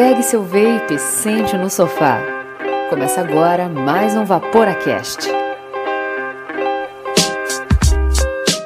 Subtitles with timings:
[0.00, 2.18] Pegue seu vape e sente no sofá.
[2.88, 5.39] Começa agora mais um Vaporacast.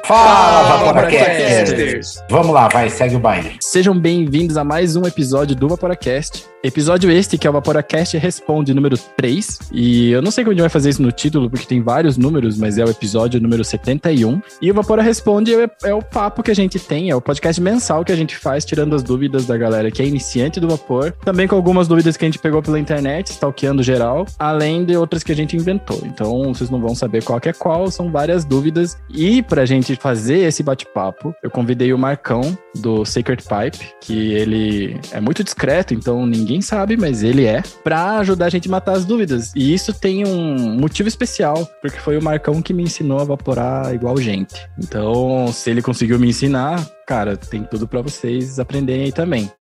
[0.07, 2.23] Fala, Vaporacasters!
[2.29, 3.57] Vamos lá, vai, segue o baile.
[3.59, 6.45] Sejam bem-vindos a mais um episódio do Vaporacast.
[6.63, 9.59] Episódio este que é o Vaporacast Responde número 3.
[9.71, 12.17] E eu não sei como a gente vai fazer isso no título, porque tem vários
[12.17, 14.41] números, mas é o episódio número 71.
[14.61, 17.61] E o Vapora Responde é, é o papo que a gente tem, é o podcast
[17.61, 21.11] mensal que a gente faz, tirando as dúvidas da galera que é iniciante do vapor.
[21.23, 25.23] Também com algumas dúvidas que a gente pegou pela internet, stalkeando geral, além de outras
[25.23, 26.01] que a gente inventou.
[26.03, 28.97] Então vocês não vão saber qual é qual, são várias dúvidas.
[29.09, 34.99] E pra gente fazer esse bate-papo, eu convidei o Marcão do Sacred Pipe, que ele
[35.11, 38.93] é muito discreto, então ninguém sabe, mas ele é, para ajudar a gente a matar
[38.93, 39.51] as dúvidas.
[39.55, 43.93] E isso tem um motivo especial, porque foi o Marcão que me ensinou a evaporar
[43.93, 44.55] igual gente.
[44.77, 49.51] Então, se ele conseguiu me ensinar, cara, tem tudo para vocês aprenderem aí também.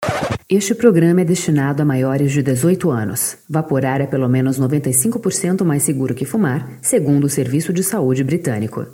[0.46, 3.38] Este programa é destinado a maiores de 18 anos.
[3.48, 8.86] Vaporar é pelo menos 95% mais seguro que fumar, segundo o Serviço de Saúde Britânico.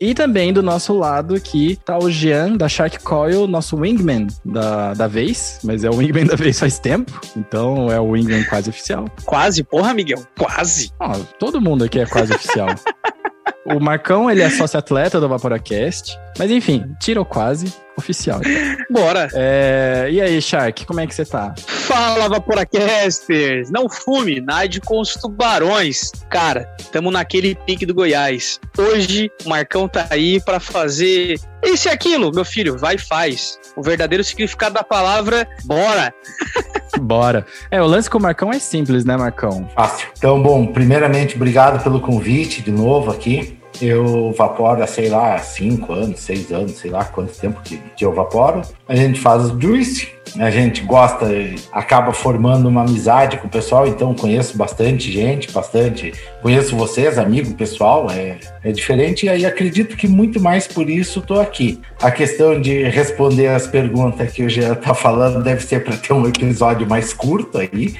[0.00, 4.94] E também do nosso lado aqui tá o Jean da Shark Coil, nosso wingman da,
[4.94, 8.70] da vez, mas é o wingman da vez faz tempo, então é o wingman quase
[8.70, 9.06] oficial.
[9.24, 10.92] Quase, porra, Miguel, quase.
[11.00, 12.68] Ó, todo mundo aqui é quase oficial.
[13.64, 16.18] O Marcão, ele é sócio-atleta do Vaporacast.
[16.38, 18.40] Mas enfim, tirou quase oficial.
[18.44, 18.84] Então.
[18.90, 19.28] Bora.
[19.32, 20.08] É...
[20.10, 21.54] E aí, Shark, como é que você tá?
[21.56, 23.70] Fala, Vaporacasters!
[23.70, 26.10] Não fume, nade com os tubarões.
[26.28, 28.60] Cara, tamo naquele pique do Goiás.
[28.76, 32.30] Hoje, o Marcão tá aí para fazer isso e aquilo.
[32.34, 33.58] Meu filho, vai e faz.
[33.76, 36.12] O verdadeiro significado da palavra, bora!
[37.00, 37.46] Bora.
[37.70, 39.68] É, o lance com o Marcão é simples, né, Marcão?
[39.74, 40.08] Fácil.
[40.16, 43.58] Então, bom, primeiramente, obrigado pelo convite de novo aqui.
[43.80, 48.12] Eu vaporo sei lá, cinco anos, seis anos, sei lá quanto tempo que, que eu
[48.12, 48.62] vaporo.
[48.88, 50.08] A gente faz o juice,
[50.38, 51.26] a gente gosta,
[51.72, 56.12] acaba formando uma amizade com o pessoal, então conheço bastante gente, bastante.
[56.42, 61.20] Conheço vocês, amigo pessoal, é, é diferente, e aí acredito que muito mais por isso
[61.20, 61.80] estou aqui.
[62.02, 66.12] A questão de responder as perguntas que o Jean está falando deve ser para ter
[66.12, 67.94] um episódio mais curto aí,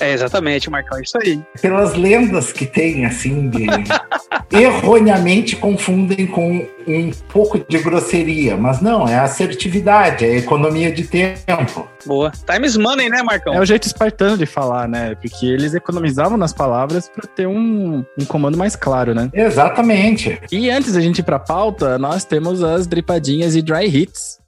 [0.00, 1.42] é, exatamente, Marcão, é isso aí.
[1.60, 3.66] Pelas lendas que tem, assim, de...
[4.52, 11.88] erroneamente confundem com um pouco de grosseria, mas não, é assertividade, é economia de tempo.
[12.04, 12.30] Boa.
[12.30, 13.52] Times money, né, Marcão?
[13.52, 15.14] É o jeito espartano de falar, né?
[15.16, 19.28] Porque eles economizavam nas palavras para ter um, um comando mais claro, né?
[19.34, 20.40] Exatamente.
[20.50, 24.38] E antes da gente ir pra pauta, nós temos as dripadinhas e dry hits.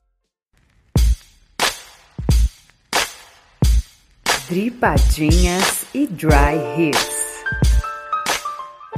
[4.48, 7.17] Dripadinhas e Dry Hits.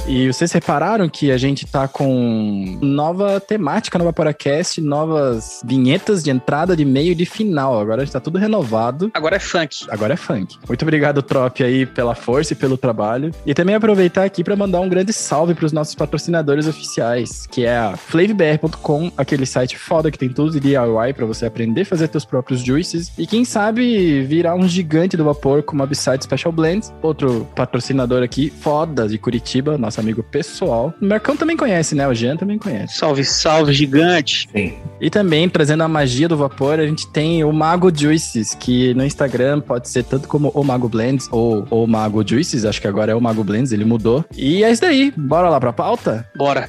[0.06, 6.30] E vocês repararam que a gente tá com nova temática no Vaporacast, novas vinhetas de
[6.30, 7.78] entrada, de meio e de final.
[7.80, 9.10] Agora está tudo renovado.
[9.14, 9.86] Agora é funk.
[9.88, 10.58] Agora é funk.
[10.66, 13.32] Muito obrigado, Trop, aí, pela força e pelo trabalho.
[13.46, 17.64] E também aproveitar aqui para mandar um grande salve para os nossos patrocinadores oficiais, que
[17.64, 21.86] é a flavbr.com, aquele site foda que tem tudo de DIY para você aprender a
[21.86, 23.12] fazer seus próprios juices.
[23.16, 26.92] E quem sabe virar um gigante do vapor como a Upside Special Blends.
[27.02, 30.94] Outro patrocinador aqui, foda, de Curitiba, nossa amigo pessoal.
[31.02, 32.06] O Mercão também conhece, né?
[32.06, 32.96] O Jean também conhece.
[32.96, 34.48] Salve, salve, gigante.
[34.54, 34.74] Sim.
[35.00, 39.04] E também, trazendo a magia do vapor, a gente tem o Mago Juices, que no
[39.04, 43.10] Instagram pode ser tanto como o Mago Blends ou o Mago Juices, acho que agora
[43.10, 44.24] é o Mago Blends, ele mudou.
[44.36, 45.12] E é isso daí.
[45.16, 46.28] Bora lá pra pauta?
[46.36, 46.68] Bora.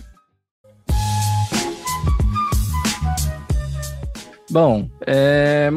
[4.50, 5.70] Bom, é.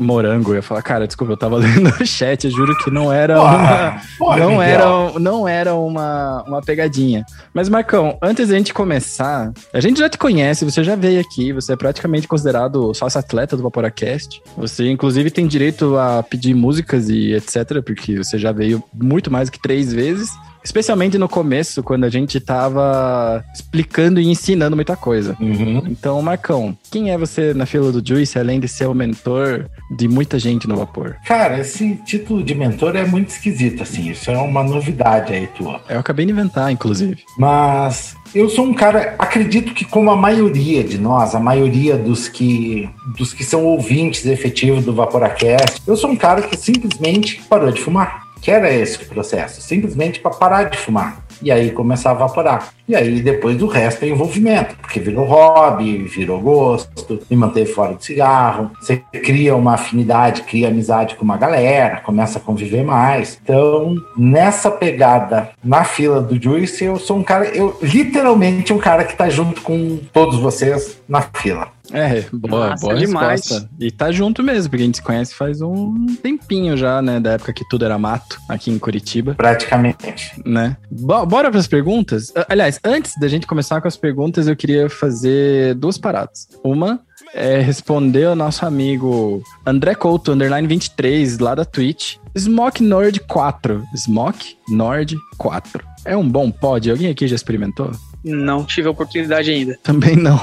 [0.00, 3.12] Morango, eu ia falar, cara, desculpa, eu tava lendo o chat, eu juro que não
[3.12, 4.62] era Porra, uma, porra, não Miguel.
[4.62, 7.24] era, não era uma, uma pegadinha.
[7.52, 11.52] Mas, Marcão, antes da gente começar, a gente já te conhece, você já veio aqui,
[11.52, 14.40] você é praticamente considerado sócio atleta do Vaporacast.
[14.56, 19.50] Você, inclusive, tem direito a pedir músicas e etc, porque você já veio muito mais
[19.50, 20.30] que três vezes.
[20.62, 25.36] Especialmente no começo, quando a gente tava explicando e ensinando muita coisa.
[25.40, 25.82] Uhum.
[25.86, 30.08] Então, Marcão, quem é você na fila do Juice, além de ser o mentor de
[30.08, 31.16] muita gente no vapor?
[31.26, 34.10] Cara, esse título de mentor é muito esquisito, assim.
[34.10, 35.80] Isso é uma novidade aí tua.
[35.88, 37.22] Eu acabei de inventar, inclusive.
[37.36, 42.28] Mas eu sou um cara, acredito que como a maioria de nós, a maioria dos
[42.28, 47.72] que dos que são ouvintes efetivos do Vaporacast, eu sou um cara que simplesmente parou
[47.72, 48.27] de fumar.
[48.40, 51.22] Que era esse processo, simplesmente para parar de fumar.
[51.40, 52.70] E aí começar a evaporar.
[52.88, 57.94] E aí depois o resto é envolvimento, porque virou hobby, virou gosto, me manteve fora
[57.94, 58.70] do cigarro.
[58.80, 63.38] Você cria uma afinidade, cria amizade com uma galera, começa a conviver mais.
[63.42, 69.04] Então, nessa pegada na fila do Juice, eu sou um cara, eu literalmente um cara
[69.04, 71.68] que tá junto com todos vocês na fila.
[71.92, 73.40] É, boa, Massa boa demais.
[73.40, 73.70] resposta.
[73.80, 77.18] E tá junto mesmo, porque a gente se conhece faz um tempinho já, né?
[77.18, 80.14] Da época que tudo era mato aqui em Curitiba, Praticamente.
[80.44, 80.76] né?
[80.90, 82.32] Bo- bora pras perguntas?
[82.48, 86.48] Aliás, antes da gente começar com as perguntas, eu queria fazer duas paradas.
[86.62, 87.00] Uma
[87.34, 92.16] é responder ao nosso amigo André Couto, underline 23, lá da Twitch.
[92.36, 93.82] Smoke Nord 4.
[93.96, 95.84] Smoke Nord 4.
[96.04, 96.90] É um bom pod?
[96.90, 97.90] Alguém aqui já experimentou?
[98.24, 99.78] Não tive a oportunidade ainda.
[99.82, 100.40] Também não.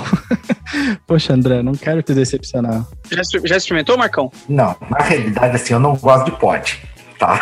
[1.06, 2.86] Poxa, André, não quero te decepcionar.
[3.12, 4.32] Já, já experimentou, Marcão?
[4.48, 6.82] Não, na realidade, assim, eu não gosto de pod,
[7.20, 7.40] tá?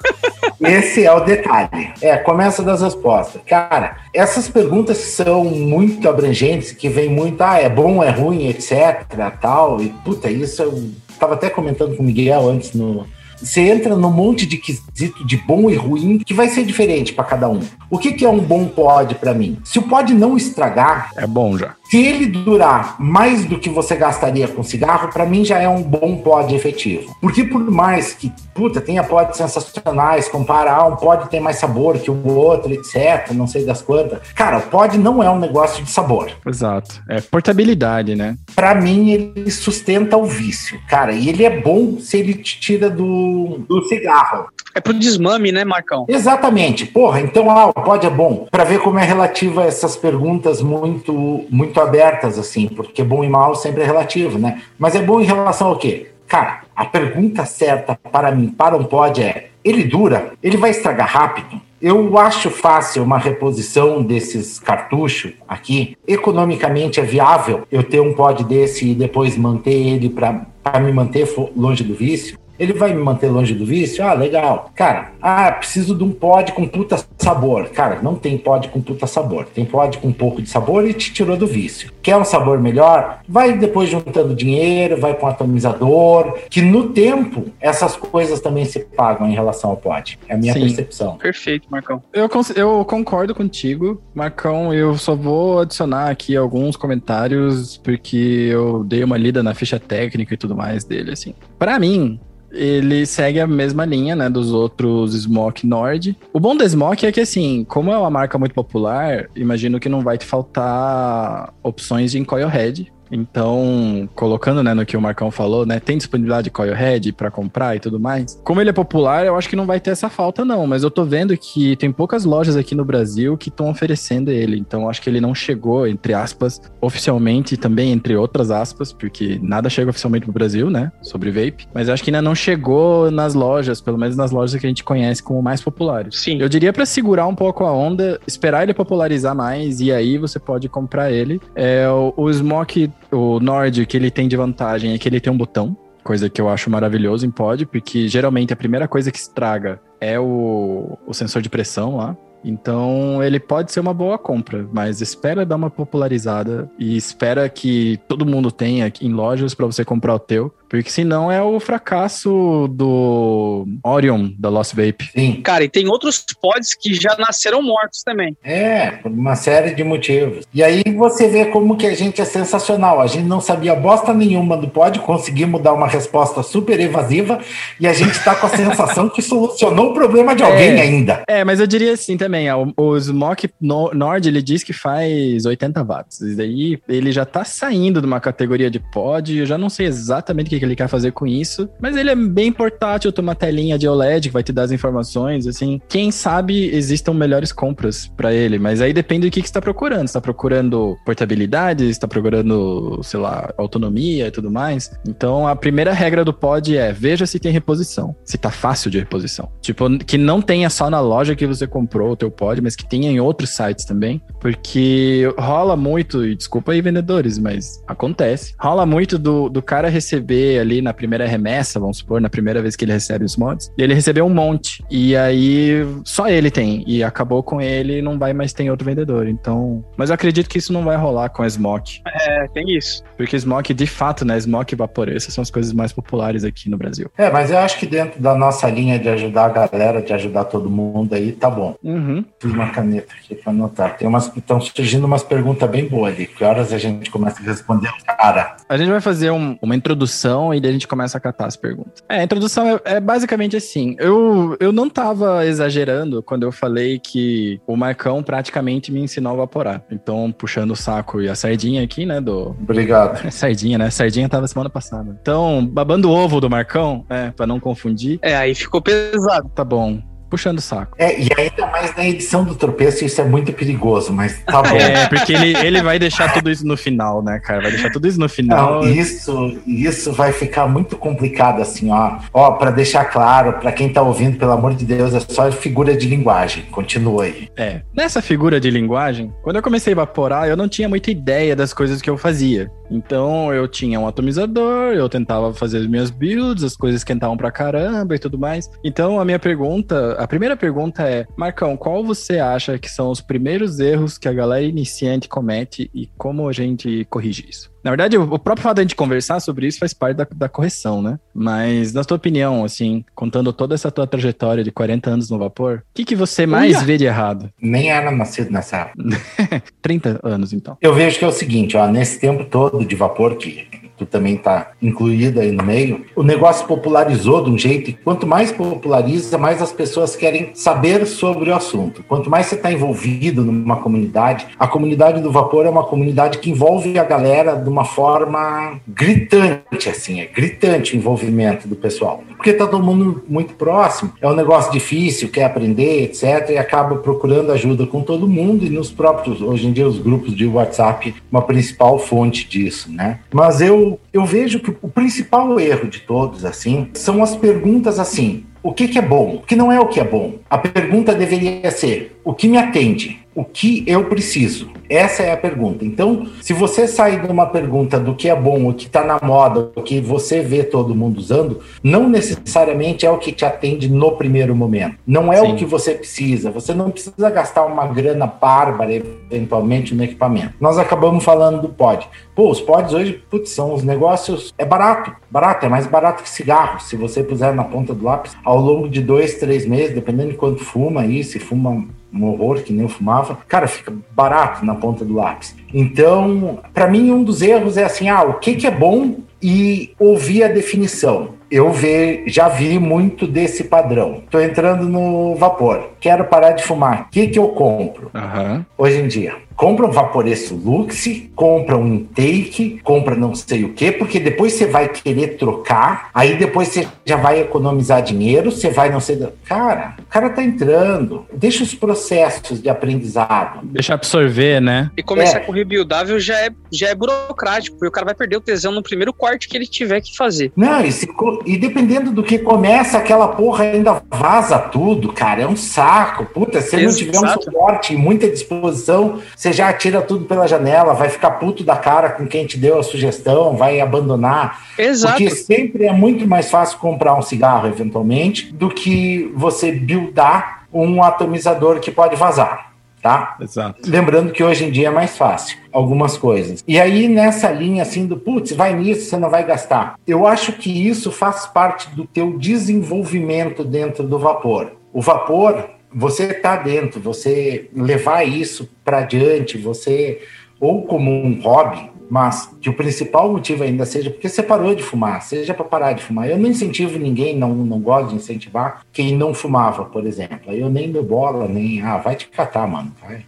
[0.60, 1.92] Esse é o detalhe.
[2.00, 3.42] É, começa das respostas.
[3.46, 9.04] Cara, essas perguntas são muito abrangentes, que vem muito, ah, é bom, é ruim, etc,
[9.40, 13.06] tal, e puta, isso eu tava até comentando com o Miguel antes no...
[13.44, 17.24] Você entra num monte de quesito de bom e ruim que vai ser diferente para
[17.24, 17.60] cada um.
[17.90, 19.58] O que, que é um bom pod para mim?
[19.62, 21.76] Se o pod não estragar, É bom já.
[21.88, 25.82] Se ele durar mais do que você gastaria com cigarro, pra mim já é um
[25.82, 27.14] bom pod efetivo.
[27.20, 32.10] Porque por mais que, puta, tenha pods sensacionais, comparar um pod tem mais sabor que
[32.10, 34.20] o outro, etc, não sei das quantas.
[34.34, 36.32] Cara, o pod não é um negócio de sabor.
[36.46, 37.02] Exato.
[37.08, 38.36] É portabilidade, né?
[38.54, 41.12] Pra mim, ele sustenta o vício, cara.
[41.12, 44.48] E ele é bom se ele te tira do, do cigarro.
[44.74, 46.04] É pro desmame, né, Marcão?
[46.08, 46.84] Exatamente.
[46.86, 48.48] Porra, então ah, o pod é bom.
[48.50, 53.28] Pra ver como é relativa a essas perguntas muito muito abertas assim, porque bom e
[53.28, 54.62] mal sempre é relativo, né?
[54.78, 56.08] Mas é bom em relação ao quê?
[56.26, 60.32] Cara, a pergunta certa para mim, para um pod é: ele dura?
[60.42, 61.60] Ele vai estragar rápido?
[61.80, 65.96] Eu acho fácil uma reposição desses cartuchos aqui.
[66.08, 71.28] Economicamente é viável eu ter um pod desse e depois manter ele para me manter
[71.54, 72.38] longe do vício.
[72.58, 74.04] Ele vai me manter longe do vício?
[74.04, 74.70] Ah, legal.
[74.74, 77.68] Cara, ah, preciso de um pod com puta sabor.
[77.70, 79.46] Cara, não tem pod com puta sabor.
[79.46, 81.90] Tem pod com um pouco de sabor e te tirou do vício.
[82.02, 83.20] Quer um sabor melhor?
[83.28, 86.38] Vai depois juntando dinheiro, vai com um atomizador.
[86.48, 90.18] Que no tempo, essas coisas também se pagam em relação ao pod.
[90.28, 90.60] É a minha Sim.
[90.60, 91.16] percepção.
[91.16, 92.02] Perfeito, Marcão.
[92.12, 94.72] Eu, eu concordo contigo, Marcão.
[94.72, 100.34] Eu só vou adicionar aqui alguns comentários, porque eu dei uma lida na ficha técnica
[100.34, 101.34] e tudo mais dele, assim.
[101.58, 102.20] Pra mim,
[102.54, 106.16] ele segue a mesma linha, né, dos outros Smoke Nord.
[106.32, 109.88] O bom da Smoke é que, assim, como é uma marca muito popular, imagino que
[109.88, 112.92] não vai te faltar opções de coil head.
[113.10, 115.80] Então, colocando né, no que o Marcão falou, né?
[115.80, 118.40] Tem disponibilidade de coil head para comprar e tudo mais.
[118.44, 120.66] Como ele é popular, eu acho que não vai ter essa falta, não.
[120.66, 124.58] Mas eu tô vendo que tem poucas lojas aqui no Brasil que estão oferecendo ele.
[124.58, 129.68] Então, acho que ele não chegou, entre aspas, oficialmente também entre outras aspas, porque nada
[129.68, 130.92] chega oficialmente pro Brasil, né?
[131.02, 131.66] Sobre vape.
[131.72, 134.68] Mas eu acho que ainda não chegou nas lojas, pelo menos nas lojas que a
[134.68, 136.16] gente conhece como mais populares.
[136.16, 136.38] Sim.
[136.40, 140.38] Eu diria pra segurar um pouco a onda, esperar ele popularizar mais e aí você
[140.38, 141.40] pode comprar ele.
[141.54, 145.32] É, o, o Smoke, o Nord, que ele tem de vantagem é que ele tem
[145.32, 145.76] um botão.
[146.02, 150.20] Coisa que eu acho maravilhoso em pod, porque geralmente a primeira coisa que estraga é
[150.20, 152.16] o, o sensor de pressão lá.
[152.44, 157.98] Então ele pode ser uma boa compra, mas espera dar uma popularizada e espera que
[158.06, 160.52] todo mundo tenha em lojas para você comprar o teu,
[160.82, 165.10] porque senão é o fracasso do Orion da Lost Vape.
[165.14, 165.40] Sim.
[165.42, 168.36] Cara, e tem outros pods que já nasceram mortos também.
[168.42, 170.44] É, por uma série de motivos.
[170.52, 173.00] E aí você vê como que a gente é sensacional.
[173.00, 177.38] A gente não sabia bosta nenhuma do pod, conseguimos dar uma resposta super evasiva
[177.80, 180.80] e a gente tá com a sensação que solucionou o problema de alguém É.
[180.82, 181.22] ainda.
[181.28, 184.72] É, mas eu diria assim também, ó, o, o Smoke No- Nord, ele diz que
[184.72, 189.46] faz 80 watts, e daí ele já tá saindo de uma categoria de pod, eu
[189.46, 192.16] já não sei exatamente o que, que ele quer fazer com isso, mas ele é
[192.16, 196.10] bem portátil, tem uma telinha de OLED que vai te dar as informações, assim, quem
[196.10, 200.08] sabe existam melhores compras pra ele, mas aí depende do que, que você tá procurando,
[200.08, 205.54] você tá procurando portabilidade, você tá procurando, sei lá, autonomia e tudo mais, então a
[205.54, 209.84] primeira regra do pod é, veja se tem reposição, se tá fácil de reposição, tipo,
[209.98, 213.10] que não tenha só na loja que você comprou o teu pod, mas que tenha
[213.10, 219.18] em outros sites também, porque rola muito, e desculpa aí vendedores, mas acontece, rola muito
[219.18, 222.92] do, do cara receber ali na primeira remessa, vamos supor, na primeira vez que ele
[222.92, 227.42] recebe os mods, e ele recebeu um monte, e aí só ele tem, e acabou
[227.42, 230.84] com ele, não vai mais ter outro vendedor, então, mas eu acredito que isso não
[230.84, 233.02] vai rolar com a Smoke, É, tem isso.
[233.16, 236.76] porque Smoke, de fato, né, Smoke e Vaporessa são as coisas mais populares aqui no
[236.76, 237.10] Brasil.
[237.16, 240.44] É, mas eu acho que dentro da nossa linha de ajudar a galera, de ajudar
[240.44, 241.74] todo mundo aí, tá bom.
[241.82, 242.24] Uhum.
[242.40, 243.96] Fiz uma caneta aqui para anotar.
[243.96, 246.26] Tem umas estão surgindo umas perguntas bem boas ali.
[246.26, 247.90] Que horas a gente começa a responder?
[248.06, 251.20] Cara, A gente vai fazer um- uma introdução introdução e daí a gente começa a
[251.20, 252.02] catar as perguntas.
[252.08, 253.96] É, a introdução é, é basicamente assim.
[253.98, 259.36] Eu, eu não tava exagerando quando eu falei que o Marcão praticamente me ensinou a
[259.36, 259.82] vaporar.
[259.90, 262.56] Então, puxando o saco e a sardinha aqui, né, do...
[262.60, 263.30] Obrigado.
[263.30, 263.90] Sardinha, né?
[263.90, 265.16] Sardinha tava semana passada.
[265.20, 268.18] Então, babando o ovo do Marcão, é, pra não confundir.
[268.22, 269.50] É, aí ficou pesado.
[269.54, 270.96] Tá bom puxando o saco.
[270.98, 274.74] É, e ainda mais na edição do tropeço, isso é muito perigoso, mas tá bom.
[274.76, 277.62] É, porque ele, ele vai deixar tudo isso no final, né, cara?
[277.62, 278.82] Vai deixar tudo isso no final.
[278.82, 282.18] Não, isso, isso vai ficar muito complicado, assim, ó.
[282.32, 285.96] Ó, pra deixar claro, pra quem tá ouvindo, pelo amor de Deus, é só figura
[285.96, 286.64] de linguagem.
[286.64, 287.48] Continua aí.
[287.56, 287.82] É.
[287.94, 291.72] Nessa figura de linguagem, quando eu comecei a evaporar, eu não tinha muita ideia das
[291.72, 292.68] coisas que eu fazia.
[292.90, 297.50] Então eu tinha um atomizador, eu tentava fazer as minhas builds, as coisas esquentavam pra
[297.50, 298.70] caramba e tudo mais.
[298.84, 303.20] Então a minha pergunta, a primeira pergunta é: Marcão, qual você acha que são os
[303.20, 307.73] primeiros erros que a galera iniciante comete e como a gente corrige isso?
[307.84, 310.48] Na verdade, o próprio fato de a gente conversar sobre isso faz parte da, da
[310.48, 311.18] correção, né?
[311.34, 315.84] Mas, na tua opinião, assim, contando toda essa tua trajetória de 40 anos no vapor,
[315.90, 316.84] o que, que você mais Uia.
[316.84, 317.52] vê de errado?
[317.60, 319.62] Nem era nascido nessa época.
[319.82, 320.78] 30 anos, então.
[320.80, 323.68] Eu vejo que é o seguinte, ó, nesse tempo todo de vapor que
[324.04, 328.26] tu também está incluída aí no meio, o negócio popularizou de um jeito, e quanto
[328.26, 332.04] mais populariza, mais as pessoas querem saber sobre o assunto.
[332.06, 336.50] Quanto mais você está envolvido numa comunidade, a comunidade do vapor é uma comunidade que
[336.50, 342.22] envolve a galera de uma forma gritante, assim, é gritante o envolvimento do pessoal.
[342.36, 346.96] Porque está todo mundo muito próximo, é um negócio difícil, quer aprender, etc., e acaba
[346.96, 351.14] procurando ajuda com todo mundo, e nos próprios, hoje em dia, os grupos de WhatsApp,
[351.30, 353.20] uma principal fonte disso, né?
[353.32, 358.44] Mas eu eu, vejo que o principal erro de todos, assim, são as perguntas assim:
[358.62, 359.36] o que, que é bom?
[359.36, 360.38] O que não é o que é bom?
[360.48, 363.23] A pergunta deveria ser: o que me atende?
[363.34, 364.70] O que eu preciso?
[364.88, 365.84] Essa é a pergunta.
[365.84, 369.18] Então, se você sair de uma pergunta do que é bom, o que está na
[369.22, 373.90] moda, o que você vê todo mundo usando, não necessariamente é o que te atende
[373.90, 374.96] no primeiro momento.
[375.06, 375.52] Não é Sim.
[375.52, 376.50] o que você precisa.
[376.50, 380.54] Você não precisa gastar uma grana bárbara, eventualmente, no equipamento.
[380.60, 382.06] Nós acabamos falando do pod.
[382.34, 384.52] Pô, os pods hoje, putz, são os negócios.
[384.58, 385.12] É barato.
[385.30, 386.80] Barato, é mais barato que cigarro.
[386.80, 390.36] Se você puser na ponta do lápis, ao longo de dois, três meses, dependendo de
[390.36, 394.74] quanto fuma aí, se fuma um horror que nem eu fumava, cara, fica barato na
[394.74, 395.54] ponta do lápis.
[395.72, 399.92] Então, para mim, um dos erros é assim: ah, o que, que é bom e
[399.98, 401.34] ouvir a definição.
[401.50, 404.22] Eu ve, já vi muito desse padrão.
[404.24, 405.90] Estou entrando no vapor.
[406.00, 407.02] Quero parar de fumar.
[407.02, 408.10] O que, que eu compro?
[408.14, 408.64] Uhum.
[408.78, 413.92] Hoje em dia compra um Vaporeço Lux, compra um intake, compra não sei o que,
[413.92, 418.90] porque depois você vai querer trocar, aí depois você já vai economizar dinheiro, você vai
[418.90, 419.14] não sei.
[419.44, 423.60] Cara, o cara tá entrando, deixa os processos de aprendizado.
[423.64, 424.90] Deixa absorver, né?
[424.96, 425.40] E começar é.
[425.40, 428.82] com rebuildável já é, já é burocrático, porque o cara vai perder o tesão no
[428.82, 430.52] primeiro corte que ele tiver que fazer.
[430.56, 431.08] Não, e, se,
[431.46, 436.24] e dependendo do que começa, aquela porra ainda vaza tudo, cara, é um saco.
[436.26, 440.48] Puta, se ele não tiver um suporte e muita disposição, você já atira tudo pela
[440.48, 444.64] janela, vai ficar puto da cara com quem te deu a sugestão, vai abandonar.
[444.78, 445.18] Exato.
[445.18, 451.02] Porque sempre é muito mais fácil comprar um cigarro, eventualmente, do que você buildar um
[451.02, 452.72] atomizador que pode vazar.
[453.02, 453.36] Tá?
[453.38, 453.82] Exato.
[453.84, 456.64] Lembrando que hoje em dia é mais fácil algumas coisas.
[456.66, 459.96] E aí, nessa linha assim do putz, vai nisso, você não vai gastar.
[460.06, 464.72] Eu acho que isso faz parte do teu desenvolvimento dentro do vapor.
[464.90, 470.20] O vapor, você está dentro, você levar isso para adiante, você
[470.58, 474.82] ou como um hobby, mas que o principal motivo ainda seja porque você parou de
[474.82, 476.28] fumar, seja para parar de fumar.
[476.28, 480.52] Eu não incentivo ninguém, não, não gosto de incentivar quem não fumava, por exemplo.
[480.52, 481.82] Eu nem dou bola, nem.
[481.82, 482.92] Ah, vai te catar, mano.
[483.02, 483.24] Vai.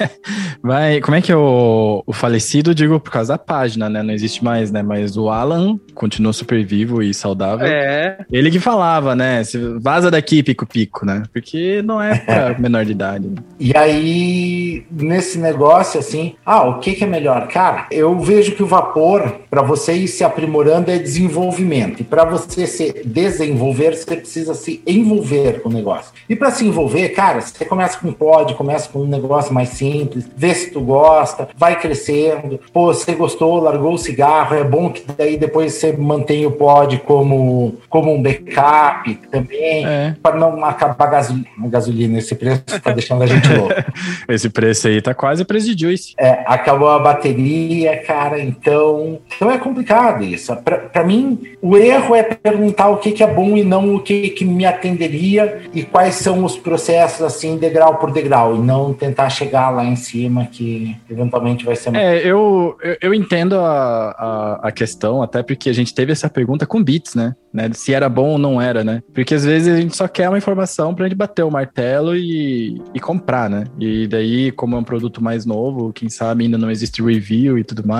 [0.62, 4.02] vai como é que é o, o falecido, digo, por causa da página, né?
[4.02, 4.82] Não existe mais, né?
[4.82, 7.66] Mas o Alan continua super vivo e saudável.
[7.66, 8.18] É.
[8.30, 9.42] Ele que falava, né?
[9.80, 11.22] Vaza daqui, pico-pico, né?
[11.32, 13.26] Porque não é para menor de idade.
[13.28, 13.36] Né?
[13.58, 17.48] E aí, nesse negócio, assim, ah, o que, que é melhor?
[17.48, 22.00] Cara, eu eu vejo que o vapor, para você ir se aprimorando, é desenvolvimento.
[22.00, 26.12] E para você se desenvolver, você precisa se envolver com o negócio.
[26.28, 29.70] E para se envolver, cara, você começa com um pod, começa com um negócio mais
[29.70, 32.58] simples, vê se tu gosta, vai crescendo.
[32.72, 36.98] Pô, você gostou, largou o cigarro, é bom que daí depois você mantém o pod
[37.00, 40.16] como, como um backup também, é.
[40.22, 43.74] para não acabar a gasolina, gasolina esse preço tá deixando a gente louco.
[44.28, 46.14] esse preço aí tá quase preço de juice.
[46.18, 48.40] É, acabou a bateria, cara.
[48.40, 50.54] Então, então é complicado isso.
[50.56, 54.30] Para mim, o erro é perguntar o que, que é bom e não o que,
[54.30, 59.28] que me atenderia e quais são os processos, assim, degrau por degrau, e não tentar
[59.28, 61.94] chegar lá em cima, que eventualmente vai ser.
[61.94, 66.66] É, eu, eu, entendo a, a, a, questão, até porque a gente teve essa pergunta
[66.66, 67.34] com bits, né?
[67.52, 67.70] né?
[67.72, 69.02] Se era bom ou não era, né?
[69.14, 72.80] Porque às vezes a gente só quer uma informação pra gente bater o martelo e,
[72.94, 73.64] e comprar, né?
[73.80, 77.64] E daí, como é um produto mais novo, quem sabe ainda não existe review e
[77.64, 77.95] tudo mais.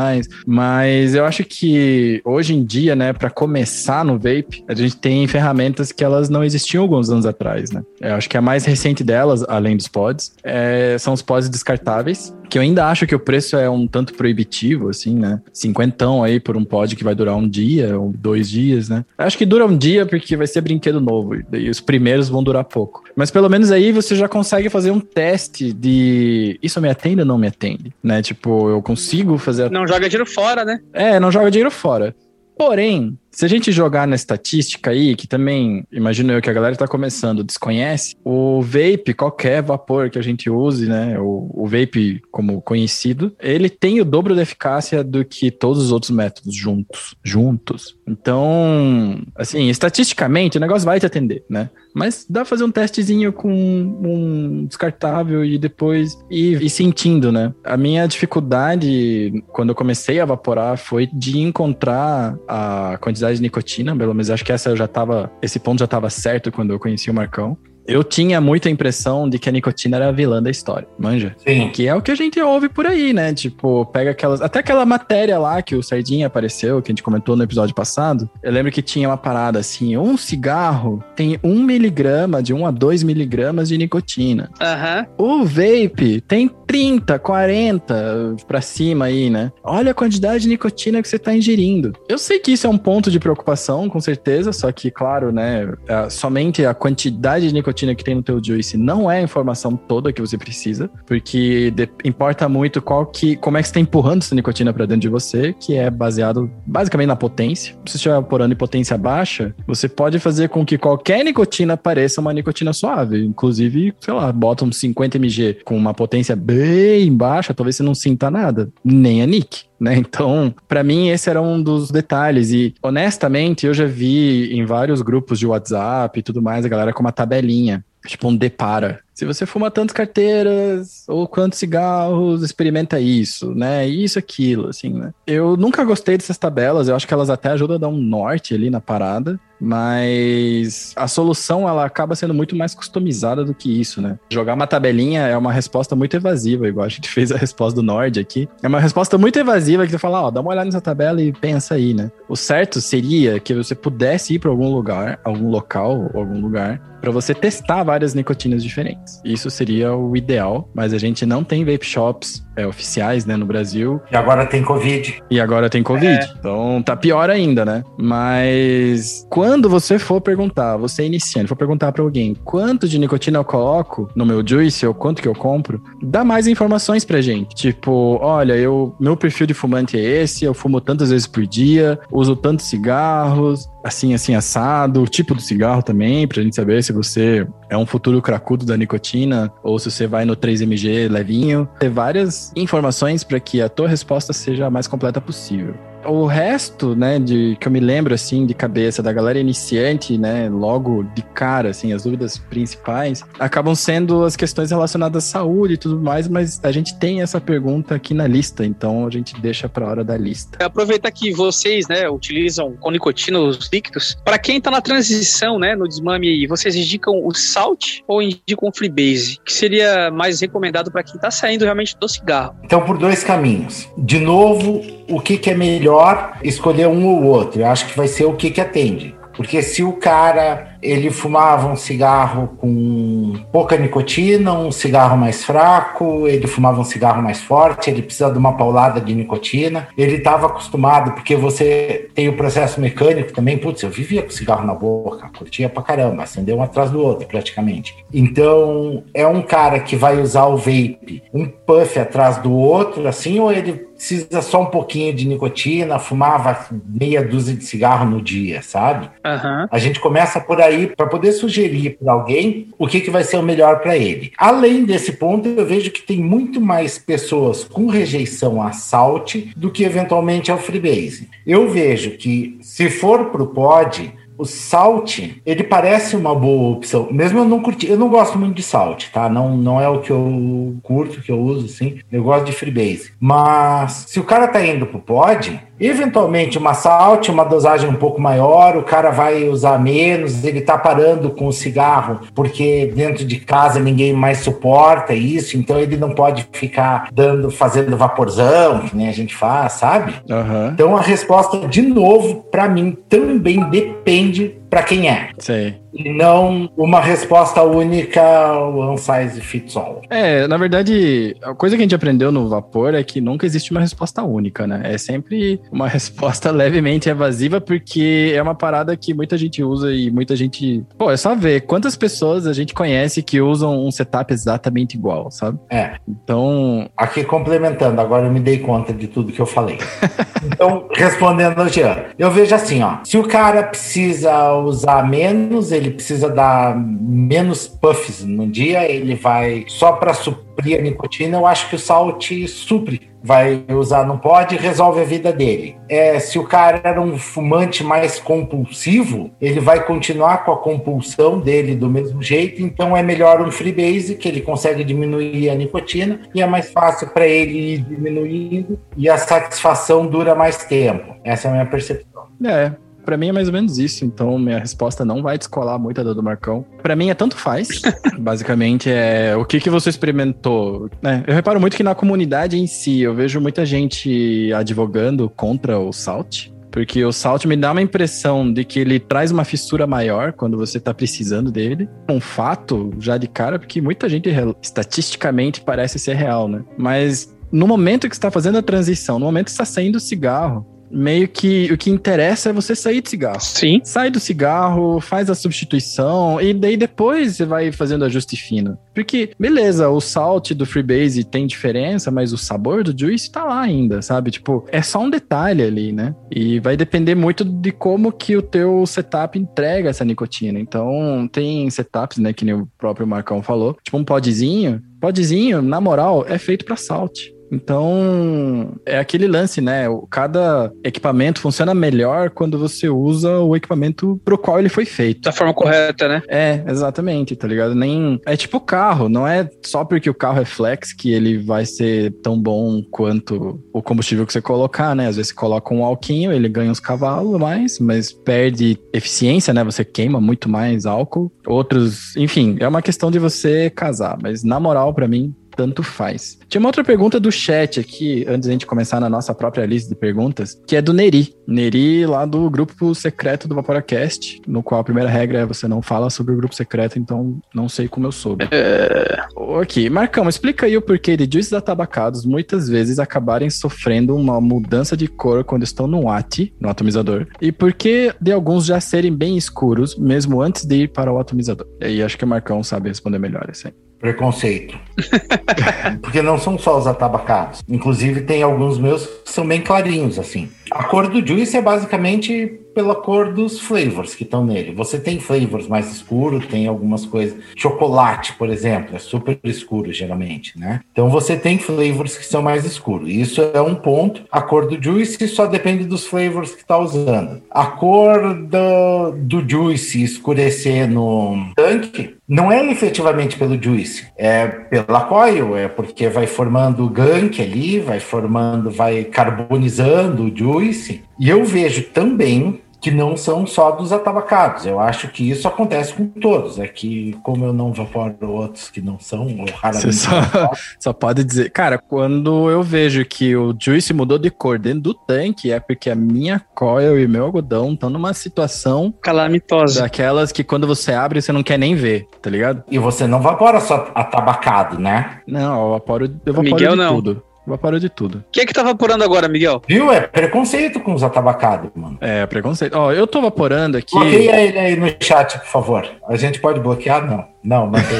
[0.46, 5.26] Mas eu acho que hoje em dia, né, para começar no vape, a gente tem
[5.26, 7.82] ferramentas que elas não existiam alguns anos atrás, né?
[8.00, 12.34] Eu acho que a mais recente delas, além dos pods, é, são os pods descartáveis,
[12.48, 15.40] que eu ainda acho que o preço é um tanto proibitivo, assim, né?
[15.52, 19.04] Cinquentão aí por um pod que vai durar um dia ou dois dias, né?
[19.18, 22.64] Acho que dura um dia porque vai ser brinquedo novo, e os primeiros vão durar
[22.64, 23.04] pouco.
[23.14, 27.26] Mas pelo menos aí você já consegue fazer um teste de isso me atende ou
[27.26, 28.22] não me atende, né?
[28.22, 29.70] Tipo, eu consigo fazer...
[29.70, 30.80] Não joga dinheiro fora, né?
[30.92, 32.14] É, não joga dinheiro fora.
[32.58, 36.72] Porém, se a gente jogar na estatística aí, que também, imagino eu que a galera
[36.72, 42.22] está começando, desconhece, o vape, qualquer vapor que a gente use, né, o, o vape
[42.30, 47.14] como conhecido, ele tem o dobro da eficácia do que todos os outros métodos juntos,
[47.22, 47.94] juntos.
[48.08, 51.68] Então, assim, estatisticamente o negócio vai te atender, né?
[51.94, 57.54] Mas dá pra fazer um testezinho com um descartável e depois ir, ir sentindo, né?
[57.64, 63.96] A minha dificuldade quando eu comecei a evaporar foi de encontrar a quantidade de nicotina,
[63.96, 66.78] pelo menos acho que essa eu já tava, esse ponto já estava certo quando eu
[66.78, 67.56] conheci o Marcão
[67.86, 71.34] eu tinha muita impressão de que a nicotina era a vilã da história, manja?
[71.38, 71.70] Sim.
[71.70, 73.32] Que é o que a gente ouve por aí, né?
[73.32, 74.40] Tipo, pega aquelas.
[74.40, 78.28] Até aquela matéria lá que o Sardinha apareceu, que a gente comentou no episódio passado.
[78.42, 82.70] Eu lembro que tinha uma parada assim: um cigarro tem um miligrama, de um a
[82.70, 84.50] dois miligramas de nicotina.
[84.60, 85.40] Uhum.
[85.40, 89.52] O vape tem 30, 40 pra cima aí, né?
[89.62, 91.92] Olha a quantidade de nicotina que você tá ingerindo.
[92.08, 95.72] Eu sei que isso é um ponto de preocupação, com certeza, só que, claro, né?
[95.86, 99.22] É, somente a quantidade de nicotina nicotina que tem no teu juice não é a
[99.22, 103.72] informação toda que você precisa, porque de, importa muito qual que, como é que você
[103.72, 107.74] está empurrando essa nicotina para dentro de você, que é baseado basicamente na potência.
[107.84, 112.20] Se você estiver empurrando em potência baixa, você pode fazer com que qualquer nicotina pareça
[112.20, 113.24] uma nicotina suave.
[113.24, 117.94] Inclusive, sei lá, bota uns 50 mg com uma potência bem baixa, talvez você não
[117.94, 119.96] sinta nada, nem a nick né?
[119.96, 122.50] Então, para mim, esse era um dos detalhes.
[122.50, 126.92] E, honestamente, eu já vi em vários grupos de WhatsApp e tudo mais, a galera
[126.92, 129.00] com uma tabelinha, tipo um depara.
[129.16, 133.88] Se você fuma tantas carteiras ou quantos cigarros, experimenta isso, né?
[133.88, 135.14] Isso, aquilo, assim, né?
[135.26, 138.54] Eu nunca gostei dessas tabelas, eu acho que elas até ajudam a dar um norte
[138.54, 144.02] ali na parada, mas a solução ela acaba sendo muito mais customizada do que isso,
[144.02, 144.18] né?
[144.30, 147.82] Jogar uma tabelinha é uma resposta muito evasiva, igual a gente fez a resposta do
[147.82, 148.46] Nord aqui.
[148.62, 151.32] É uma resposta muito evasiva que você fala, ó, dá uma olhada nessa tabela e
[151.32, 152.12] pensa aí, né?
[152.28, 157.12] O certo seria que você pudesse ir para algum lugar, algum local, algum lugar, para
[157.12, 159.20] você testar várias nicotinas diferentes.
[159.24, 163.46] Isso seria o ideal, mas a gente não tem vape shops é, oficiais, né, no
[163.46, 164.00] Brasil.
[164.10, 165.22] E agora tem Covid.
[165.30, 166.06] E agora tem Covid.
[166.06, 166.28] É.
[166.38, 167.84] Então tá pior ainda, né?
[167.98, 173.38] Mas quando você for perguntar, você é iniciante, for perguntar para alguém quanto de nicotina
[173.38, 177.54] eu coloco no meu juice ou quanto que eu compro, dá mais informações pra gente.
[177.54, 181.98] Tipo, olha, eu meu perfil de fumante é esse, eu fumo tantas vezes por dia,
[182.10, 186.92] uso tantos cigarros, assim, assim, assado, o tipo do cigarro também, pra gente saber se
[186.92, 191.68] você é um futuro cracudo da nicotina ou se você vai no 3mg levinho.
[191.78, 195.74] Ter várias informações para que a tua resposta seja a mais completa possível
[196.08, 200.48] o resto, né, de que eu me lembro assim de cabeça da galera iniciante, né,
[200.48, 205.76] logo de cara, assim, as dúvidas principais acabam sendo as questões relacionadas à saúde e
[205.76, 209.68] tudo mais, mas a gente tem essa pergunta aqui na lista, então a gente deixa
[209.68, 210.64] para hora da lista.
[210.64, 214.16] Aproveitar que vocês, né, utilizam com nicotina os líquidos.
[214.24, 218.72] Para quem tá na transição, né, no desmame, vocês indicam o salt ou indicam o
[218.72, 222.56] freebase, que seria mais recomendado para quem tá saindo realmente do cigarro?
[222.64, 223.88] Então, por dois caminhos.
[223.98, 225.95] De novo, o que, que é melhor
[226.42, 227.60] escolher um ou outro.
[227.60, 229.14] Eu acho que vai ser o que, que atende.
[229.36, 236.26] Porque se o cara ele fumava um cigarro com pouca nicotina, um cigarro mais fraco,
[236.26, 239.88] ele fumava um cigarro mais forte, ele precisa de uma paulada de nicotina.
[239.96, 243.58] Ele estava acostumado, porque você tem o processo mecânico também.
[243.58, 247.26] Putz, eu vivia com cigarro na boca, curtia pra caramba, acendeu um atrás do outro
[247.26, 247.94] praticamente.
[248.12, 253.40] Então, é um cara que vai usar o vape, um puff atrás do outro, assim,
[253.40, 258.62] ou ele precisa só um pouquinho de nicotina, fumava meia dúzia de cigarro no dia,
[258.62, 259.10] sabe?
[259.24, 259.66] Uhum.
[259.70, 263.24] A gente começa por aí aí para poder sugerir para alguém o que, que vai
[263.24, 264.32] ser o melhor para ele.
[264.38, 269.70] Além desse ponto, eu vejo que tem muito mais pessoas com rejeição a Salt do
[269.70, 271.28] que eventualmente ao Freebase.
[271.46, 277.08] Eu vejo que se for para o pod, o Salt, ele parece uma boa opção.
[277.10, 279.28] Mesmo eu não curti, eu não gosto muito de Salt, tá?
[279.28, 281.98] Não, não é o que eu curto, que eu uso, assim.
[282.10, 283.12] Eu gosto de Freebase.
[283.20, 288.20] Mas se o cara tá indo pro pod, Eventualmente, uma salt, uma dosagem um pouco
[288.20, 293.36] maior, o cara vai usar menos, ele tá parando com o cigarro porque dentro de
[293.36, 299.08] casa ninguém mais suporta isso, então ele não pode ficar dando, fazendo vaporzão, que nem
[299.08, 300.14] a gente faz, sabe?
[300.28, 300.68] Uhum.
[300.72, 305.30] Então a resposta, de novo, para mim também depende change it para quem é.
[305.38, 305.76] Sei.
[305.92, 310.02] E não uma resposta única, one size fits all.
[310.10, 313.70] É, na verdade, a coisa que a gente aprendeu no vapor é que nunca existe
[313.70, 314.82] uma resposta única, né?
[314.84, 320.10] É sempre uma resposta levemente evasiva, porque é uma parada que muita gente usa e
[320.10, 320.84] muita gente.
[320.98, 325.30] Pô, é só ver quantas pessoas a gente conhece que usam um setup exatamente igual,
[325.30, 325.58] sabe?
[325.70, 325.96] É.
[326.06, 326.88] Então.
[326.96, 329.78] Aqui complementando, agora eu me dei conta de tudo que eu falei.
[330.44, 332.98] então, respondendo ao Jean, eu vejo assim, ó.
[333.04, 339.64] Se o cara precisa usar menos, ele precisa dar menos puffs no dia, ele vai
[339.68, 344.56] só para suprir a nicotina, eu acho que o salt supre vai usar não pode
[344.56, 345.76] resolve a vida dele.
[345.88, 351.40] É, se o cara era um fumante mais compulsivo, ele vai continuar com a compulsão
[351.40, 356.20] dele do mesmo jeito, então é melhor um freebase que ele consegue diminuir a nicotina
[356.32, 361.16] e é mais fácil para ele ir diminuindo e a satisfação dura mais tempo.
[361.24, 362.26] Essa é a minha percepção.
[362.44, 362.72] É,
[363.06, 366.12] para mim é mais ou menos isso, então minha resposta não vai descolar muito da
[366.12, 366.66] do Marcão.
[366.82, 367.68] Para mim é tanto faz.
[368.18, 371.22] Basicamente é o que que você experimentou, né?
[371.26, 375.92] Eu reparo muito que na comunidade em si, eu vejo muita gente advogando contra o
[375.92, 376.48] Salt.
[376.70, 380.58] Porque o Salt me dá uma impressão de que ele traz uma fissura maior quando
[380.58, 381.88] você tá precisando dele.
[382.06, 384.28] Um fato já de cara, porque muita gente
[384.60, 386.62] estatisticamente parece ser real, né?
[386.76, 390.66] Mas no momento que está fazendo a transição, no momento que está saindo o cigarro,
[390.96, 393.40] meio que o que interessa é você sair de cigarro.
[393.40, 393.80] Sim.
[393.84, 398.78] Sai do cigarro, faz a substituição e daí depois você vai fazendo ajuste fino.
[398.94, 403.60] Porque, beleza, o salt do Freebase tem diferença, mas o sabor do Juice tá lá
[403.60, 404.30] ainda, sabe?
[404.30, 406.14] Tipo, é só um detalhe ali, né?
[406.30, 410.58] E vai depender muito de como que o teu setup entrega essa nicotina.
[410.58, 414.80] Então, tem setups, né, que nem o próprio Marcão falou, tipo um podzinho.
[415.00, 417.35] Podzinho, na moral, é feito para salt.
[417.50, 419.84] Então, é aquele lance, né?
[420.10, 425.22] Cada equipamento funciona melhor quando você usa o equipamento pro qual ele foi feito.
[425.22, 426.22] Da forma correta, né?
[426.28, 427.74] É, exatamente, tá ligado?
[427.74, 428.20] Nem.
[428.26, 432.12] É tipo carro, não é só porque o carro é flex que ele vai ser
[432.22, 435.08] tão bom quanto o combustível que você colocar, né?
[435.08, 439.62] Às vezes você coloca um alquinho, ele ganha uns cavalos mais, mas perde eficiência, né?
[439.64, 441.32] Você queima muito mais álcool.
[441.46, 446.38] Outros, enfim, é uma questão de você casar, mas na moral, para mim, tanto faz.
[446.48, 449.88] Tinha uma outra pergunta do chat aqui, antes da gente começar na nossa própria lista
[449.88, 451.34] de perguntas, que é do Neri.
[451.48, 455.80] Neri, lá do grupo secreto do Vaporacast, no qual a primeira regra é você não
[455.80, 458.46] fala sobre o grupo secreto, então não sei como eu soube.
[458.50, 459.24] É...
[459.34, 464.96] Ok, Marcão, explica aí o porquê de juices atabacados muitas vezes acabarem sofrendo uma mudança
[464.96, 469.14] de cor quando estão no AT, no atomizador, e por que de alguns já serem
[469.14, 471.66] bem escuros, mesmo antes de ir para o atomizador.
[471.80, 473.85] E aí acho que o Marcão sabe responder melhor isso aí.
[473.98, 474.78] Preconceito.
[476.02, 477.62] Porque não são só os atabacados.
[477.68, 480.50] Inclusive, tem alguns meus que são bem clarinhos, assim.
[480.70, 484.74] A cor do juice é basicamente pela cor dos flavors que estão nele.
[484.74, 487.38] Você tem flavors mais escuros, tem algumas coisas.
[487.56, 490.82] Chocolate, por exemplo, é super escuro geralmente, né?
[490.92, 493.08] Então você tem flavors que são mais escuros.
[493.08, 494.24] Isso é um ponto.
[494.30, 497.40] A cor do juice só depende dos flavors que está usando.
[497.50, 505.02] A cor do, do juice escurecer no tanque não é efetivamente pelo juice, é pela
[505.02, 511.04] coil, é porque vai formando gank ali, vai formando, vai carbonizando o juice.
[511.20, 514.66] E eu vejo também que não são só dos atabacados.
[514.66, 516.58] Eu acho que isso acontece com todos.
[516.58, 519.92] É que, como eu não vaporo outros que não são, ou raramente.
[519.92, 521.50] Você só, só pode dizer.
[521.50, 525.90] Cara, quando eu vejo que o Juice mudou de cor dentro do tanque, é porque
[525.90, 529.82] a minha coil e meu algodão estão numa situação calamitosa.
[529.82, 532.62] Daquelas que quando você abre, você não quer nem ver, tá ligado?
[532.70, 535.20] E você não vapora só atabacado, né?
[535.26, 536.94] Não, eu vaporo, eu vaporo Miguel, de não.
[536.96, 537.22] tudo.
[537.46, 538.18] Evaporou de tudo.
[538.18, 539.62] O que é que tá vaporando agora, Miguel?
[539.68, 539.92] Viu?
[539.92, 541.96] É preconceito com os atabacados, mano.
[542.00, 542.74] É, preconceito.
[542.76, 543.94] Ó, eu tô vaporando aqui.
[543.94, 545.88] Bloqueia ele aí no chat, por favor.
[546.08, 547.06] A gente pode bloquear?
[547.06, 547.24] Não.
[547.46, 547.96] Não, mantém.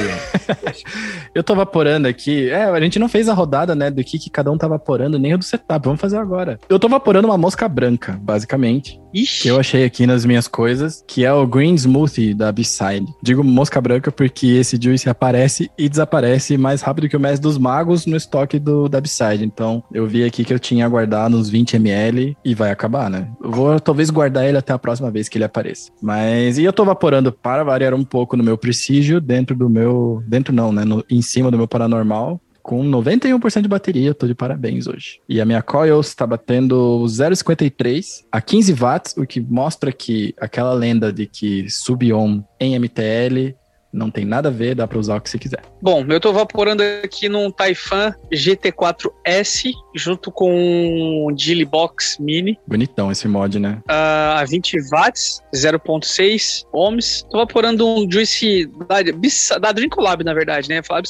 [1.32, 2.50] eu tô vaporando aqui.
[2.50, 5.20] É, a gente não fez a rodada, né, do que, que cada um tá vaporando,
[5.20, 5.84] nem o do setup.
[5.84, 6.58] Vamos fazer agora.
[6.68, 9.00] Eu tô vaporando uma mosca branca, basicamente.
[9.14, 9.42] Ixi.
[9.44, 13.06] Que eu achei aqui nas minhas coisas, que é o Green Smoothie da B-Side.
[13.22, 17.56] Digo mosca branca porque esse juice aparece e desaparece mais rápido que o Mestre dos
[17.56, 19.44] Magos no estoque do da B-Side.
[19.44, 23.28] Então, eu vi aqui que eu tinha guardado uns 20 ml e vai acabar, né?
[23.42, 25.92] Eu vou talvez guardar ele até a próxima vez que ele apareça.
[26.02, 30.22] Mas, e eu tô vaporando para variar um pouco no meu Prestígio, dentro do meu,
[30.26, 34.34] dentro não, né, no, em cima do meu Paranormal, com 91% de bateria, tô de
[34.34, 35.20] parabéns hoje.
[35.28, 40.72] E a minha coil está batendo 0,53 a 15 watts, o que mostra que aquela
[40.72, 43.54] lenda de que sub-ohm em MTL
[43.92, 45.62] não tem nada a ver, dá para usar o que você quiser.
[45.80, 52.58] Bom, eu tô vaporando aqui num Taifan GT4S junto com um Gilly Box Mini.
[52.66, 53.80] Bonitão esse mod, né?
[53.88, 57.26] Uh, a 20 watts, 0.6 ohms.
[57.30, 60.82] Tô vaporando um Juice da, da Drinkolab, na verdade, né?
[60.82, 61.02] Falar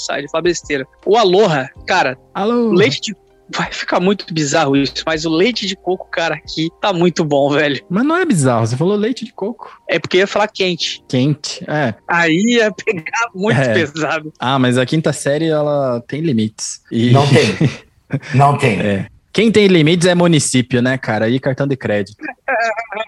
[0.43, 0.87] besteira.
[1.05, 2.73] O Aloha, cara, Alô.
[2.73, 3.17] leite de
[3.55, 7.51] Vai ficar muito bizarro isso, mas o leite de coco, cara, aqui tá muito bom,
[7.51, 7.85] velho.
[7.89, 9.71] Mas não é bizarro, você falou leite de coco.
[9.89, 11.03] É porque ia falar quente.
[11.09, 11.95] Quente, é.
[12.09, 13.73] Aí ia pegar muito é.
[13.73, 14.33] pesado.
[14.39, 16.83] Ah, mas a quinta série, ela tem limites.
[16.91, 17.11] E...
[17.11, 17.71] Não tem.
[18.35, 18.81] Não tem.
[18.81, 19.07] É.
[19.37, 21.29] Quem tem limites é município, né, cara?
[21.29, 22.17] E cartão de crédito.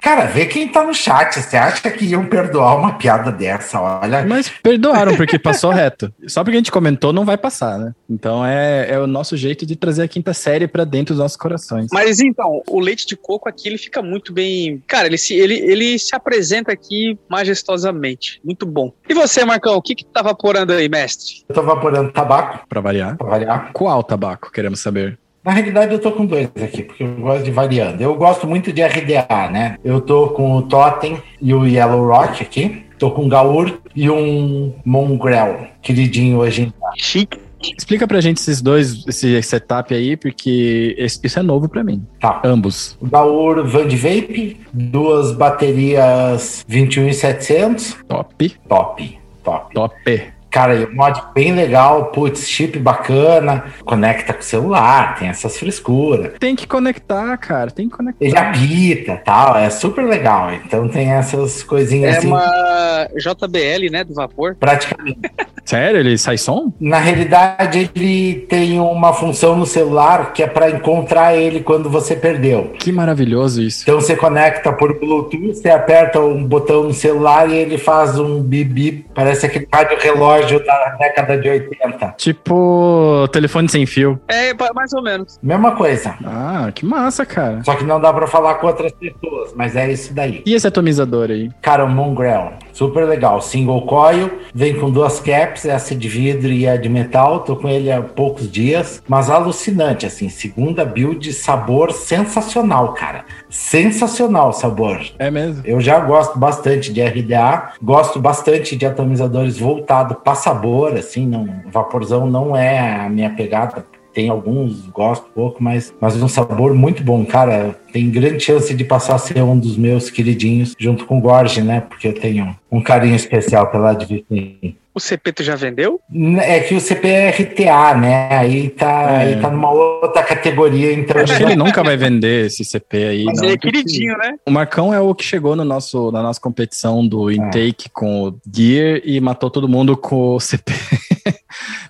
[0.02, 1.40] Cara, vê quem tá no chat.
[1.40, 3.80] Você acha que iam perdoar uma piada dessa?
[3.80, 4.26] Olha.
[4.26, 6.12] Mas perdoaram, porque passou reto.
[6.26, 7.94] Só porque a gente comentou, não vai passar, né?
[8.10, 11.38] Então é, é o nosso jeito de trazer a quinta série para dentro dos nossos
[11.38, 11.86] corações.
[11.90, 14.82] Mas então, o leite de coco aqui, ele fica muito bem.
[14.86, 18.38] Cara, ele se, ele, ele se apresenta aqui majestosamente.
[18.44, 18.92] Muito bom.
[19.08, 21.42] E você, Marcão, o que que tá vaporando aí, mestre?
[21.48, 22.68] Eu tô vaporando tabaco.
[22.68, 23.16] Pra variar.
[23.16, 23.70] Pra variar.
[23.72, 25.18] Qual tabaco, queremos saber?
[25.44, 28.01] Na realidade, eu tô com dois aqui, porque eu gosto de variando.
[28.03, 29.77] Eu gosto muito de RDA, né?
[29.85, 32.85] Eu tô com o Totem e o Yellow Rock aqui.
[32.98, 36.74] Tô com o Gaur e um Mongrel, queridinho hoje em dia.
[36.96, 37.38] Chique.
[37.77, 42.07] Explica pra gente esses dois, esse setup aí, porque isso é novo pra mim.
[42.20, 42.40] Tá.
[42.44, 42.96] Ambos.
[43.01, 47.96] O Gaur Van Vape, duas baterias 21700.
[48.07, 48.57] Top.
[48.68, 49.18] Top.
[49.42, 49.74] Top.
[49.74, 50.33] Top.
[50.50, 56.32] Cara, mod bem legal, putz, chip bacana, conecta com o celular, tem essas frescuras.
[56.38, 58.24] Tem que conectar, cara, tem que conectar.
[58.24, 60.52] Ele apita tal, é super legal.
[60.52, 62.28] Então tem essas coisinhas é assim.
[62.28, 64.56] É uma JBL, né, do vapor?
[64.58, 65.20] Praticamente.
[65.64, 66.00] Sério?
[66.00, 66.72] Ele sai som?
[66.80, 72.16] Na realidade, ele tem uma função no celular que é para encontrar ele quando você
[72.16, 72.72] perdeu.
[72.78, 73.82] Que maravilhoso isso.
[73.82, 78.40] Então você conecta por Bluetooth, você aperta um botão no celular e ele faz um
[78.40, 82.14] bip, parece aquele rádio relógio relógio da década de 80.
[82.16, 84.20] Tipo telefone sem fio.
[84.29, 85.38] É, mais ou menos.
[85.42, 86.14] Mesma coisa.
[86.24, 87.62] Ah, que massa, cara.
[87.64, 90.42] Só que não dá pra falar com outras pessoas, mas é isso daí.
[90.46, 91.51] E esse atomizador aí?
[91.62, 92.53] Cara, o Mongrel.
[92.78, 93.40] Super legal.
[93.40, 97.40] Single coil, vem com duas caps, essa de vidro e a de metal.
[97.40, 100.28] Tô com ele há poucos dias, mas alucinante, assim.
[100.28, 103.24] Segunda build, sabor sensacional, cara.
[103.50, 105.00] Sensacional o sabor.
[105.18, 105.60] É mesmo?
[105.64, 111.48] Eu já gosto bastante de RDA, gosto bastante de atomizadores voltados para sabor, assim, não,
[111.66, 113.84] vaporzão não é a minha pegada.
[114.12, 117.77] Tem alguns, gosto pouco, mas, mas um sabor muito bom, cara.
[117.92, 121.62] Tem grande chance de passar a ser um dos meus queridinhos, junto com o Gorge,
[121.62, 121.81] né?
[121.81, 124.77] Porque eu tenho um carinho especial pela Advicem.
[124.99, 126.01] O CP tu já vendeu?
[126.42, 128.37] É que o CP é RTA, né?
[128.37, 129.16] Aí tá, é.
[129.16, 130.92] aí tá numa outra categoria.
[130.92, 133.25] Então Acho que ele nunca vai vender esse CP aí.
[133.25, 134.35] Mas não, ele é queridinho, né?
[134.44, 137.90] O Marcão é o que chegou no nosso, na nossa competição do intake é.
[137.92, 140.73] com o Gear e matou todo mundo com o CP.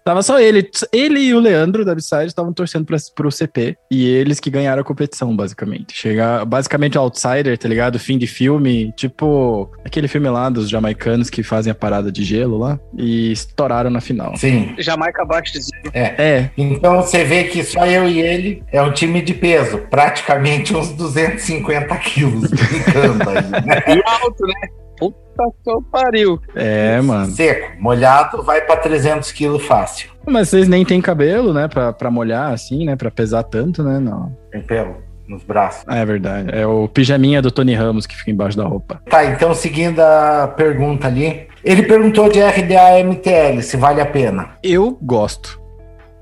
[0.08, 0.70] Tava só ele.
[0.90, 3.76] Ele e o Leandro da Upside estavam torcendo pra, pro CP.
[3.90, 5.94] E eles que ganharam a competição, basicamente.
[5.94, 7.98] Chegar, basicamente, o Outsider, tá ligado?
[7.98, 8.90] Fim de filme.
[8.96, 12.80] Tipo, aquele filme lá dos jamaicanos que fazem a parada de gelo lá.
[12.96, 14.34] E estouraram na final.
[14.38, 14.74] Sim.
[14.78, 15.90] Jamaica abaixo de zero.
[15.92, 16.14] É.
[16.16, 16.50] é.
[16.56, 19.76] Então você vê que só eu e ele é um time de peso.
[19.90, 23.82] Praticamente uns 250 quilos brincando aí, né?
[23.88, 24.87] E alto, né?
[24.98, 25.16] Puta
[25.64, 26.40] que pariu.
[26.54, 27.32] É, mano.
[27.32, 30.10] Seco, molhado, vai pra 300 quilos fácil.
[30.26, 31.68] Mas vocês nem tem cabelo, né?
[31.68, 32.96] Pra, pra molhar assim, né?
[32.96, 33.98] Pra pesar tanto, né?
[33.98, 34.36] Não.
[34.50, 35.84] Tem pelo nos braços.
[35.86, 36.48] Ah, é verdade.
[36.52, 39.00] É o pijaminha do Tony Ramos que fica embaixo da roupa.
[39.08, 41.46] Tá, então seguindo a pergunta ali.
[41.62, 44.52] Ele perguntou de RDA MTL, se vale a pena.
[44.62, 45.60] Eu gosto.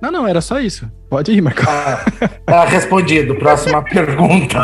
[0.03, 0.91] Não, não, era só isso.
[1.09, 1.67] Pode ir, Marcão.
[1.69, 2.05] Ah,
[2.45, 3.37] tá respondido.
[3.37, 4.59] Próxima pergunta.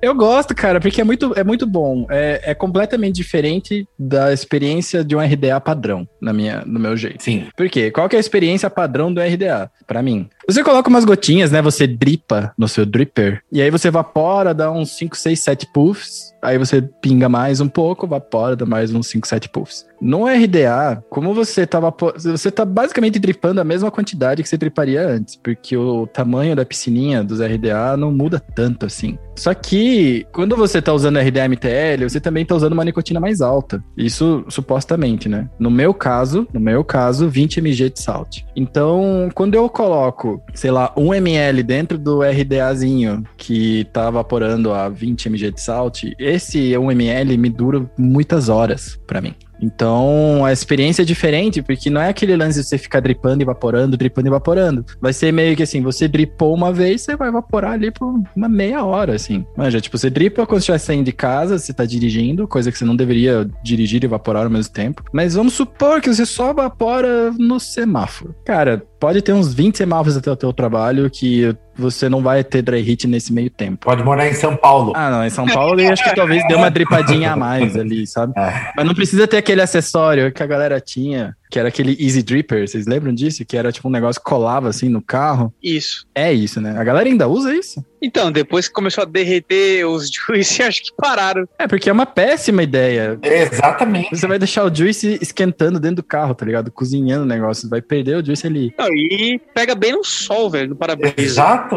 [0.00, 2.06] eu gosto, cara, porque é muito, é muito bom.
[2.10, 7.22] É, é, completamente diferente da experiência de um RDA padrão, na minha, no meu jeito.
[7.22, 7.46] Sim.
[7.56, 7.90] Por quê?
[7.90, 9.70] Qual que é a experiência padrão do RDA?
[9.86, 11.62] Para mim, Você coloca umas gotinhas, né?
[11.62, 13.42] Você dripa no seu dripper.
[13.50, 16.34] E aí você evapora, dá uns 5, 6, 7 puffs.
[16.42, 19.86] Aí você pinga mais um pouco, evapora, dá mais uns 5, 7 puffs.
[20.00, 21.94] No RDA, como você tava.
[22.16, 26.64] Você tá basicamente dripando a mesma quantidade que você driparia antes, porque o tamanho da
[26.64, 29.18] piscininha dos RDA não muda tanto assim.
[29.36, 33.40] Só que, quando você tá usando RDA MTL, você também tá usando uma nicotina mais
[33.40, 33.82] alta.
[33.96, 35.48] Isso supostamente, né?
[35.58, 38.42] No meu caso, no meu caso, 20 mg de salt.
[38.54, 44.88] Então, quando eu coloco, sei lá, 1 ml dentro do RDAzinho que tá evaporando a
[44.88, 49.34] 20 mg de salt, esse 1 ml me dura muitas horas para mim.
[49.60, 53.96] Então, a experiência é diferente, porque não é aquele lance de você ficar dripando, evaporando,
[53.96, 54.84] dripando, evaporando.
[55.00, 58.48] Vai ser meio que assim, você dripou uma vez, você vai evaporar ali por uma
[58.48, 59.44] meia hora, assim.
[59.56, 62.78] Manja, tipo, você dripa quando você estiver saindo de casa, você tá dirigindo, coisa que
[62.78, 65.02] você não deveria dirigir e evaporar ao mesmo tempo.
[65.12, 68.34] Mas vamos supor que você só evapora no semáforo.
[68.44, 72.62] Cara, pode ter uns 20 semáforos até o teu trabalho que você não vai ter
[72.62, 73.84] dry hit nesse meio tempo.
[73.84, 74.94] Pode morar em São Paulo.
[74.96, 78.06] Ah, não, em São Paulo eu acho que talvez dê uma dripadinha a mais ali,
[78.06, 78.32] sabe?
[78.34, 78.72] É.
[78.74, 82.66] Mas não precisa ter aquele acessório que a galera tinha que era aquele Easy Dripper,
[82.66, 83.44] vocês lembram disso?
[83.44, 85.54] Que era tipo um negócio que colava assim no carro.
[85.62, 86.04] Isso.
[86.12, 86.76] É isso, né?
[86.76, 87.84] A galera ainda usa isso?
[88.02, 91.46] Então, depois que começou a derreter os juice, acho que pararam.
[91.56, 93.16] É, porque é uma péssima ideia.
[93.22, 94.10] Exatamente.
[94.10, 96.72] Você vai deixar o juice esquentando dentro do carro, tá ligado?
[96.72, 97.68] Cozinhando o negócio.
[97.68, 98.74] Vai perder o juice ali.
[98.76, 101.14] Não, e pega bem no sol, velho, no para-brisa.
[101.16, 101.76] Exato.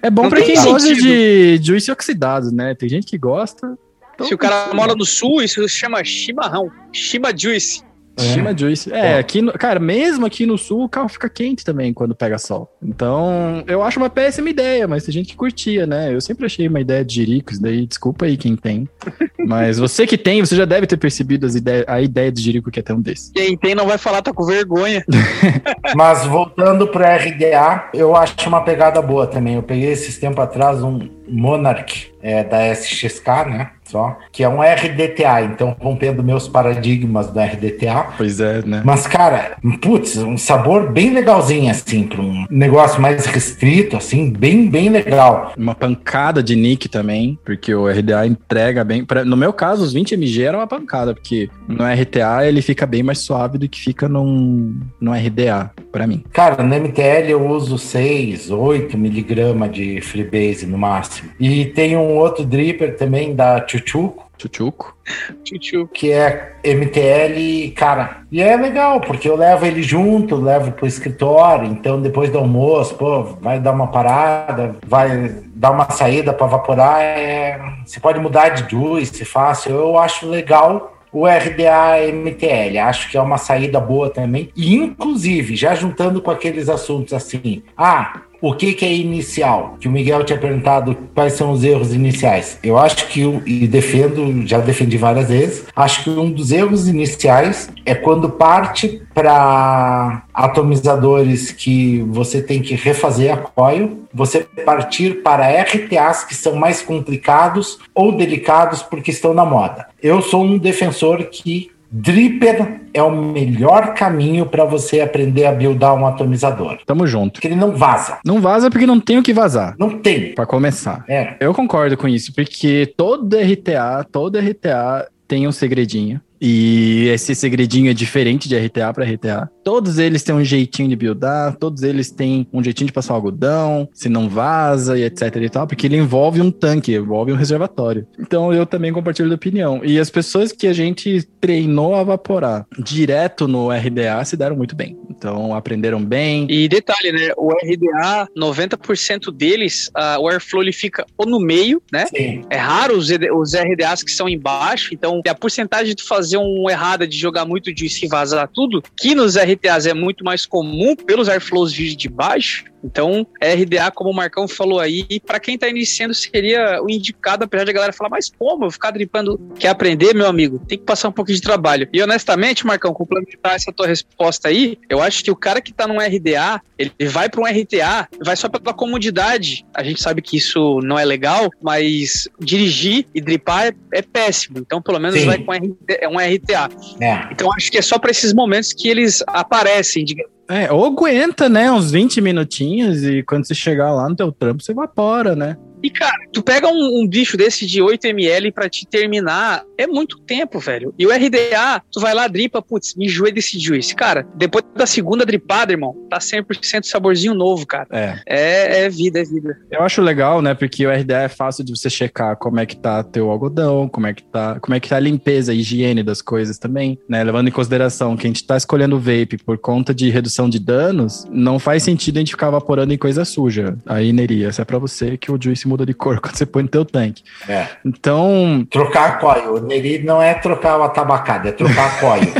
[0.00, 0.72] É bom Não pra quem sentido.
[0.72, 2.74] gosta de juice oxidado, né?
[2.74, 3.78] Tem gente que gosta.
[4.22, 6.70] Se o cara mora no sul, isso se chama chimarrão.
[6.90, 7.82] Chima juice.
[8.16, 8.22] É.
[8.22, 8.92] Shima Juice.
[8.92, 12.38] É, aqui, no, cara, mesmo aqui no sul, o carro fica quente também quando pega
[12.38, 12.70] sol.
[12.82, 16.14] Então, eu acho uma péssima ideia, mas tem gente que curtia, né?
[16.14, 18.88] Eu sempre achei uma ideia de Jerico, isso daí, desculpa aí quem tem.
[19.46, 22.70] mas você que tem, você já deve ter percebido as ideias, a ideia de Jerico
[22.70, 23.32] que é tão desse.
[23.32, 25.04] Quem tem não vai falar, tá com vergonha.
[25.96, 29.54] mas voltando pro RDA, eu acho uma pegada boa também.
[29.54, 33.70] Eu peguei esses tempos atrás um Monarch é, da SXK, né?
[33.84, 38.06] Só, que é um RDTA, então rompendo meus paradigmas do RDTA.
[38.16, 38.82] Pois é, né?
[38.84, 44.70] Mas, cara, putz, um sabor bem legalzinho, assim, para um negócio mais restrito, assim, bem,
[44.70, 45.52] bem legal.
[45.58, 49.04] Uma pancada de nick também, porque o RDA entrega bem.
[49.04, 52.86] Pra, no meu caso, os 20 mg era uma pancada, porque no RTA ele fica
[52.86, 56.22] bem mais suave do que fica num, no RDA, para mim.
[56.32, 61.19] Cara, no MTL eu uso 6, 8 miligramas de freebase no máximo.
[61.38, 64.30] E tem um outro dripper também da Chuchuco.
[64.38, 64.96] Chuchuco.
[65.44, 65.92] Chuchuco.
[65.92, 68.22] Que é MTL, cara.
[68.32, 71.66] E é legal, porque eu levo ele junto, levo pro escritório.
[71.66, 77.00] Então, depois do almoço, pô, vai dar uma parada, vai dar uma saída para evaporar.
[77.00, 77.60] É...
[77.84, 79.72] Você pode mudar de juice fácil.
[79.72, 82.78] Eu acho legal o RDA MTL.
[82.78, 84.50] Acho que é uma saída boa também.
[84.56, 89.76] E, inclusive, já juntando com aqueles assuntos assim, ah, o que, que é inicial?
[89.78, 92.58] Que o Miguel tinha perguntado quais são os erros iniciais.
[92.62, 97.70] Eu acho que, e defendo, já defendi várias vezes, acho que um dos erros iniciais
[97.84, 105.50] é quando parte para atomizadores que você tem que refazer a coil, você partir para
[105.62, 109.88] RTAs que são mais complicados ou delicados porque estão na moda.
[110.02, 115.94] Eu sou um defensor que Dripper é o melhor caminho para você aprender a buildar
[115.94, 116.78] um atomizador.
[116.86, 117.34] Tamo junto.
[117.34, 118.18] Porque ele não vaza.
[118.24, 119.74] Não vaza porque não tem o que vazar.
[119.78, 120.34] Não tem.
[120.34, 121.04] Para começar.
[121.08, 121.34] É.
[121.40, 126.20] Eu concordo com isso, porque todo RTA, todo RTA tem um segredinho.
[126.40, 129.48] E esse segredinho é diferente de RTA para RTA.
[129.62, 133.16] Todos eles têm um jeitinho de buildar, todos eles têm um jeitinho de passar o
[133.16, 137.36] algodão, se não vaza e etc e tal, porque ele envolve um tanque, envolve um
[137.36, 138.06] reservatório.
[138.18, 139.84] Então eu também compartilho da opinião.
[139.84, 144.74] E as pessoas que a gente treinou a evaporar direto no RDA se deram muito
[144.74, 144.98] bem.
[145.10, 146.46] Então aprenderam bem.
[146.48, 147.32] E detalhe, né?
[147.36, 152.06] O RDA, 90% deles, uh, o airflow ele fica ou no meio, né?
[152.06, 152.42] Sim.
[152.48, 157.06] É raro os, os RDAs que são embaixo, então a porcentagem de fazer um errada
[157.06, 161.28] de jogar muito de se vazar tudo, que nos RTAs é muito mais comum pelos
[161.28, 166.14] airflows vir de baixo, então, RDA, como o Marcão falou aí, para quem está iniciando,
[166.14, 169.38] seria o indicado, apesar de a galera falar, mas como eu ficar dripando?
[169.58, 170.58] Quer aprender, meu amigo?
[170.66, 171.88] Tem que passar um pouquinho de trabalho.
[171.92, 175.86] E honestamente, Marcão, complementar essa tua resposta aí, eu acho que o cara que está
[175.86, 179.66] num RDA, ele vai para um RTA, vai só pela comodidade.
[179.74, 184.58] A gente sabe que isso não é legal, mas dirigir e dripar é, é péssimo.
[184.58, 185.26] Então, pelo menos Sim.
[185.26, 186.68] vai com é um RTA.
[187.00, 187.28] É.
[187.32, 191.48] Então, acho que é só para esses momentos que eles aparecem, digamos é, ou aguenta,
[191.48, 195.56] né, uns 20 minutinhos e quando você chegar lá no teu trampo, você evapora, né?
[195.82, 200.18] E, cara, tu pega um, um bicho desse de 8ml pra te terminar, é muito
[200.20, 200.94] tempo, velho.
[200.98, 203.94] E o RDA, tu vai lá, dripa, putz, me enjoei desse juice.
[203.94, 207.86] Cara, depois da segunda dripada, irmão, tá 100% saborzinho novo, cara.
[207.90, 208.20] É.
[208.26, 209.56] É, é vida, é vida.
[209.70, 210.54] Eu acho legal, né?
[210.54, 214.06] Porque o RDA é fácil de você checar como é que tá teu algodão, como
[214.06, 217.22] é que tá, como é que tá a limpeza, a higiene das coisas também, né?
[217.24, 221.24] Levando em consideração que a gente tá escolhendo vape por conta de redução de danos,
[221.30, 223.76] não faz sentido a gente ficar evaporando em coisa suja.
[223.86, 226.64] Aí, Neri, essa é pra você que o juice muda de cor quando você põe
[226.64, 227.22] no teu tanque.
[227.48, 227.66] É.
[227.84, 229.54] Então, Trocar a coil.
[229.54, 232.32] O Neri não é trocar a tabacada, é trocar a coil.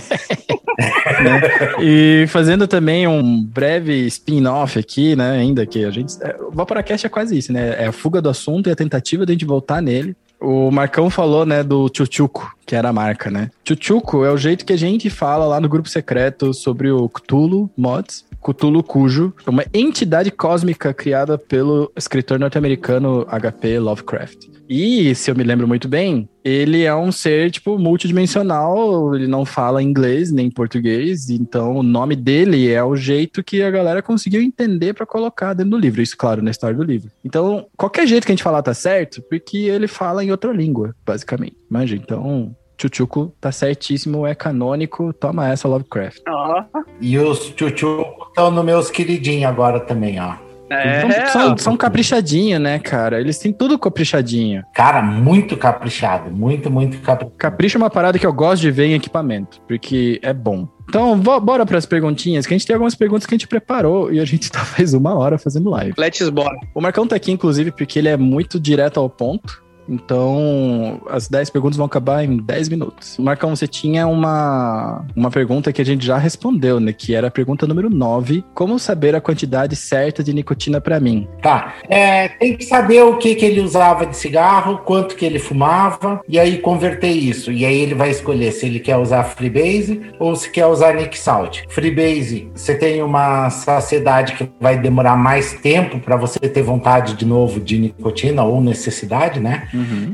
[1.81, 5.39] e fazendo também um breve spin-off aqui, né?
[5.39, 6.14] Ainda que a gente.
[6.22, 7.76] é, O Vaporacast é quase isso, né?
[7.78, 10.16] É a fuga do assunto e a tentativa de a gente voltar nele.
[10.41, 13.51] O Marcão falou, né, do Chuchuco, que era a marca, né?
[13.62, 17.68] Chuchuco é o jeito que a gente fala lá no grupo secreto sobre o Cthulhu
[17.76, 18.24] Mods.
[18.43, 23.78] Cthulhu Cujo, uma entidade cósmica criada pelo escritor norte-americano H.P.
[23.78, 24.49] Lovecraft.
[24.68, 29.45] E, se eu me lembro muito bem, ele é um ser, tipo, multidimensional, ele não
[29.45, 34.41] fala inglês nem português, então o nome dele é o jeito que a galera conseguiu
[34.41, 37.11] entender pra colocar dentro do livro, isso, claro, na história do livro.
[37.24, 40.95] Então, qualquer jeito que a gente falar tá certo, porque ele fala em outra língua,
[41.05, 41.57] basicamente.
[41.68, 46.20] Manja, então, Chuchuco tá certíssimo, é canônico, toma essa Lovecraft.
[46.28, 46.64] Ó,
[47.01, 50.35] E os tchutchu estão no meus queridinhos agora também, ó.
[50.70, 53.20] é, são, são, são caprichadinho, né, cara?
[53.20, 54.62] Eles têm tudo caprichadinho.
[54.72, 56.31] Cara, muito caprichado.
[56.31, 57.37] Muito, muito caprichado.
[57.37, 60.68] Capricho é uma parada que eu gosto de ver em equipamento, porque é bom.
[60.89, 64.18] Então, bora pras perguntinhas, que a gente tem algumas perguntas que a gente preparou e
[64.20, 65.95] a gente tá faz uma hora fazendo live.
[65.99, 66.57] let's bora.
[66.74, 69.62] O Marcão tá aqui, inclusive, porque ele é muito direto ao ponto.
[69.91, 73.18] Então, as 10 perguntas vão acabar em 10 minutos.
[73.18, 76.93] Marcão, você tinha uma, uma pergunta que a gente já respondeu, né?
[76.93, 78.45] Que era a pergunta número 9.
[78.55, 81.26] Como saber a quantidade certa de nicotina pra mim?
[81.43, 81.74] Tá.
[81.88, 86.20] É, tem que saber o que, que ele usava de cigarro, quanto que ele fumava,
[86.28, 87.51] e aí converter isso.
[87.51, 91.18] E aí ele vai escolher se ele quer usar Freebase ou se quer usar Nick
[91.18, 91.62] Salt.
[91.68, 97.24] Freebase, você tem uma saciedade que vai demorar mais tempo para você ter vontade de
[97.24, 99.68] novo de nicotina ou necessidade, né?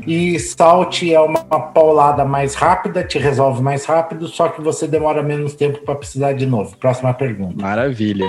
[0.05, 5.21] E Salt é uma paulada mais rápida, te resolve mais rápido, só que você demora
[5.23, 6.75] menos tempo para precisar de novo.
[6.77, 7.61] Próxima pergunta.
[7.61, 8.27] Maravilha.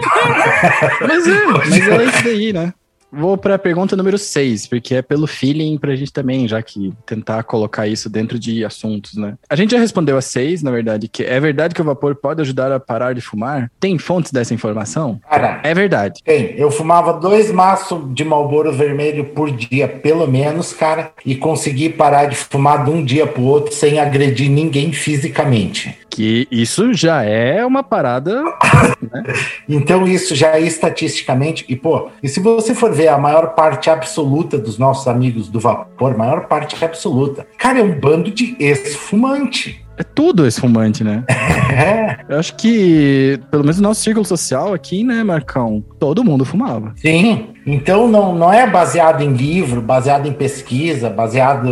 [1.00, 2.72] mas é, mas é isso daí, né?
[3.10, 6.92] Vou para a pergunta número 6, porque é pelo feeling pra gente também, já que
[7.06, 9.34] tentar colocar isso dentro de assuntos, né?
[9.48, 12.42] A gente já respondeu a 6, na verdade, que é verdade que o vapor pode
[12.42, 13.70] ajudar a parar de fumar?
[13.80, 15.20] Tem fontes dessa informação?
[15.28, 16.22] Cara, É verdade.
[16.22, 21.88] Tem, eu fumava dois maços de Marlboro vermelho por dia, pelo menos, cara, e consegui
[21.88, 25.96] parar de fumar de um dia pro outro sem agredir ninguém fisicamente.
[26.18, 28.42] Que isso já é uma parada.
[29.68, 33.90] Então isso já é estatisticamente, e pô, e se você for ver a maior parte
[33.90, 39.86] absoluta dos nossos amigos do vapor, maior parte absoluta, cara, é um bando de ex-fumante.
[39.98, 41.24] É tudo esfumante, né?
[41.28, 45.84] É, Eu acho que, pelo menos no nosso círculo social aqui, né, Marcão?
[45.98, 46.92] Todo mundo fumava.
[46.96, 47.48] sim.
[47.70, 51.68] Então não, não é baseado em livro, baseado em pesquisa, baseado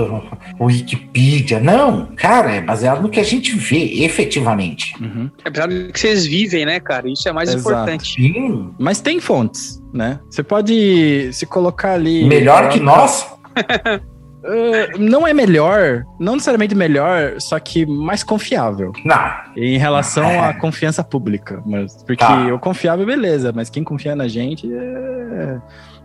[0.58, 2.08] no Wikipedia, não.
[2.14, 4.92] Cara, é baseado no que a gente vê efetivamente.
[5.00, 5.30] Uhum.
[5.42, 7.08] Apesar do que vocês vivem, né, cara?
[7.08, 7.70] Isso é mais Exato.
[7.70, 8.14] importante.
[8.14, 8.68] Sim.
[8.78, 10.20] Mas tem fontes, né?
[10.28, 12.24] Você pode se colocar ali.
[12.26, 13.26] Melhor que nós?
[14.46, 19.18] Uh, não é melhor, não necessariamente melhor, só que mais confiável Não.
[19.56, 21.60] em relação à confiança pública.
[21.66, 22.54] Mas, porque Tá.
[22.54, 25.58] o confiável, beleza, mas quem confia na gente é.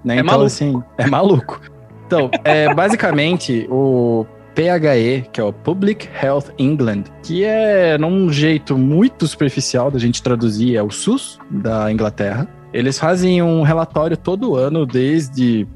[0.04, 0.16] Né?
[0.16, 0.46] É então, maluco.
[0.46, 1.62] assim, é maluco.
[2.08, 4.26] Então, é, basicamente, o
[4.56, 10.22] PHE, que é o Public Health England, que é num jeito muito superficial da gente
[10.22, 12.48] traduzir, é o SUS da Inglaterra.
[12.74, 15.68] Eles fazem um relatório todo ano desde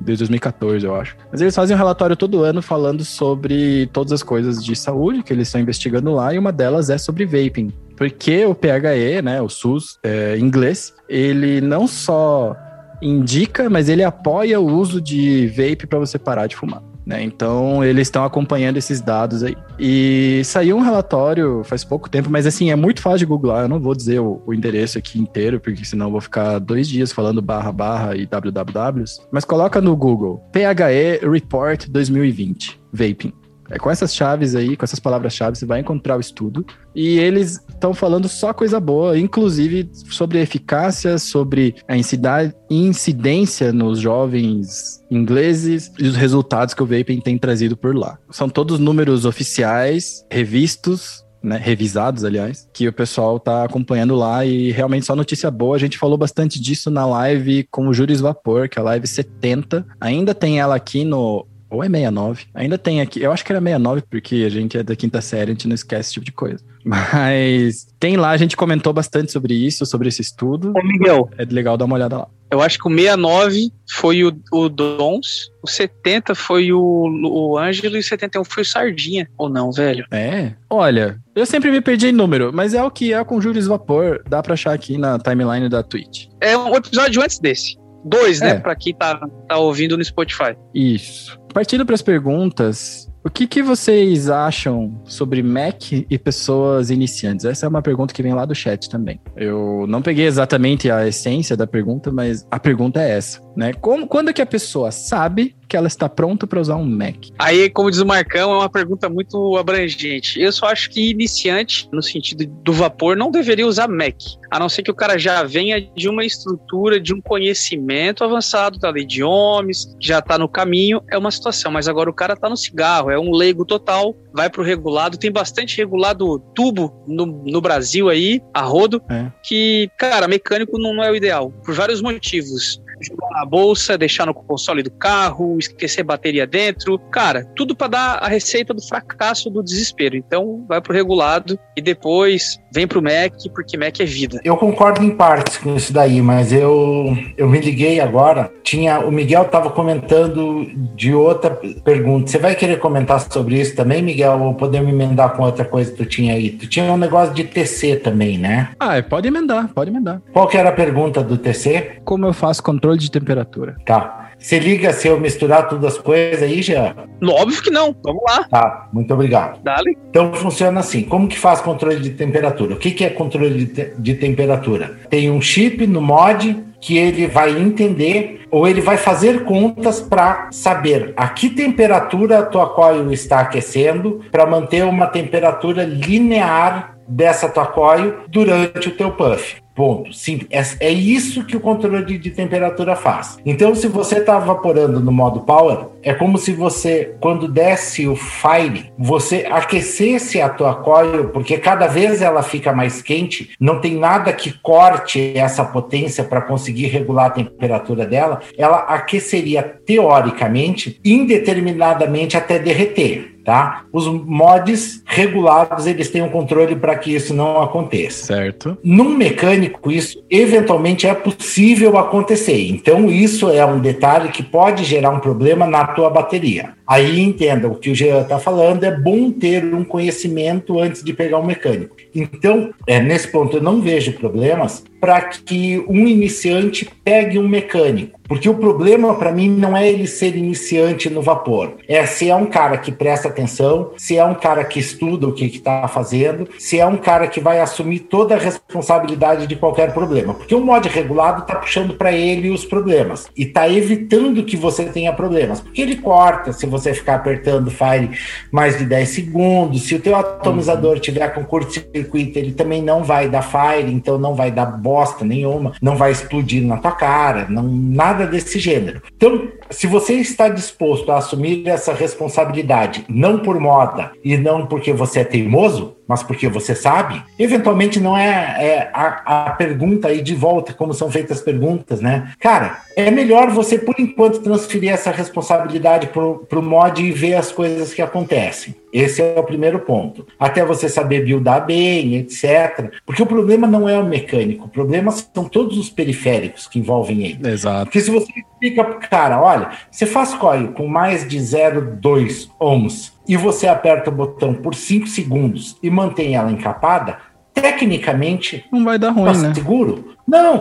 [0.00, 1.16] desde 2014, eu acho.
[1.30, 5.32] Mas eles fazem um relatório todo ano falando sobre todas as coisas de saúde que
[5.32, 7.72] eles estão investigando lá, e uma delas é sobre vaping.
[7.96, 12.56] Porque o PHE, né, o SUS é, inglês, ele não só
[13.02, 16.82] indica, mas ele apoia o uso de vape para você parar de fumar.
[17.10, 17.24] Né?
[17.24, 19.56] Então, eles estão acompanhando esses dados aí.
[19.76, 23.62] E saiu um relatório faz pouco tempo, mas assim, é muito fácil de googlar.
[23.64, 26.86] Eu não vou dizer o, o endereço aqui inteiro, porque senão eu vou ficar dois
[26.88, 29.26] dias falando barra barra e wwws.
[29.32, 33.39] Mas coloca no Google PHE Report 2020 Vaping.
[33.70, 36.64] É com essas chaves aí, com essas palavras-chave, você vai encontrar o estudo.
[36.94, 45.00] E eles estão falando só coisa boa, inclusive sobre eficácia, sobre a incidência nos jovens
[45.10, 48.18] ingleses e os resultados que o vaping tem trazido por lá.
[48.30, 54.70] São todos números oficiais, revistos, né, revisados, aliás, que o pessoal tá acompanhando lá e
[54.72, 55.76] realmente só notícia boa.
[55.76, 59.06] A gente falou bastante disso na live com o Júris Vapor, que é a live
[59.06, 59.86] 70.
[60.00, 62.46] Ainda tem ela aqui no ou é 69.
[62.54, 63.22] Ainda tem aqui.
[63.22, 65.74] Eu acho que era 69, porque a gente é da quinta série, a gente não
[65.74, 66.62] esquece esse tipo de coisa.
[66.84, 70.72] Mas tem lá, a gente comentou bastante sobre isso, sobre esse estudo.
[70.76, 71.30] Ô, Miguel.
[71.38, 72.28] É legal dar uma olhada lá.
[72.50, 77.96] Eu acho que o 69 foi o, o Dons, o 70 foi o, o Ângelo
[77.96, 79.28] e o 71 foi o Sardinha.
[79.38, 80.04] Ou não, velho?
[80.10, 80.54] É.
[80.68, 83.68] Olha, eu sempre me perdi em número, mas é o que é com o Júris
[83.68, 84.20] Vapor.
[84.28, 86.26] Dá pra achar aqui na timeline da Twitch.
[86.40, 87.79] É um episódio antes desse.
[88.04, 88.58] Dois, né?
[88.58, 90.56] Pra quem tá, tá ouvindo no Spotify.
[90.74, 91.38] Isso.
[91.52, 97.44] Partindo para as perguntas, o que, que vocês acham sobre Mac e pessoas iniciantes?
[97.44, 99.20] Essa é uma pergunta que vem lá do chat também.
[99.36, 103.74] Eu não peguei exatamente a essência da pergunta, mas a pergunta é essa, né?
[103.74, 107.26] Como, quando que a pessoa sabe que ela está pronta para usar um Mac?
[107.38, 110.40] Aí, como diz o Marcão, é uma pergunta muito abrangente.
[110.40, 114.16] Eu só acho que iniciante, no sentido do vapor, não deveria usar Mac,
[114.50, 118.78] a não ser que o cara já venha de uma estrutura, de um conhecimento avançado
[118.78, 121.70] da lei de Ohms, já está no caminho, é uma situação.
[121.70, 125.18] Mas agora o cara está no cigarro, é um leigo total, vai para o regulado.
[125.18, 129.30] Tem bastante regulado tubo no, no Brasil aí, a rodo, é.
[129.42, 134.26] que, cara, mecânico não, não é o ideal, por vários motivos jogar na bolsa, deixar
[134.26, 136.98] no console do carro, esquecer bateria dentro.
[137.10, 140.16] Cara, tudo para dar a receita do fracasso do desespero.
[140.16, 144.40] Então, vai pro regulado e depois vem pro Mac, porque Mac é vida.
[144.44, 148.50] Eu concordo em partes com isso daí, mas eu, eu me liguei agora.
[148.62, 151.50] Tinha o Miguel estava comentando de outra
[151.84, 152.30] pergunta.
[152.30, 155.96] Você vai querer comentar sobre isso também, Miguel, ou podemos emendar com outra coisa que
[155.96, 156.50] tu tinha aí?
[156.50, 158.70] Tu tinha um negócio de TC também, né?
[158.78, 160.20] Ah, pode emendar, pode emendar.
[160.32, 162.00] Qual que era a pergunta do TC?
[162.04, 163.76] Como eu faço controle de temperatura?
[163.84, 164.30] Tá.
[164.38, 166.94] Você liga se eu misturar todas as coisas aí, já?
[167.22, 167.94] Óbvio que não.
[168.02, 168.44] Vamos lá.
[168.44, 169.62] Tá, muito obrigado.
[169.62, 169.96] Dale.
[170.08, 171.02] Então funciona assim.
[171.02, 172.74] Como que faz controle de temperatura?
[172.74, 174.98] O que, que é controle de, te de temperatura?
[175.10, 180.48] Tem um chip no mod que ele vai entender ou ele vai fazer contas para
[180.50, 187.48] saber a que temperatura a tua coil está aquecendo para manter uma temperatura linear dessa
[187.48, 189.56] tua coil durante o teu puff.
[189.80, 190.12] Ponto.
[190.12, 193.38] Sim, é, é isso que o controle de, de temperatura faz.
[193.46, 198.14] Então, se você está evaporando no modo power, é como se você, quando desce o
[198.14, 203.96] fire, você aquecesse a tua coil, porque cada vez ela fica mais quente, não tem
[203.96, 212.36] nada que corte essa potência para conseguir regular a temperatura dela, ela aqueceria teoricamente, indeterminadamente
[212.36, 213.84] até derreter tá?
[213.92, 218.26] Os mods regulados, eles têm um controle para que isso não aconteça.
[218.26, 218.76] Certo.
[218.82, 222.68] Num mecânico, isso eventualmente é possível acontecer.
[222.68, 226.74] Então, isso é um detalhe que pode gerar um problema na tua bateria.
[226.90, 231.12] Aí entenda o que o Jean está falando, é bom ter um conhecimento antes de
[231.12, 231.94] pegar um mecânico.
[232.12, 238.18] Então, é, nesse ponto, eu não vejo problemas para que um iniciante pegue um mecânico.
[238.30, 242.36] Porque o problema para mim não é ele ser iniciante no vapor, é se é
[242.36, 246.48] um cara que presta atenção, se é um cara que estuda o que está fazendo,
[246.56, 250.32] se é um cara que vai assumir toda a responsabilidade de qualquer problema.
[250.32, 254.84] Porque o mod regulado está puxando para ele os problemas e está evitando que você
[254.84, 255.60] tenha problemas.
[255.60, 258.10] Porque ele corta se você ficar apertando Fire
[258.50, 261.00] mais de 10 segundos, se o teu atomizador uhum.
[261.00, 265.72] tiver com curto-circuito, ele também não vai dar Fire, então não vai dar bosta nenhuma,
[265.80, 269.02] não vai explodir na tua cara, não nada desse gênero.
[269.16, 274.92] Então, se você está disposto a assumir essa responsabilidade, não por moda e não porque
[274.92, 280.20] você é teimoso, mas porque você sabe, eventualmente não é, é a, a, pergunta aí
[280.20, 282.32] de volta, como são feitas as perguntas, né?
[282.40, 287.52] Cara, é melhor você, por enquanto, transferir essa responsabilidade para o mod e ver as
[287.52, 288.74] coisas que acontecem.
[288.92, 290.26] Esse é o primeiro ponto.
[290.38, 292.92] Até você saber buildar bem, etc.
[293.06, 297.24] Porque o problema não é o mecânico, o problema são todos os periféricos que envolvem
[297.24, 297.48] ele.
[297.48, 297.86] Exato.
[297.86, 303.12] Porque se você explica pro cara, olha, você faz coil com mais de 0,2 ohms
[303.28, 307.18] e você aperta o botão por 5 segundos e mantém ela encapada,
[307.54, 309.54] tecnicamente não vai dar ruim, tá né?
[309.54, 310.16] seguro?
[310.26, 310.60] Não.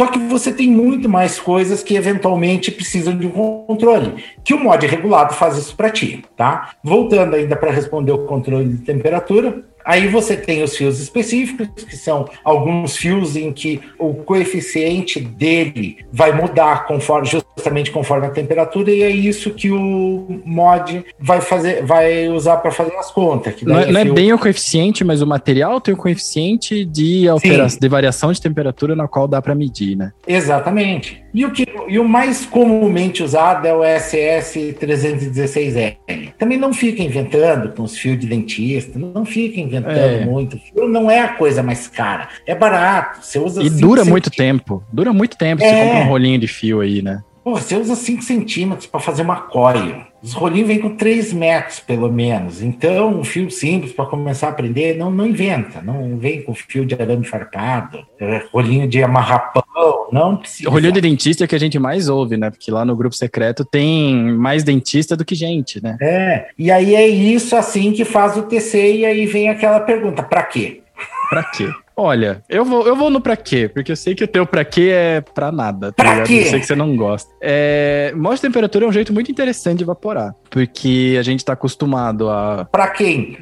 [0.00, 3.30] Só que você tem muito mais coisas que eventualmente precisam de um
[3.66, 6.70] controle, que o mod regulado faz isso para ti, tá?
[6.82, 11.96] Voltando ainda para responder o controle de temperatura, Aí você tem os fios específicos, que
[11.96, 18.88] são alguns fios em que o coeficiente dele vai mudar conforme, justamente conforme a temperatura,
[18.92, 23.60] e é isso que o mod vai fazer, vai usar para fazer as contas.
[23.62, 27.80] não, é, não é, bem o coeficiente, mas o material tem o coeficiente de, alteração,
[27.80, 30.12] de variação de temperatura na qual dá para medir, né?
[30.24, 31.20] Exatamente.
[31.32, 36.32] E o, que, e o mais comumente usado é o SS316L.
[36.38, 40.24] Também não fica inventando com os fios de dentista, não fica inventando é.
[40.24, 40.56] muito.
[40.56, 43.24] O fio não é a coisa mais cara, é barato.
[43.24, 45.62] Você usa e dura muito tempo, dura muito tempo.
[45.62, 45.68] É.
[45.68, 47.22] Você compra um rolinho de fio aí, né?
[47.50, 50.04] Pô, você usa 5 centímetros para fazer uma coil.
[50.22, 52.62] Os rolinhos vêm com 3 metros, pelo menos.
[52.62, 55.82] Então, um fio simples para começar a aprender, não, não inventa.
[55.82, 59.64] Não vem com fio de arame farpado, é, rolinho de amarrapão,
[60.12, 60.68] não precisa.
[60.68, 62.50] O rolinho de dentista é que a gente mais ouve, né?
[62.50, 65.96] Porque lá no grupo secreto tem mais dentista do que gente, né?
[66.00, 70.22] É, e aí é isso assim que faz o TC, e aí vem aquela pergunta:
[70.22, 70.82] para quê?
[71.28, 71.68] Para quê?
[72.02, 74.64] Olha, eu vou, eu vou no pra quê, porque eu sei que o teu pra
[74.64, 75.92] quê é pra nada.
[75.92, 76.26] Tá pra ligado?
[76.28, 76.40] quê?
[76.40, 77.30] Eu sei que você não gosta.
[77.42, 82.28] É, de temperatura é um jeito muito interessante de evaporar, porque a gente tá acostumado
[82.28, 82.66] a...
[82.70, 83.38] Pra quem?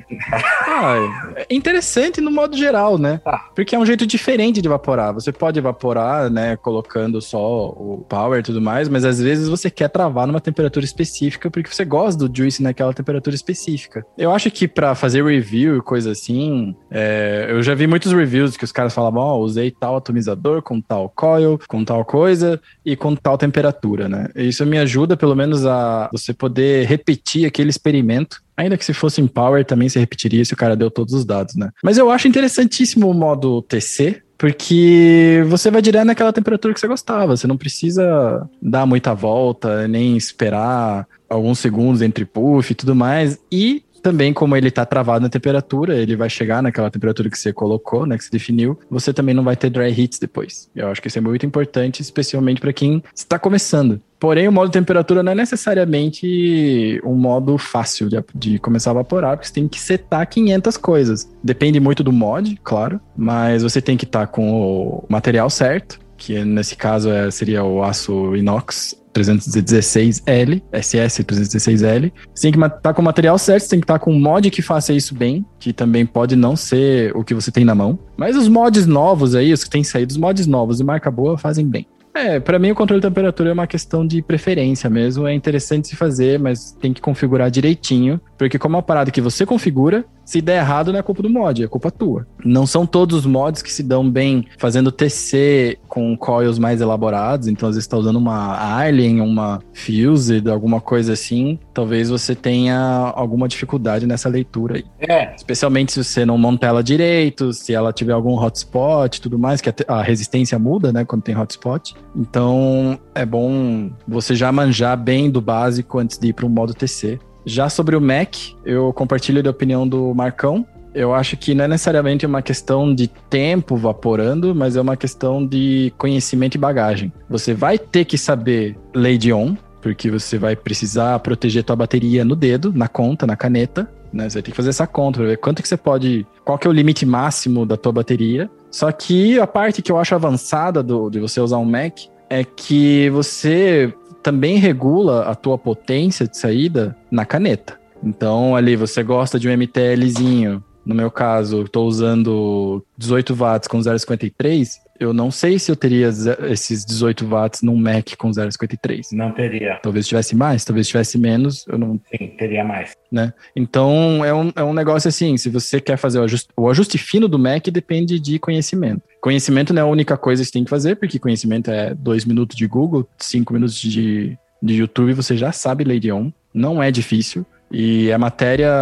[0.67, 3.21] Ah, é interessante no modo geral, né?
[3.25, 3.47] Tá.
[3.55, 5.15] Porque é um jeito diferente de evaporar.
[5.15, 9.71] Você pode evaporar, né, colocando só o power e tudo mais, mas às vezes você
[9.71, 14.05] quer travar numa temperatura específica porque você gosta do juice naquela temperatura específica.
[14.17, 18.57] Eu acho que para fazer review e coisa assim, é, eu já vi muitos reviews
[18.57, 22.61] que os caras falavam, ó, oh, usei tal atomizador com tal coil, com tal coisa
[22.85, 24.29] e com tal temperatura, né?
[24.37, 29.21] Isso me ajuda, pelo menos, a você poder repetir aquele experimento Ainda que se fosse
[29.21, 31.71] em Power, também se repetiria se o cara deu todos os dados, né?
[31.81, 36.89] Mas eu acho interessantíssimo o modo TC, porque você vai direto naquela temperatura que você
[36.89, 37.37] gostava.
[37.37, 43.39] Você não precisa dar muita volta, nem esperar alguns segundos entre puff e tudo mais.
[43.51, 47.53] E também, como ele está travado na temperatura, ele vai chegar naquela temperatura que você
[47.53, 50.71] colocou, né, que você definiu, você também não vai ter dry heats depois.
[50.75, 54.01] Eu acho que isso é muito importante, especialmente para quem está começando.
[54.19, 59.37] Porém, o modo temperatura não é necessariamente um modo fácil de, de, começar a evaporar,
[59.37, 61.31] porque você tem que setar 500 coisas.
[61.45, 66.01] Depende muito do mod, claro, mas você tem que estar tá com o material certo,
[66.17, 72.13] que nesse caso é, seria o aço inox 316L, SS 316L.
[72.35, 74.13] Você tem que estar tá com o material certo, você tem que estar tá com
[74.13, 77.65] um mod que faça isso bem, que também pode não ser o que você tem
[77.65, 77.99] na mão.
[78.17, 81.39] Mas os mods novos aí, os que têm saído, os mods novos e marca boa
[81.39, 81.87] fazem bem.
[82.15, 85.27] É, para mim o controle de temperatura é uma questão de preferência mesmo.
[85.27, 89.21] É interessante se fazer, mas tem que configurar direitinho, porque como é uma parada que
[89.21, 92.27] você configura, se der errado não é culpa do mod, é culpa tua.
[92.45, 97.49] Não são todos os mods que se dão bem fazendo TC com coils mais elaborados,
[97.49, 102.79] então às vezes está usando uma Alien, uma Fused, alguma coisa assim, talvez você tenha
[103.17, 104.85] alguma dificuldade nessa leitura aí.
[105.01, 105.35] É.
[105.35, 109.73] Especialmente se você não monta ela direito, se ela tiver algum hotspot tudo mais, que
[109.89, 111.95] a resistência muda, né, quando tem hotspot.
[112.15, 116.75] Então é bom você já manjar bem do básico antes de ir para um modo
[116.75, 117.19] TC.
[117.49, 120.67] Já sobre o Mac, eu compartilho da opinião do Marcão.
[120.95, 125.47] Eu acho que não é necessariamente uma questão de tempo vaporando, mas é uma questão
[125.47, 127.11] de conhecimento e bagagem.
[127.29, 132.37] Você vai ter que saber Lady On, porque você vai precisar proteger tua bateria no
[132.37, 133.91] dedo, na conta, na caneta.
[134.13, 134.29] Né?
[134.29, 136.67] Você vai ter que fazer essa conta para ver quanto que você pode, qual que
[136.67, 138.51] é o limite máximo da tua bateria.
[138.71, 142.45] Só que a parte que eu acho avançada do, de você usar um Mac é
[142.45, 143.91] que você
[144.23, 147.79] também regula a tua potência de saída na caneta.
[148.03, 150.63] Então, ali, você gosta de um MTLzinho.
[150.85, 156.09] No meu caso, estou usando 18 watts com 0,53 eu não sei se eu teria
[156.51, 159.13] esses 18 watts num Mac com 0,53.
[159.13, 159.79] Não teria.
[159.83, 162.01] Talvez tivesse mais, talvez tivesse menos, eu não...
[162.11, 162.97] Sim, teria mais.
[163.11, 163.33] Né?
[163.55, 166.99] Então, é um, é um negócio assim, se você quer fazer o ajuste, o ajuste
[166.99, 169.03] fino do Mac depende de conhecimento.
[169.21, 172.25] Conhecimento não é a única coisa que você tem que fazer, porque conhecimento é dois
[172.25, 176.91] minutos de Google, cinco minutos de, de YouTube, você já sabe Lady On, não é
[176.91, 177.45] difícil.
[177.71, 178.73] E é matéria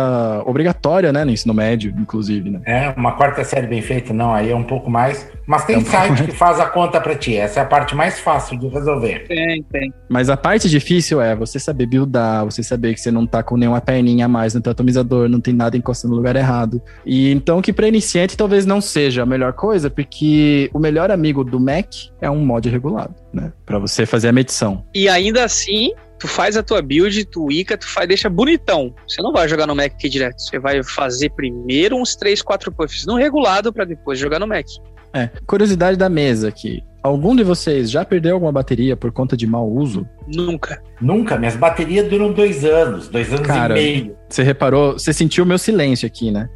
[0.45, 2.61] obrigatória, né, no ensino médio, inclusive, né?
[2.65, 5.29] É, uma quarta série bem feita, não, aí é um pouco mais.
[5.47, 7.95] Mas tem é um site que faz a conta para ti, essa é a parte
[7.95, 9.27] mais fácil de resolver.
[9.27, 9.93] Tem, tem.
[10.09, 13.57] Mas a parte difícil é você saber buildar, você saber que você não tá com
[13.57, 16.81] nenhuma perninha a mais no teu atomizador, não tem nada encostando no lugar errado.
[17.05, 21.45] E então que para iniciante talvez não seja a melhor coisa, porque o melhor amigo
[21.45, 21.87] do Mac
[22.21, 24.85] é um mod regulado, né, para você fazer a medição.
[24.95, 28.95] E ainda assim, tu faz a tua build, tu ica, tu faz, deixa bonitão.
[29.07, 30.41] Você não vai jogar no Mac aqui direto.
[30.41, 34.67] Você vai fazer primeiro uns 3, 4 puffs no regulado para depois jogar no Mac.
[35.13, 36.83] É, curiosidade da mesa aqui.
[37.03, 40.07] Algum de vocês já perdeu alguma bateria por conta de mau uso?
[40.27, 40.83] Nunca.
[41.01, 41.39] Nunca.
[41.39, 44.17] Minhas baterias duram dois anos, dois anos Cara, e meio.
[44.29, 46.49] Você reparou, você sentiu o meu silêncio aqui, né?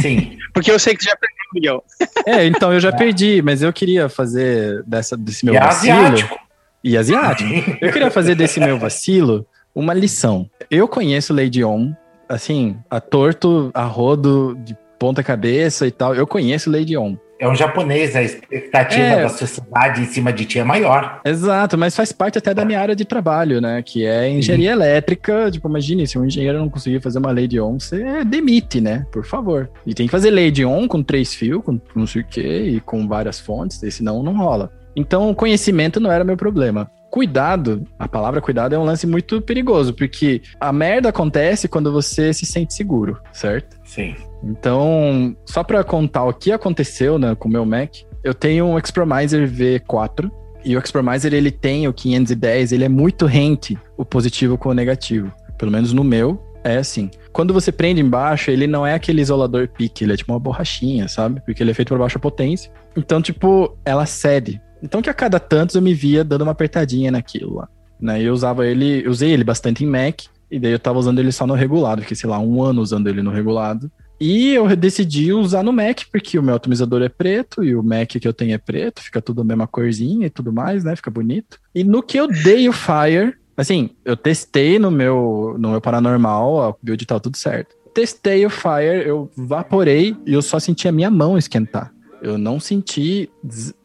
[0.00, 0.38] Sim.
[0.54, 1.84] Porque eu sei que você já perdeu, Miguel.
[2.26, 2.92] É, então eu já é.
[2.92, 5.98] perdi, mas eu queria fazer dessa, desse meu e é vacilo.
[5.98, 6.43] Asiático
[6.84, 7.50] e asiático.
[7.80, 10.48] Eu queria fazer desse meu vacilo uma lição.
[10.70, 11.92] Eu conheço Lady On,
[12.28, 16.14] assim, a torto, a rodo, de ponta cabeça e tal.
[16.14, 17.16] Eu conheço Lady On.
[17.40, 19.22] é um japonês, a expectativa é.
[19.22, 21.20] da sociedade em cima de ti é maior.
[21.24, 23.82] Exato, mas faz parte até da minha área de trabalho, né?
[23.82, 24.76] Que é engenharia uhum.
[24.76, 25.50] elétrica.
[25.50, 29.04] Tipo, imagine, se um engenheiro não conseguir fazer uma lei de on, você demite, né?
[29.10, 29.68] Por favor.
[29.86, 32.74] E tem que fazer lei de on com três fios, com não sei o quê,
[32.76, 34.70] e com várias fontes, senão não rola.
[34.96, 36.90] Então, o conhecimento não era meu problema.
[37.10, 42.32] Cuidado, a palavra cuidado é um lance muito perigoso, porque a merda acontece quando você
[42.32, 43.76] se sente seguro, certo?
[43.84, 44.16] Sim.
[44.42, 48.78] Então, só para contar o que aconteceu né, com o meu Mac, eu tenho um
[48.78, 50.30] Expromiser V4
[50.64, 54.74] e o Expromiser ele tem o 510, ele é muito rente o positivo com o
[54.74, 55.32] negativo.
[55.56, 57.10] Pelo menos no meu é assim.
[57.32, 61.06] Quando você prende embaixo, ele não é aquele isolador pique, ele é tipo uma borrachinha,
[61.06, 61.40] sabe?
[61.44, 62.72] Porque ele é feito por baixa potência.
[62.96, 64.60] Então, tipo, ela cede.
[64.84, 67.68] Então que a cada tantos eu me via dando uma apertadinha naquilo lá.
[67.98, 68.22] Né?
[68.22, 70.20] Eu usava ele, usei ele bastante em Mac,
[70.50, 73.08] e daí eu tava usando ele só no regulado, fiquei, sei lá, um ano usando
[73.08, 73.90] ele no regulado.
[74.20, 78.10] E eu decidi usar no Mac, porque o meu atomizador é preto e o Mac
[78.10, 80.94] que eu tenho é preto, fica tudo a mesma corzinha e tudo mais, né?
[80.94, 81.58] Fica bonito.
[81.74, 86.70] E no que eu dei o Fire, assim, eu testei no meu, no meu paranormal,
[86.70, 87.74] o build tá tudo certo.
[87.94, 91.93] Testei o Fire, eu vaporei e eu só senti a minha mão esquentar.
[92.24, 93.28] Eu não senti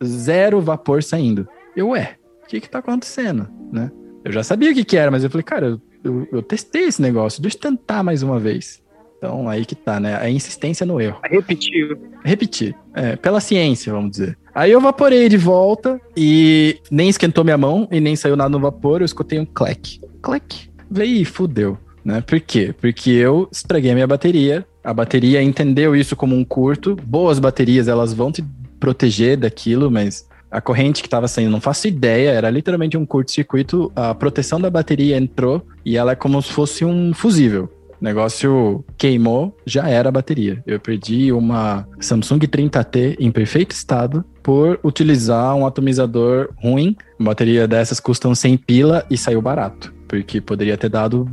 [0.02, 1.46] zero vapor saindo.
[1.76, 3.92] Eu, ué, o que que tá acontecendo, né?
[4.24, 6.84] Eu já sabia o que que era, mas eu falei, cara, eu, eu, eu testei
[6.84, 8.82] esse negócio, deixa eu tentar mais uma vez.
[9.18, 10.16] Então, aí que tá, né?
[10.16, 11.20] A insistência no erro.
[11.22, 11.98] Repetir.
[12.24, 12.74] Repetir.
[12.94, 14.38] É, pela ciência, vamos dizer.
[14.56, 18.60] Aí eu vaporei de volta e nem esquentou minha mão e nem saiu nada no
[18.60, 20.00] vapor, eu escutei um clec.
[20.22, 20.70] Clec.
[20.90, 21.78] Veio fudeu.
[22.04, 22.22] Né?
[22.22, 22.74] Por quê?
[22.80, 24.66] Porque eu estraguei a minha bateria.
[24.84, 26.96] A bateria entendeu isso como um curto.
[26.96, 28.44] Boas baterias, elas vão te
[28.80, 33.92] proteger daquilo, mas a corrente que estava saindo, não faço ideia, era literalmente um curto-circuito.
[33.96, 37.70] A proteção da bateria entrou e ela é como se fosse um fusível.
[38.02, 40.64] O negócio queimou, já era a bateria.
[40.66, 46.96] Eu perdi uma Samsung 30T em perfeito estado por utilizar um atomizador ruim.
[47.20, 49.94] Uma bateria dessas custam 100 pila e saiu barato.
[50.08, 51.28] Porque poderia ter dado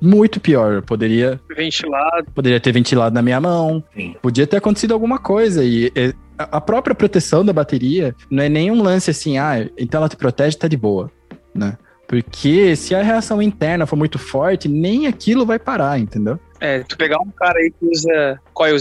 [0.00, 0.80] muito pior.
[0.82, 1.38] Poderia.
[1.54, 2.30] Ventilado.
[2.32, 3.82] Poderia ter ventilado na minha mão.
[3.94, 4.14] Sim.
[4.22, 5.62] Podia ter acontecido alguma coisa.
[5.62, 5.92] E
[6.38, 10.56] a própria proteção da bateria não é nenhum lance assim, ah, então ela te protege,
[10.56, 11.10] tá de boa,
[11.54, 11.76] né?
[12.06, 16.38] Porque se a reação interna for muito forte, nem aquilo vai parar, entendeu?
[16.60, 18.76] É, tu pegar um cara aí que usa coil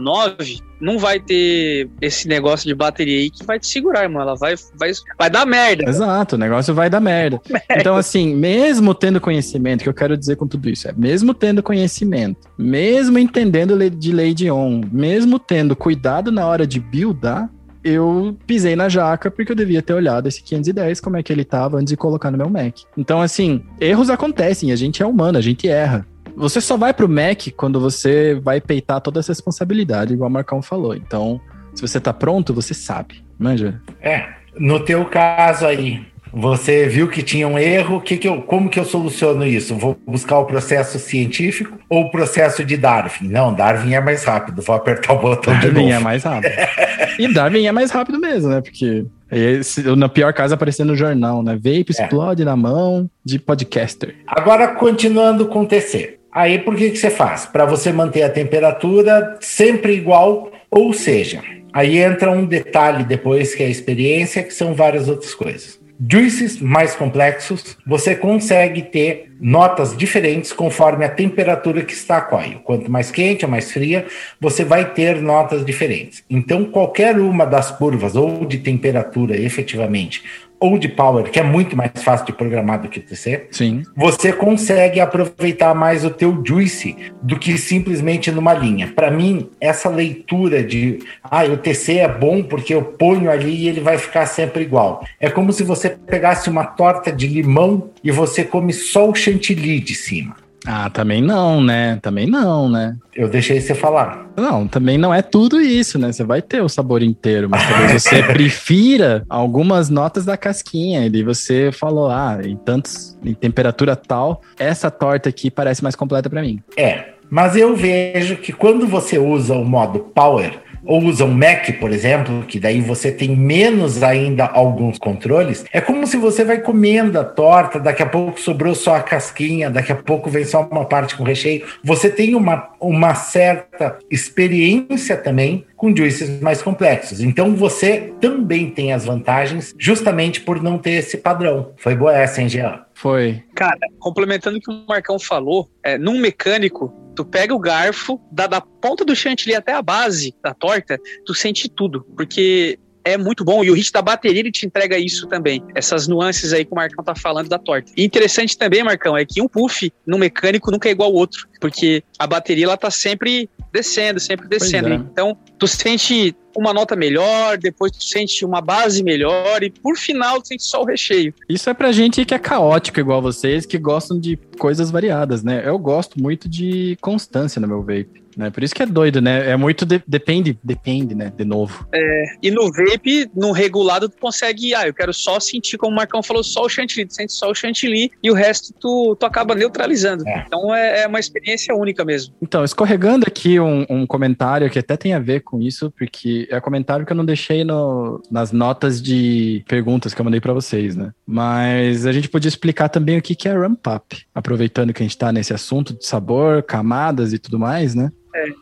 [0.00, 4.22] 009, não vai ter esse negócio de bateria aí que vai te segurar, irmão.
[4.22, 5.88] Ela vai, vai, vai dar merda.
[5.88, 7.40] Exato, o negócio vai dar merda.
[7.48, 7.66] merda.
[7.76, 11.62] Então, assim, mesmo tendo conhecimento, que eu quero dizer com tudo isso, é mesmo tendo
[11.62, 17.48] conhecimento, mesmo entendendo de lei de on, mesmo tendo cuidado na hora de buildar,
[17.82, 21.44] eu pisei na jaca porque eu devia ter olhado esse 510, como é que ele
[21.44, 22.78] tava antes de colocar no meu Mac.
[22.96, 26.06] Então, assim, erros acontecem, a gente é humano, a gente erra.
[26.36, 30.62] Você só vai pro Mac quando você vai peitar toda essa responsabilidade, igual o Marcão
[30.62, 30.94] falou.
[30.94, 31.40] Então,
[31.74, 33.24] se você tá pronto, você sabe.
[33.38, 33.80] Manja?
[34.00, 34.28] É,
[34.58, 38.78] no teu caso aí, você viu que tinha um erro, que que eu, como que
[38.78, 39.74] eu soluciono isso?
[39.74, 43.28] Vou buscar o processo científico ou o processo de Darwin?
[43.28, 45.88] Não, Darwin é mais rápido, vou apertar o botão Darwin de novo.
[45.88, 46.52] Darwin é mais rápido.
[47.18, 48.60] e Darwin é mais rápido mesmo, né?
[48.60, 51.54] Porque esse, na pior caso aparecendo no jornal, né?
[51.54, 52.02] Vape é.
[52.02, 54.14] explode na mão de podcaster.
[54.26, 56.18] Agora, continuando com o TC.
[56.32, 57.46] Aí, por que, que você faz?
[57.46, 63.64] Para você manter a temperatura sempre igual, ou seja, aí entra um detalhe depois que
[63.64, 69.96] é a experiência, que são várias outras coisas juices mais complexos, você consegue ter notas
[69.96, 72.60] diferentes conforme a temperatura que está a coil.
[72.60, 74.06] Quanto mais quente ou mais fria,
[74.40, 76.22] você vai ter notas diferentes.
[76.28, 80.22] Então, qualquer uma das curvas, ou de temperatura efetivamente,
[80.60, 83.82] ou de power, que é muito mais fácil de programar do que o TC, Sim.
[83.96, 88.92] você consegue aproveitar mais o teu juice do que simplesmente numa linha.
[88.94, 93.68] Para mim, essa leitura de ah, o TC é bom porque eu ponho ali e
[93.68, 95.04] ele vai ficar sempre igual.
[95.18, 99.80] É como se você pegasse uma torta de limão e você come só o chantilly
[99.80, 100.36] de cima.
[100.66, 101.98] Ah, também não, né?
[102.02, 102.96] Também não, né?
[103.14, 104.26] Eu deixei você falar.
[104.36, 106.12] Não, também não é tudo isso, né?
[106.12, 111.06] Você vai ter o sabor inteiro, mas talvez você prefira algumas notas da casquinha.
[111.06, 116.28] E você falou, ah, em tantos, em temperatura tal, essa torta aqui parece mais completa
[116.28, 116.60] para mim.
[116.76, 121.70] É, mas eu vejo que quando você usa o modo Power, ou usa um Mac,
[121.78, 126.60] por exemplo, que daí você tem menos ainda alguns controles, é como se você vai
[126.60, 130.66] comendo a torta, daqui a pouco sobrou só a casquinha, daqui a pouco vem só
[130.70, 131.66] uma parte com recheio.
[131.82, 137.20] Você tem uma, uma certa experiência também com juices mais complexos.
[137.20, 141.72] Então você também tem as vantagens justamente por não ter esse padrão.
[141.76, 142.84] Foi boa essa, hein, Jean?
[142.92, 143.42] Foi.
[143.54, 148.46] Cara, complementando o que o Marcão falou, é, num mecânico, Tu pega o garfo, da,
[148.46, 152.02] da ponta do chantilly até a base da torta, tu sente tudo.
[152.16, 153.64] Porque é muito bom.
[153.64, 155.62] E o hit da bateria ele te entrega isso também.
[155.74, 157.92] Essas nuances aí que o Marcão tá falando da torta.
[157.96, 161.48] E interessante também, Marcão, é que um puff no mecânico nunca é igual ao outro.
[161.60, 164.88] Porque a bateria ela tá sempre descendo, sempre descendo.
[164.88, 164.94] É.
[164.94, 170.40] Então, tu sente uma nota melhor, depois tu sente uma base melhor e por final
[170.42, 171.32] tu sente só o recheio.
[171.48, 175.62] Isso é pra gente que é caótico igual vocês, que gostam de coisas variadas, né?
[175.64, 178.19] Eu gosto muito de constância no meu vape.
[178.40, 178.50] Né?
[178.50, 179.50] Por isso que é doido, né?
[179.50, 181.30] É muito de, depende, depende, né?
[181.36, 181.86] De novo.
[181.92, 185.94] É, e no vape, no regulado, tu consegue, ah, eu quero só sentir, como o
[185.94, 189.26] Marcão falou, só o chantilly, tu sente só o chantilly e o resto tu, tu
[189.26, 190.26] acaba neutralizando.
[190.26, 190.44] É.
[190.46, 192.34] Então é, é, uma experiência única mesmo.
[192.40, 196.58] Então, escorregando aqui um, um, comentário que até tem a ver com isso, porque é
[196.60, 200.96] comentário que eu não deixei no, nas notas de perguntas que eu mandei para vocês,
[200.96, 201.12] né?
[201.26, 205.06] Mas a gente podia explicar também o que, que é ramp up, aproveitando que a
[205.06, 208.10] gente tá nesse assunto de sabor, camadas e tudo mais, né?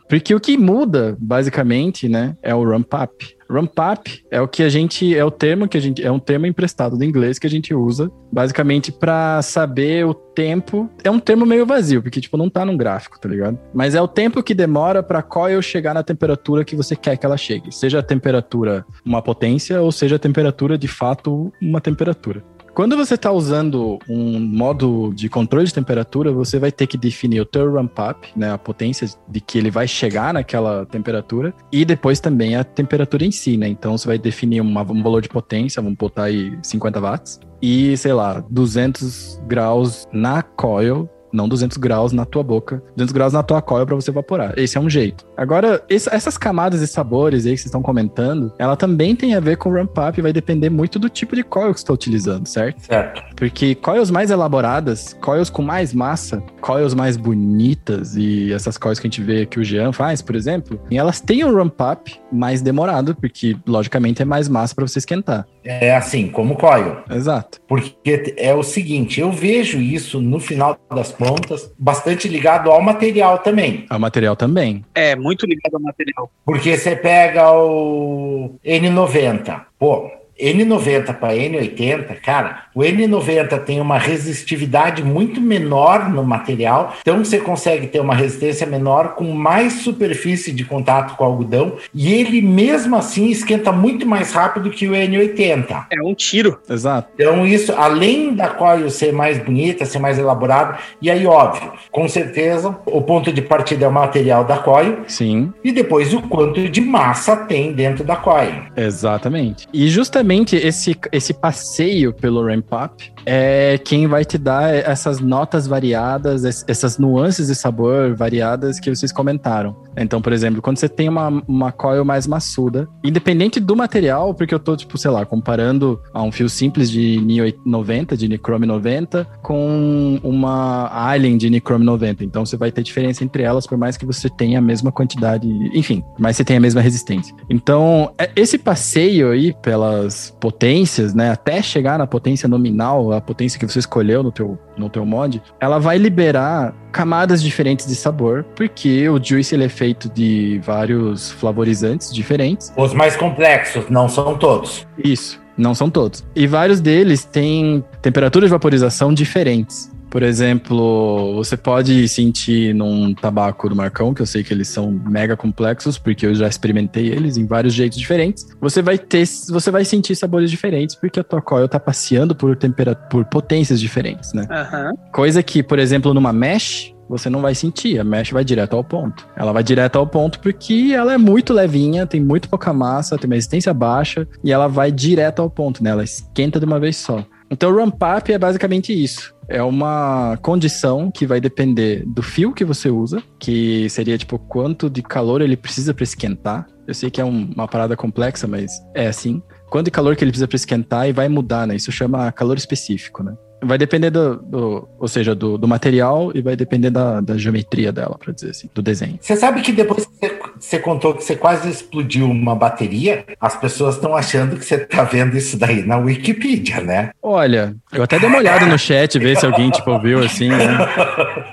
[0.07, 3.39] Porque o que muda, basicamente, né, é o ramp up.
[3.49, 6.19] Ramp up é o que a gente é o termo que a gente é um
[6.19, 10.87] termo emprestado do inglês que a gente usa basicamente para saber o tempo.
[11.03, 13.59] É um termo meio vazio, porque tipo não tá num gráfico, tá ligado?
[13.73, 17.25] Mas é o tempo que demora para coil chegar na temperatura que você quer que
[17.25, 22.43] ela chegue, seja a temperatura uma potência ou seja a temperatura de fato uma temperatura.
[22.79, 27.41] Quando você está usando um modo de controle de temperatura, você vai ter que definir
[27.41, 31.83] o teu ramp up, né, a potência de que ele vai chegar naquela temperatura, e
[31.83, 33.67] depois também a temperatura em si, né?
[33.67, 37.97] Então você vai definir uma, um valor de potência, vamos botar aí 50 watts, e
[37.97, 43.43] sei lá, 200 graus na coil não 200 graus na tua boca, 200 graus na
[43.43, 44.53] tua coil para você evaporar.
[44.57, 45.25] Esse é um jeito.
[45.37, 49.39] Agora, esse, essas camadas e sabores aí que vocês estão comentando, ela também tem a
[49.39, 51.83] ver com o ramp up e vai depender muito do tipo de coil que você
[51.83, 52.81] está utilizando, certo?
[52.85, 53.23] Certo.
[53.35, 59.07] Porque coils mais elaboradas, coils com mais massa, coils mais bonitas e essas coils que
[59.07, 62.61] a gente vê que o Jean faz, por exemplo, elas têm um ramp up mais
[62.61, 65.45] demorado, porque logicamente é mais massa para você esquentar.
[65.63, 66.97] É assim, como coil.
[67.09, 67.59] Exato.
[67.67, 73.39] Porque é o seguinte, eu vejo isso no final das pontas, bastante ligado ao material
[73.39, 73.85] também.
[73.89, 74.85] Ao material também.
[74.95, 76.31] É, muito ligado ao material.
[76.45, 80.09] Porque você pega o N90, pô,
[80.39, 87.39] N90 para N80, cara, o N90 tem uma resistividade muito menor no material, então você
[87.39, 92.41] consegue ter uma resistência menor com mais superfície de contato com o algodão e ele
[92.41, 95.85] mesmo assim esquenta muito mais rápido que o N80.
[95.91, 96.59] É um tiro.
[96.69, 97.09] Exato.
[97.15, 102.07] Então isso, além da coil ser mais bonita, ser mais elaborada, e aí óbvio, com
[102.07, 104.99] certeza o ponto de partida é o material da coil.
[105.07, 105.51] Sim.
[105.63, 108.63] E depois o quanto de massa tem dentro da coil.
[108.77, 109.67] Exatamente.
[109.73, 115.19] E justamente justamente esse, esse passeio pelo ramp up é quem vai te dar essas
[115.19, 119.75] notas variadas, essas nuances de sabor variadas que vocês comentaram.
[119.97, 124.53] Então, por exemplo, quando você tem uma, uma coil mais maçuda, independente do material, porque
[124.53, 128.65] eu tô, tipo, sei lá, comparando a um fio simples de NI 90, de Nichrome
[128.65, 132.23] 90, com uma Alien de Nichrome 90.
[132.23, 135.47] Então, você vai ter diferença entre elas, por mais que você tenha a mesma quantidade,
[135.73, 137.35] enfim, mas você tenha a mesma resistência.
[137.49, 143.59] Então, é, esse passeio aí pelas potências, né, até chegar na potência nominal, a potência
[143.59, 148.43] que você escolheu no teu, no teu mod, ela vai liberar camadas diferentes de sabor,
[148.55, 152.73] porque o juice ele é feito de vários flavorizantes diferentes.
[152.75, 154.87] Os mais complexos, não são todos.
[155.03, 156.25] Isso, não são todos.
[156.35, 159.91] E vários deles têm temperaturas de vaporização diferentes.
[160.09, 164.91] Por exemplo, você pode sentir num tabaco do Marcão, que eu sei que eles são
[164.91, 168.47] mega complexos, porque eu já experimentei eles em vários jeitos diferentes.
[168.59, 172.55] Você vai ter, você vai sentir sabores diferentes, porque a tua coil tá passeando por
[172.55, 174.47] temperatura, por potências diferentes, né?
[174.49, 175.11] Uhum.
[175.11, 177.99] Coisa que, por exemplo, numa mesh, você não vai sentir.
[177.99, 179.27] A mesh vai direto ao ponto.
[179.35, 183.27] Ela vai direto ao ponto porque ela é muito levinha, tem muito pouca massa, tem
[183.27, 185.91] uma resistência baixa e ela vai direto ao ponto, né?
[185.91, 187.23] Ela esquenta de uma vez só.
[187.49, 192.53] Então, o ramp up é basicamente isso é uma condição que vai depender do fio
[192.53, 196.67] que você usa, que seria tipo quanto de calor ele precisa para esquentar.
[196.87, 199.41] Eu sei que é um, uma parada complexa, mas é assim.
[199.69, 201.75] Quanto de calor que ele precisa para esquentar e vai mudar, né?
[201.75, 203.35] Isso chama calor específico, né?
[203.61, 207.91] Vai depender do, do ou seja, do, do, material e vai depender da, da geometria
[207.91, 209.17] dela, para dizer assim, do desenho.
[209.19, 213.95] Você sabe que depois que você, contou que você quase explodiu uma bateria, as pessoas
[213.95, 217.11] estão achando que você está vendo isso daí na Wikipedia, né?
[217.21, 220.77] Olha, eu até dei uma olhada no chat, ver se alguém, tipo, ouviu assim, né?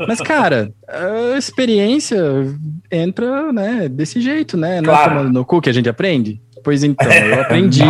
[0.07, 2.19] Mas, cara, a experiência
[2.91, 4.81] entra, né, desse jeito, né?
[4.81, 5.21] Não é claro.
[5.21, 6.41] é no cu que a gente aprende?
[6.63, 7.83] Pois então, eu aprendi.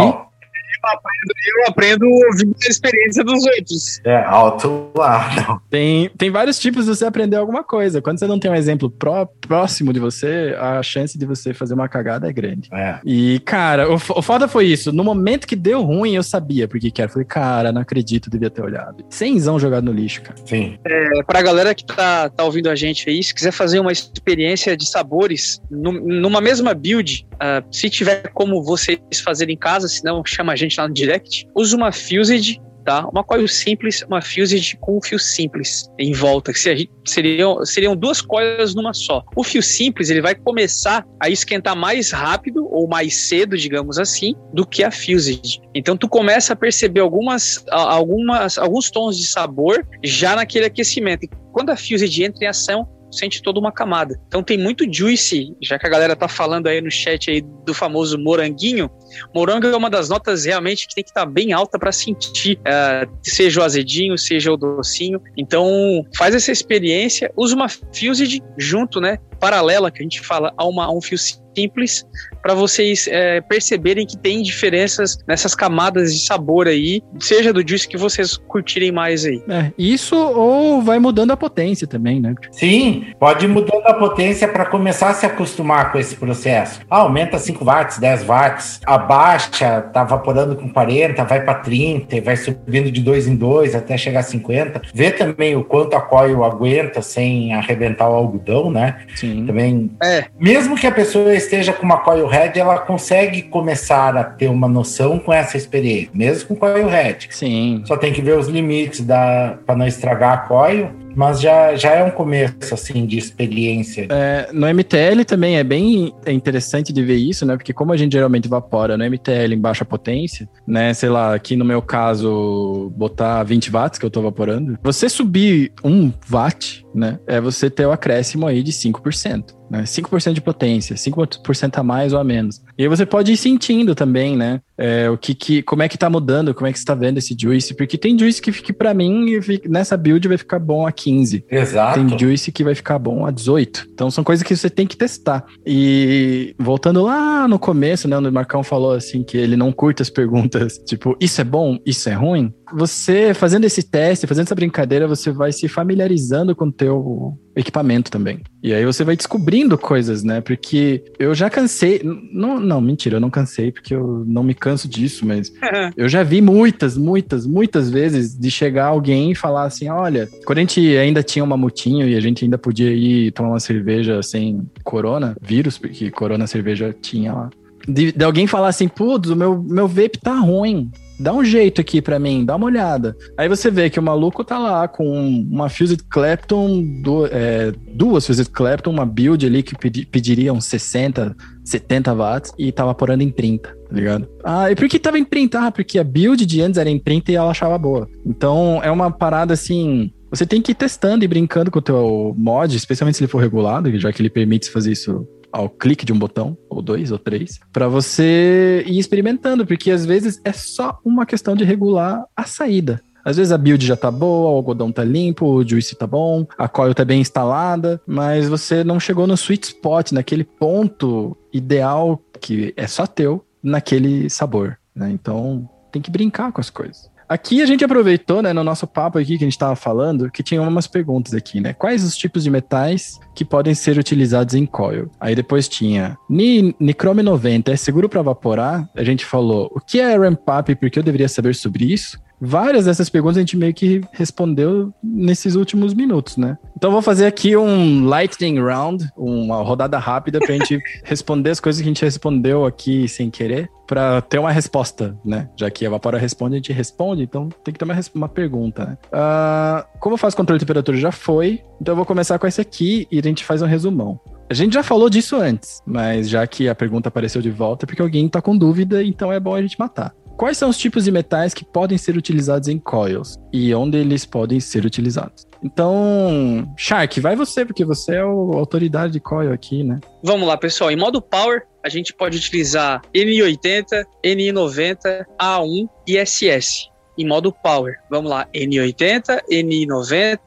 [0.86, 4.00] Eu aprendo, eu aprendo ouvindo a experiência dos outros.
[4.04, 5.60] É, alto lá.
[5.70, 8.00] Tem, tem vários tipos de você aprender alguma coisa.
[8.00, 11.74] Quando você não tem um exemplo pró, próximo de você, a chance de você fazer
[11.74, 12.68] uma cagada é grande.
[12.72, 12.98] É.
[13.04, 14.92] E, cara, o, o foda foi isso.
[14.92, 17.10] No momento que deu ruim, eu sabia por que era.
[17.10, 19.04] Falei, cara, não acredito, devia ter olhado.
[19.10, 20.36] Cenzão jogado no lixo, cara.
[20.44, 20.78] Sim.
[20.86, 24.76] É, pra galera que tá, tá ouvindo a gente aí, se quiser fazer uma experiência
[24.76, 30.04] de sabores num- numa mesma build, ah, se tiver como vocês fazerem em casa, se
[30.04, 33.06] não, chama a gente lá no direct, usa uma Fused, tá?
[33.08, 37.96] Uma coil simples, uma Fused com um fio simples em volta, que se- seriam, seriam
[37.96, 39.24] duas coils numa só.
[39.34, 44.34] O fio simples, ele vai começar a esquentar mais rápido ou mais cedo, digamos assim,
[44.54, 45.60] do que a Fused.
[45.74, 51.24] Então tu começa a perceber algumas, algumas, alguns tons de sabor já naquele aquecimento.
[51.24, 52.86] E quando a Fused entra em ação,
[53.16, 54.20] sente toda uma camada.
[54.26, 57.74] Então tem muito juicy, já que a galera tá falando aí no chat aí do
[57.74, 58.90] famoso moranguinho.
[59.34, 63.06] Morango é uma das notas realmente que tem que estar bem alta para sentir, eh,
[63.22, 65.20] seja o azedinho, seja o docinho.
[65.36, 69.18] Então faz essa experiência, usa uma Fused junto, né?
[69.40, 71.16] Paralela, que a gente fala, a, uma, a um fio
[71.56, 72.06] simples,
[72.42, 77.88] para vocês eh, perceberem que tem diferenças nessas camadas de sabor aí, seja do juice
[77.88, 79.42] que vocês curtirem mais aí.
[79.48, 82.34] É, isso ou vai mudando a potência também, né?
[82.52, 86.80] Sim, pode ir mudando a potência para começar a se acostumar com esse processo.
[86.90, 92.20] Ah, aumenta 5 watts, 10 watts, abaixa, tá vaporando com 40, vai para 30, e
[92.20, 94.82] vai subindo de 2 em 2 até chegar a 50.
[94.92, 98.98] Vê também o quanto a coil aguenta sem arrebentar o algodão, né?
[99.14, 99.46] Sim.
[99.46, 104.24] Também, É, mesmo que a pessoa esteja com uma coil head, ela consegue começar a
[104.24, 107.28] ter uma noção com essa experiência, mesmo com coil head.
[107.30, 107.82] Sim.
[107.86, 111.92] Só tem que ver os limites da para não estragar a coil, mas já, já
[111.92, 114.06] é um começo assim de experiência.
[114.10, 117.56] É, no MTL também é bem interessante de ver isso, né?
[117.56, 120.92] Porque como a gente geralmente evapora no MTL em baixa potência, né?
[120.92, 125.72] Sei lá, aqui no meu caso, botar 20 watts que eu tô evaporando, você subir
[125.82, 127.18] 1 watt, né?
[127.26, 129.55] É você ter o acréscimo aí de 5%.
[129.70, 129.82] Né?
[129.82, 132.62] 5% de potência, 5% a mais ou a menos.
[132.78, 134.60] E aí você pode ir sentindo também, né?
[134.78, 137.18] É, o que, que, como é que tá mudando, como é que você tá vendo
[137.18, 140.92] esse juice, porque tem juice que, que para mim, nessa build vai ficar bom a
[140.92, 141.44] 15.
[141.50, 141.98] Exato.
[141.98, 143.88] Tem juice que vai ficar bom a 18.
[143.92, 145.44] Então são coisas que você tem que testar.
[145.66, 150.02] E voltando lá no começo, né, onde o Marcão falou assim que ele não curta
[150.02, 152.52] as perguntas, tipo, isso é bom, isso é ruim.
[152.74, 158.10] Você fazendo esse teste, fazendo essa brincadeira, você vai se familiarizando com o teu equipamento
[158.10, 158.40] também.
[158.62, 160.40] E aí você vai descobrindo coisas, né?
[160.42, 164.86] Porque eu já cansei, não, não, mentira, eu não cansei porque eu não me canso
[164.86, 165.50] disso, mas
[165.96, 170.58] eu já vi muitas, muitas, muitas vezes de chegar alguém e falar assim: olha, quando
[170.58, 174.22] a gente ainda tinha uma mutinho e a gente ainda podia ir tomar uma cerveja
[174.22, 177.50] sem corona, vírus, porque corona cerveja tinha lá.
[177.88, 180.90] De, de alguém falar assim: putz, o meu, meu vape tá ruim.
[181.18, 183.16] Dá um jeito aqui pra mim, dá uma olhada.
[183.38, 185.06] Aí você vê que o maluco tá lá com
[185.50, 190.66] uma Fused Clapton, du- é, duas Fused Clapton, uma build ali que pedi, pediria uns
[190.66, 194.28] 60, 70 watts e tava porando em 30, tá ligado?
[194.44, 195.58] Ah, e por que tava em 30?
[195.66, 198.06] Ah, porque a build de antes era em 30 e ela achava boa.
[198.24, 200.10] Então é uma parada assim.
[200.28, 203.38] Você tem que ir testando e brincando com o teu mod, especialmente se ele for
[203.38, 207.18] regulado, já que ele permite fazer isso ao clique de um botão, ou dois, ou
[207.18, 212.44] três, pra você ir experimentando, porque às vezes é só uma questão de regular a
[212.44, 213.00] saída.
[213.24, 216.46] Às vezes a build já tá boa, o algodão tá limpo, o juice tá bom,
[216.56, 222.22] a coil tá bem instalada, mas você não chegou no sweet spot, naquele ponto ideal
[222.40, 225.10] que é só teu, naquele sabor, né?
[225.10, 227.10] Então tem que brincar com as coisas.
[227.28, 230.42] Aqui a gente aproveitou, né, no nosso papo aqui que a gente tava falando, que
[230.42, 231.72] tinha umas perguntas aqui, né?
[231.72, 235.10] Quais os tipos de metais que podem ser utilizados em coil?
[235.18, 238.88] Aí depois tinha Ni Nichrome 90 é seguro para evaporar?
[238.94, 241.92] A gente falou o que é ramp up e por que eu deveria saber sobre
[241.92, 242.18] isso?
[242.40, 246.58] Várias dessas perguntas a gente meio que respondeu nesses últimos minutos, né?
[246.76, 251.60] Então eu vou fazer aqui um lightning round, uma rodada rápida pra gente responder as
[251.60, 255.48] coisas que a gente respondeu aqui sem querer, pra ter uma resposta, né?
[255.56, 258.84] Já que a Evapora responde, a gente responde, então tem que ter uma, uma pergunta,
[258.84, 258.98] né?
[259.12, 262.60] Ah, como eu faço controle de temperatura já foi, então eu vou começar com esse
[262.60, 264.20] aqui e a gente faz um resumão.
[264.48, 267.86] A gente já falou disso antes, mas já que a pergunta apareceu de volta, é
[267.86, 270.14] porque alguém tá com dúvida, então é bom a gente matar.
[270.36, 274.26] Quais são os tipos de metais que podem ser utilizados em coils e onde eles
[274.26, 275.46] podem ser utilizados?
[275.62, 279.98] Então, Shark, vai você, porque você é a autoridade de coil aqui, né?
[280.22, 280.90] Vamos lá, pessoal.
[280.90, 286.90] Em modo Power, a gente pode utilizar NI80, NI90, A1 e SS.
[287.16, 290.38] Em modo Power, vamos lá, N80, NI90,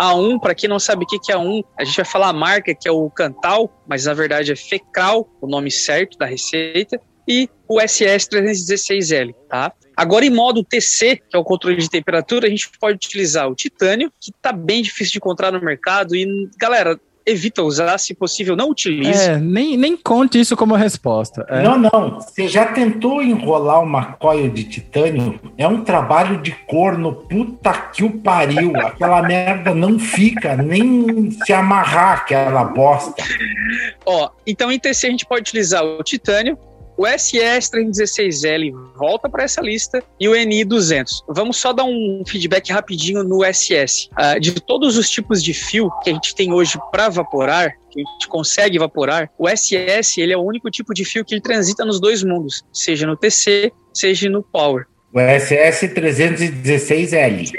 [0.00, 2.72] A1, para quem não sabe o que é A1, a gente vai falar a marca
[2.72, 7.00] que é o Cantal, mas na verdade é Fecral, o nome certo da receita.
[7.26, 9.72] E o SS316L, tá?
[9.96, 13.54] Agora, em modo TC, que é o controle de temperatura, a gente pode utilizar o
[13.54, 16.16] titânio, que está bem difícil de encontrar no mercado.
[16.16, 19.30] E, galera, evita usar, se possível, não utilize.
[19.30, 21.46] É, nem, nem conte isso como resposta.
[21.48, 21.62] É.
[21.62, 22.20] Não, não.
[22.20, 25.40] Você já tentou enrolar uma coil de titânio?
[25.56, 28.76] É um trabalho de corno, puta que o pariu.
[28.76, 33.22] Aquela merda não fica, nem se amarrar aquela bosta.
[34.04, 36.58] Ó, então em TC a gente pode utilizar o titânio,
[36.96, 41.24] o SS 316L volta para essa lista e o NI 200.
[41.28, 44.08] Vamos só dar um feedback rapidinho no SS.
[44.12, 48.00] Uh, de todos os tipos de fio que a gente tem hoje para vaporar, que
[48.00, 51.40] a gente consegue evaporar, o SS ele é o único tipo de fio que ele
[51.40, 54.86] transita nos dois mundos, seja no TC, seja no Power.
[55.12, 57.52] O SS 316L.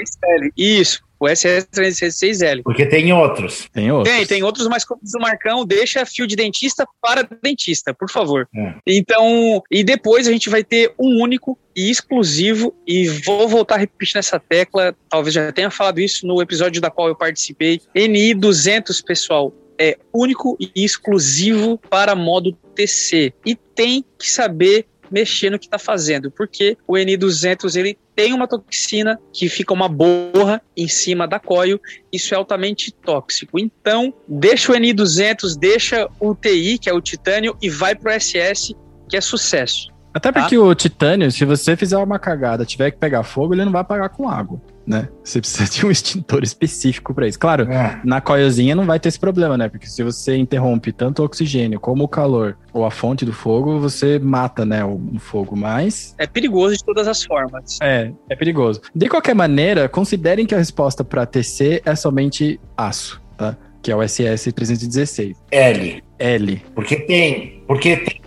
[0.56, 1.05] Isso.
[1.18, 2.62] O SS316L.
[2.62, 3.68] Porque tem outros.
[3.72, 4.14] Tem outros.
[4.14, 8.48] Tem, tem outros, mas como o Marcão, deixa fio de dentista para dentista, por favor.
[8.54, 8.74] É.
[8.86, 13.78] Então, e depois a gente vai ter um único e exclusivo, e vou voltar a
[13.78, 18.32] repetir nessa tecla, talvez já tenha falado isso no episódio da qual eu participei, NI
[18.32, 23.32] 200, pessoal, é único e exclusivo para modo TC.
[23.44, 28.48] E tem que saber mexer no que está fazendo, porque o N200 ele tem uma
[28.48, 31.78] toxina que fica uma borra em cima da coil,
[32.10, 33.58] isso é altamente tóxico.
[33.58, 38.74] Então, deixa o N200, deixa o TI, que é o titânio, e vai pro SS,
[39.06, 39.94] que é sucesso.
[40.16, 40.62] Até porque tá?
[40.62, 44.08] o titânio, se você fizer uma cagada, tiver que pegar fogo, ele não vai apagar
[44.08, 45.10] com água, né?
[45.22, 47.38] Você precisa de um extintor específico para isso.
[47.38, 48.00] Claro, é.
[48.02, 49.68] na coilzinha não vai ter esse problema, né?
[49.68, 53.78] Porque se você interrompe tanto o oxigênio como o calor ou a fonte do fogo,
[53.78, 56.14] você mata, né, o, o fogo, mas...
[56.16, 57.78] É perigoso de todas as formas.
[57.82, 58.80] É, é perigoso.
[58.94, 63.54] De qualquer maneira, considerem que a resposta para TC é somente aço, tá?
[63.86, 65.36] Que é o SS 316.
[65.48, 66.02] L.
[66.18, 66.62] L.
[66.74, 68.20] Porque tem, porque tem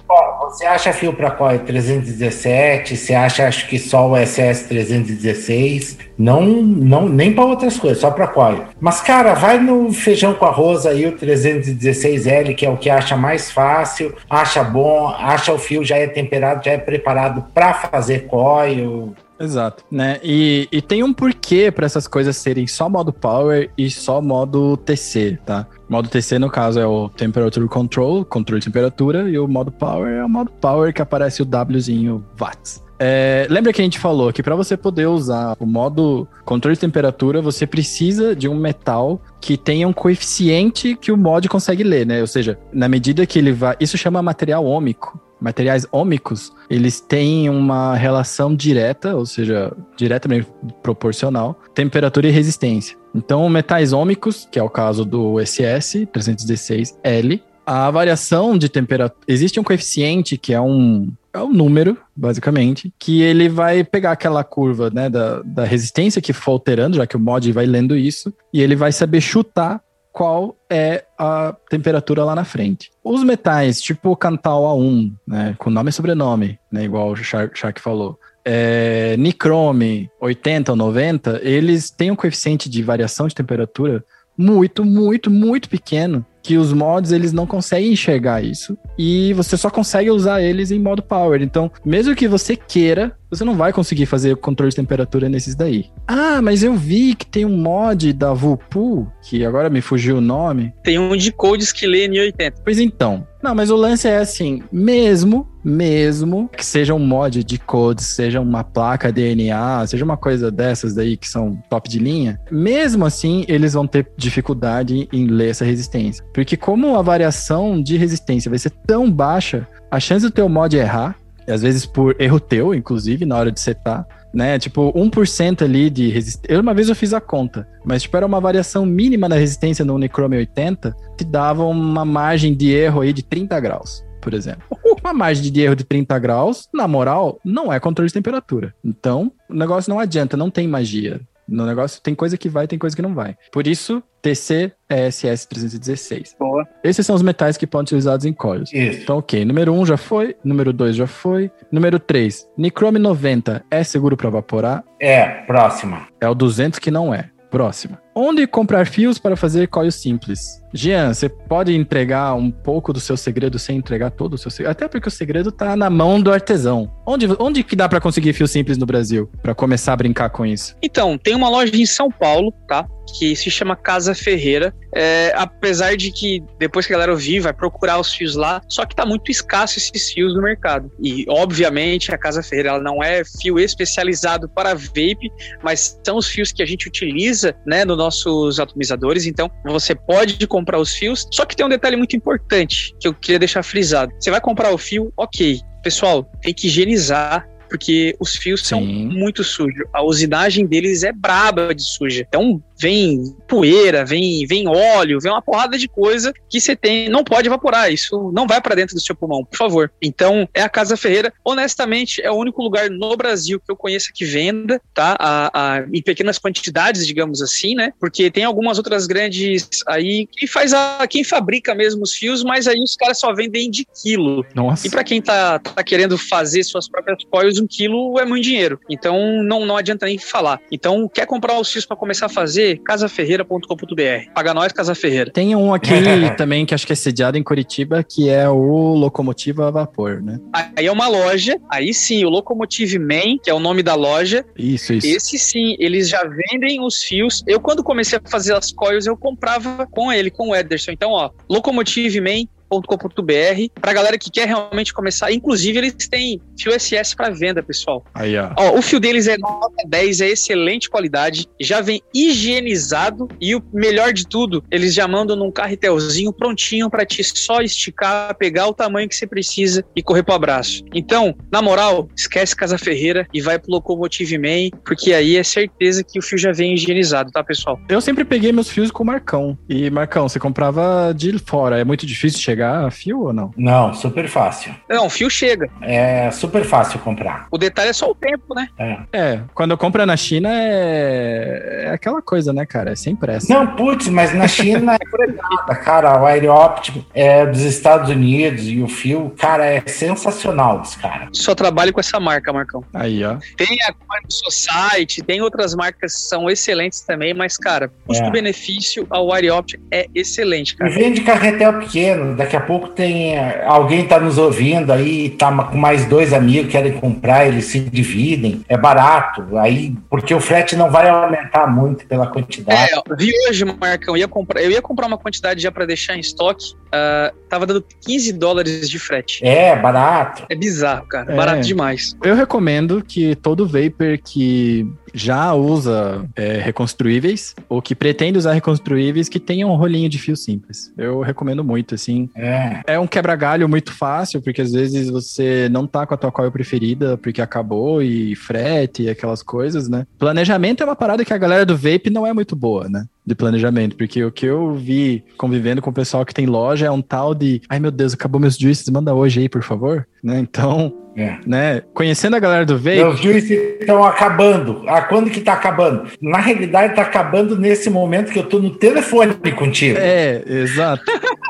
[0.50, 1.60] você acha fio para qual?
[1.60, 2.96] 317?
[2.96, 5.98] Você acha acho que só o SS 316?
[6.18, 8.70] Não, não nem para outras coisas, só para qual?
[8.80, 13.18] Mas cara, vai no feijão com arroz aí o 316L, que é o que acha
[13.18, 18.28] mais fácil, acha bom, acha o fio já é temperado, já é preparado para fazer
[18.28, 19.14] coil.
[19.40, 20.20] Exato, né?
[20.22, 24.76] E, e tem um porquê para essas coisas serem só modo power e só modo
[24.78, 25.66] TC, tá?
[25.88, 30.12] Modo TC, no caso, é o Temperature Control, controle de temperatura, e o modo power
[30.12, 32.84] é o modo power que aparece o Wzinho watts.
[33.02, 36.82] É, lembra que a gente falou que para você poder usar o modo controle de
[36.82, 42.06] temperatura, você precisa de um metal que tenha um coeficiente que o mod consegue ler,
[42.06, 42.20] né?
[42.20, 43.78] Ou seja, na medida que ele vai.
[43.80, 50.48] Isso chama material ômico materiais ômicos, eles têm uma relação direta, ou seja, diretamente
[50.82, 52.98] proporcional, temperatura e resistência.
[53.16, 59.22] Então, metais ômicos, que é o caso do SS 316L, a variação de temperatura.
[59.28, 64.44] Existe um coeficiente que é um, é um número, basicamente, que ele vai pegar aquela
[64.44, 68.34] curva né, da, da resistência que for alterando, já que o mod vai lendo isso,
[68.52, 69.82] e ele vai saber chutar
[70.12, 72.92] qual é a temperatura lá na frente.
[73.04, 77.80] Os metais, tipo o Cantal A1, né, com nome e sobrenome, né, igual o Shark,
[77.80, 84.04] falou, é, Nichrome 80 ou 90, eles têm um coeficiente de variação de temperatura
[84.38, 89.70] muito, muito, muito pequeno que os mods eles não conseguem enxergar isso e você só
[89.70, 91.42] consegue usar eles em modo power.
[91.42, 95.86] Então, mesmo que você queira, você não vai conseguir fazer controle de temperatura nesses daí.
[96.08, 100.22] Ah, mas eu vi que tem um mod da Vulpool, que agora me fugiu o
[100.22, 100.74] nome.
[100.84, 102.54] Tem um de codes que lê N80.
[102.64, 103.28] Pois então.
[103.42, 108.42] Não, mas o lance é assim, mesmo, mesmo que seja um mod de codes, seja
[108.42, 113.46] uma placa DNA, seja uma coisa dessas daí que são top de linha, mesmo assim
[113.48, 116.24] eles vão ter dificuldade em ler essa resistência.
[116.34, 120.76] Porque como a variação de resistência vai ser tão baixa, a chance do teu mod
[120.76, 121.16] errar
[121.52, 124.60] às vezes por erro teu, inclusive, na hora de setar, né?
[124.60, 126.60] Tipo, 1% ali de resistência.
[126.60, 129.96] Uma vez eu fiz a conta, mas tipo, era uma variação mínima na resistência no
[129.96, 134.64] Unichrome 80 que dava uma margem de erro aí de 30 graus, por exemplo.
[135.02, 138.74] Uma margem de erro de 30 graus, na moral, não é controle de temperatura.
[138.84, 141.22] Então, o negócio não adianta, não tem magia.
[141.50, 143.36] No negócio tem coisa que vai, tem coisa que não vai.
[143.52, 146.36] Por isso, TC é SS316.
[146.38, 146.68] Boa.
[146.84, 148.72] Esses são os metais que podem ser usados em coils.
[148.74, 149.02] Isso.
[149.02, 149.44] Então, ok.
[149.46, 150.36] Número 1 um já foi.
[150.44, 151.52] Número 2 já foi.
[151.72, 152.48] Número 3.
[152.58, 154.84] Nichrome 90 é seguro para evaporar?
[155.00, 156.08] É, próxima.
[156.20, 157.30] É o 200 que não é.
[157.50, 158.00] Próxima.
[158.16, 160.60] Onde comprar fios para fazer coil simples?
[160.74, 164.72] Jean, você pode entregar um pouco do seu segredo sem entregar todo o seu segredo?
[164.72, 166.92] Até porque o segredo tá na mão do artesão.
[167.06, 169.30] Onde, onde que dá para conseguir fio simples no Brasil?
[169.42, 170.76] Para começar a brincar com isso?
[170.82, 172.88] Então, tem uma loja em São Paulo, tá?
[173.18, 174.74] Que se chama Casa Ferreira.
[174.96, 178.86] É, apesar de que depois que a galera ouvir, vai procurar os fios lá, só
[178.86, 180.92] que tá muito escasso esses fios no mercado.
[181.02, 185.32] E, obviamente, a Casa Ferreira ela não é fio especializado para vape,
[185.64, 189.26] mas são os fios que a gente utiliza, né, nos nossos atomizadores.
[189.26, 193.14] Então, você pode comprar os fios, só que tem um detalhe muito importante que eu
[193.14, 194.12] queria deixar frisado.
[194.20, 195.62] Você vai comprar o fio, ok.
[195.84, 198.68] Pessoal, tem que higienizar porque os fios Sim.
[198.68, 199.86] são muito sujos.
[199.94, 202.26] A usinagem deles é braba de suja.
[202.28, 207.24] Então, vem poeira, vem, vem óleo, vem uma porrada de coisa que você tem, não
[207.24, 207.92] pode evaporar.
[207.92, 209.92] Isso não vai para dentro do seu pulmão, por favor.
[210.02, 211.34] Então, é a Casa Ferreira.
[211.44, 215.16] Honestamente, é o único lugar no Brasil que eu conheço que venda, tá?
[215.20, 217.92] A, a, em pequenas quantidades, digamos assim, né?
[218.00, 222.68] Porque tem algumas outras grandes aí que faz a quem fabrica mesmo os fios, mas
[222.68, 224.46] aí os caras só vendem de quilo.
[224.56, 224.88] Nossa.
[224.88, 228.80] E para quem tá, tá querendo fazer suas próprias coils, um quilo é muito dinheiro.
[228.90, 230.62] Então, não, não adianta nem falar.
[230.72, 232.69] Então, quer comprar os fios para começar a fazer?
[232.78, 234.34] casaferreira.com.br.
[234.34, 235.32] Paga nós, Casa Ferreira.
[235.32, 235.90] Tem um aqui
[236.38, 240.40] também que acho que é sediado em Curitiba, que é o Locomotiva a Vapor, né?
[240.54, 244.46] Aí é uma loja, aí sim, o Locomotive Man, que é o nome da loja.
[244.58, 245.08] Isso, isso.
[245.08, 247.44] Esse sim, eles já vendem os fios.
[247.48, 250.92] Eu, quando comecei a fazer as coils, eu comprava com ele, com o Ederson.
[250.92, 255.32] Então, ó, Locomotive Man, para Pra galera que quer realmente começar.
[255.32, 258.06] Inclusive, eles têm fio SS para venda, pessoal.
[258.14, 258.52] Aí, ó.
[258.56, 258.78] ó.
[258.78, 264.14] O fio deles é nota 10, é excelente qualidade, já vem higienizado e o melhor
[264.14, 269.08] de tudo, eles já mandam num carretelzinho prontinho para te só esticar, pegar o tamanho
[269.08, 270.84] que você precisa e correr pro abraço.
[270.94, 276.04] Então, na moral, esquece Casa Ferreira e vai pro Locomotive Man, porque aí é certeza
[276.04, 277.80] que o fio já vem higienizado, tá, pessoal?
[277.90, 279.58] Eu sempre peguei meus fios com o Marcão.
[279.68, 283.52] E, Marcão, você comprava de fora, é muito difícil chegar chegar fio ou não?
[283.56, 284.76] Não, super fácil.
[284.90, 285.70] Não, fio chega.
[285.82, 287.48] É super fácil comprar.
[287.50, 288.68] O detalhe é só o tempo, né?
[288.78, 288.98] É.
[289.14, 291.86] é quando eu compro na China é...
[291.86, 292.92] é aquela coisa, né, cara?
[292.92, 293.54] É sem pressa.
[293.54, 296.22] Não, putz, mas na China é fregada, cara.
[296.22, 301.30] O Aerooptic é dos Estados Unidos e o fio, cara, é sensacional esse cara.
[301.32, 302.84] Só trabalho com essa marca, Marcão.
[302.94, 303.38] Aí, ó.
[303.56, 303.94] Tem a
[304.30, 309.16] Society, tem outras marcas que são excelentes também, mas, cara, custo-benefício, é.
[309.16, 310.92] a Aerooptic é excelente, cara.
[310.92, 315.52] E vende carretel pequeno, daqui a pouco tem eh, alguém está nos ouvindo aí, tá
[315.66, 320.76] com mais dois amigos querem comprar, eles se dividem, é barato, aí porque o frete
[320.76, 322.92] não vai aumentar muito pela quantidade.
[322.92, 326.16] É, vi hoje, Marcão, eu ia comprar, eu ia comprar uma quantidade já para deixar
[326.16, 329.46] em estoque, uh, tava dando 15 dólares de frete.
[329.46, 330.46] É, barato.
[330.50, 331.36] É bizarro, cara, é.
[331.36, 332.16] barato demais.
[332.24, 339.28] Eu recomendo que todo vapor que já usa é, reconstruíveis ou que pretende usar reconstruíveis
[339.28, 340.92] que tenham um rolinho de fio simples.
[340.98, 342.30] Eu recomendo muito, assim.
[342.40, 346.32] É, é um quebra-galho muito fácil, porque às vezes você não tá com a tua
[346.32, 350.08] coil preferida porque acabou e frete e aquelas coisas, né?
[350.18, 353.06] Planejamento é uma parada que a galera do vape não é muito boa, né?
[353.30, 356.92] De planejamento, porque o que eu vi convivendo com o pessoal que tem loja é
[356.92, 360.40] um tal de, ai meu Deus, acabou meus juices, manda hoje aí, por favor, né?
[360.40, 361.38] Então, é.
[361.46, 362.98] né, conhecendo a galera do vape...
[362.98, 364.84] Meus juices estão acabando.
[364.88, 366.10] Ah, quando que tá acabando?
[366.22, 369.98] Na realidade, tá acabando nesse momento que eu tô no telefone contigo.
[370.00, 371.04] É, exato.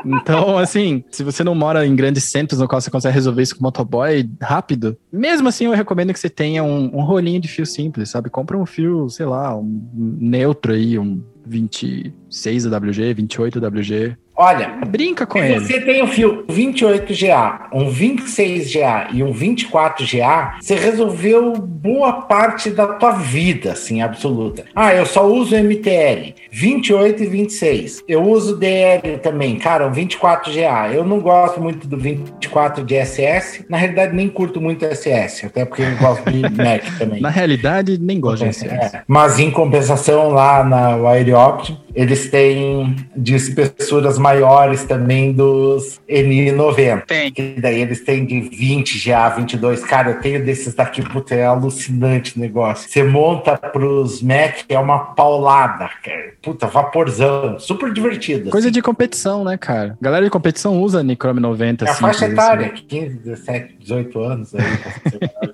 [0.04, 3.56] Então, assim, se você não mora em grandes centros no qual você consegue resolver isso
[3.56, 7.64] com motoboy rápido, mesmo assim eu recomendo que você tenha um, um rolinho de fio
[7.64, 8.28] simples, sabe?
[8.28, 15.26] Compra um fio, sei lá, um neutro aí, um 26 AWG, 28 AWG, Olha, brinca
[15.26, 15.60] com se ele.
[15.60, 22.86] você tem um fio 28GA, um 26GA e um 24GA, você resolveu boa parte da
[22.86, 24.64] tua vida, assim, absoluta.
[24.74, 28.02] Ah, eu só uso MTL, 28 e 26.
[28.08, 30.90] Eu uso DL também, cara, um 24GA.
[30.90, 33.66] Eu não gosto muito do 24 de SS.
[33.68, 37.20] Na realidade, nem curto muito SS, até porque eu gosto de Mac também.
[37.20, 38.66] Na realidade, nem gosto de SS.
[38.96, 39.02] É.
[39.06, 47.04] Mas em compensação, lá na Wire Option, eles têm de espessuras maiores também dos N90.
[47.06, 47.32] Tem.
[47.32, 49.84] Que daí eles têm de 20 GA, 22.
[49.84, 52.88] Cara, eu tenho desses daqui, puta, é alucinante o negócio.
[52.88, 56.34] Você monta pros Mac, é uma paulada, cara.
[56.40, 57.58] Puta, vaporzão.
[57.58, 58.50] Super divertido.
[58.50, 58.74] Coisa assim.
[58.74, 59.96] de competição, né, cara?
[60.00, 61.84] Galera de competição usa Nichrome 90.
[61.84, 62.84] É a faixa etária, assim.
[62.86, 64.60] 15, 17, 18 anos aí.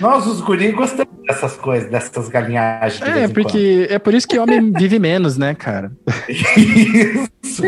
[0.00, 3.02] Nós, os guris, gostamos dessas coisas, dessas galinhagens.
[3.02, 5.92] É, porque é por isso que homem vive menos, né, cara?
[6.56, 7.62] Isso.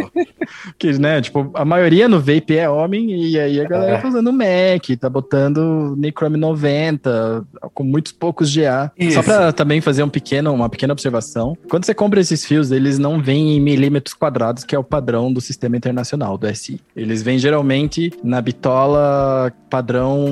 [1.00, 4.00] né, tipo, a maioria no vape é homem, e aí a galera é.
[4.00, 7.44] tá usando Mac, tá botando Nichrome 90,
[7.74, 8.90] com muitos poucos GA.
[8.98, 9.14] Isso.
[9.14, 11.56] Só pra também fazer um pequeno, uma pequena observação.
[11.68, 15.32] Quando você compra esses fios, eles não vêm em milímetros quadrados, que é o padrão
[15.32, 16.80] do sistema internacional, do SI.
[16.94, 20.26] Eles vêm geralmente na bitola padrão